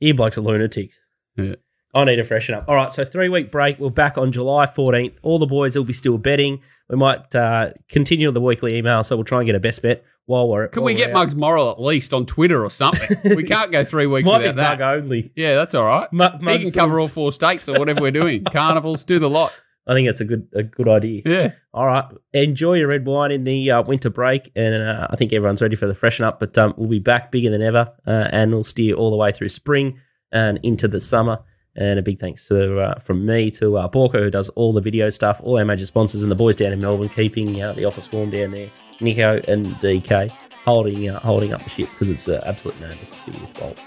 You 0.00 0.14
blokes 0.14 0.36
are 0.36 0.40
lunatics. 0.42 0.96
Yeah. 1.36 1.54
I 1.94 2.04
need 2.04 2.16
to 2.16 2.24
freshen 2.24 2.54
up. 2.54 2.64
All 2.68 2.74
right, 2.74 2.92
so 2.92 3.04
three 3.04 3.28
week 3.28 3.52
break. 3.52 3.78
We're 3.78 3.90
back 3.90 4.18
on 4.18 4.32
July 4.32 4.66
14th. 4.66 5.14
All 5.22 5.38
the 5.38 5.46
boys 5.46 5.76
will 5.76 5.84
be 5.84 5.92
still 5.92 6.18
betting. 6.18 6.60
We 6.88 6.96
might 6.96 7.32
uh, 7.34 7.70
continue 7.88 8.30
the 8.32 8.40
weekly 8.40 8.76
email, 8.76 9.02
so 9.04 9.16
we'll 9.16 9.24
try 9.24 9.38
and 9.38 9.46
get 9.46 9.54
a 9.54 9.60
best 9.60 9.80
bet 9.82 10.04
while 10.26 10.48
we're. 10.48 10.66
Can 10.68 10.82
while 10.82 10.86
we 10.86 10.94
we're 10.94 10.98
get 11.06 11.10
out. 11.10 11.14
Mugs 11.14 11.34
Moral 11.36 11.70
at 11.70 11.80
least 11.80 12.12
on 12.12 12.26
Twitter 12.26 12.64
or 12.64 12.70
something? 12.70 13.16
we 13.36 13.44
can't 13.44 13.70
go 13.70 13.84
three 13.84 14.06
weeks 14.06 14.26
Might 14.26 14.38
be 14.40 14.46
without 14.48 14.56
mug 14.56 14.78
that. 14.78 14.94
only. 14.94 15.32
Yeah, 15.36 15.54
that's 15.54 15.74
all 15.74 15.86
right. 15.86 16.12
Mu- 16.12 16.50
he 16.50 16.64
can 16.64 16.72
cover 16.72 16.98
all 16.98 17.08
four 17.08 17.30
states 17.30 17.68
or 17.68 17.78
whatever 17.78 18.00
we're 18.00 18.10
doing. 18.10 18.42
Carnivals, 18.52 19.04
do 19.04 19.20
the 19.20 19.30
lot. 19.30 19.58
I 19.86 19.94
think 19.94 20.08
it's 20.08 20.20
a 20.20 20.24
good 20.24 20.48
a 20.54 20.62
good 20.62 20.88
idea. 20.88 21.22
Yeah. 21.24 21.52
All 21.74 21.86
right, 21.86 22.04
enjoy 22.32 22.74
your 22.74 22.88
red 22.88 23.06
wine 23.06 23.30
in 23.30 23.44
the 23.44 23.70
uh, 23.70 23.82
winter 23.82 24.10
break, 24.10 24.50
and 24.56 24.74
uh, 24.74 25.08
I 25.10 25.16
think 25.16 25.32
everyone's 25.32 25.60
ready 25.60 25.76
for 25.76 25.86
the 25.86 25.94
freshen 25.94 26.24
up. 26.24 26.40
But 26.40 26.56
um, 26.56 26.74
we'll 26.76 26.88
be 26.88 26.98
back 26.98 27.30
bigger 27.30 27.50
than 27.50 27.62
ever, 27.62 27.92
uh, 28.06 28.28
and 28.32 28.50
we'll 28.50 28.64
steer 28.64 28.94
all 28.94 29.10
the 29.10 29.16
way 29.16 29.30
through 29.30 29.48
spring 29.50 30.00
and 30.32 30.58
into 30.62 30.88
the 30.88 31.00
summer. 31.00 31.38
And 31.76 31.98
a 31.98 32.02
big 32.02 32.20
thanks 32.20 32.46
to 32.48 32.78
uh, 32.78 32.98
from 33.00 33.26
me 33.26 33.50
to 33.52 33.78
uh, 33.78 33.88
who 33.88 34.30
does 34.30 34.48
all 34.50 34.72
the 34.72 34.80
video 34.80 35.10
stuff, 35.10 35.40
all 35.42 35.58
our 35.58 35.64
major 35.64 35.86
sponsors, 35.86 36.22
and 36.22 36.30
the 36.30 36.36
boys 36.36 36.54
down 36.54 36.72
in 36.72 36.80
Melbourne, 36.80 37.08
keeping 37.08 37.60
uh, 37.60 37.72
the 37.72 37.84
office 37.84 38.10
warm 38.12 38.30
down 38.30 38.52
there. 38.52 38.70
Nico 39.00 39.42
and 39.48 39.66
DK 39.76 40.30
holding 40.64 41.08
uh, 41.08 41.18
holding 41.20 41.52
up 41.52 41.62
the 41.62 41.70
ship 41.70 41.88
because 41.90 42.10
it's 42.10 42.28
an 42.28 42.40
absolute 42.44 42.78
madness 42.80 43.10
to 43.10 43.30
be 43.30 43.38
with 43.38 43.80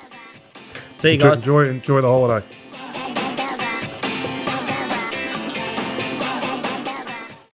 See 0.97 1.13
you 1.13 1.17
guys. 1.17 1.41
enjoy, 1.41 1.69
enjoy 1.69 2.01
the 2.01 2.07
holiday. 2.07 2.45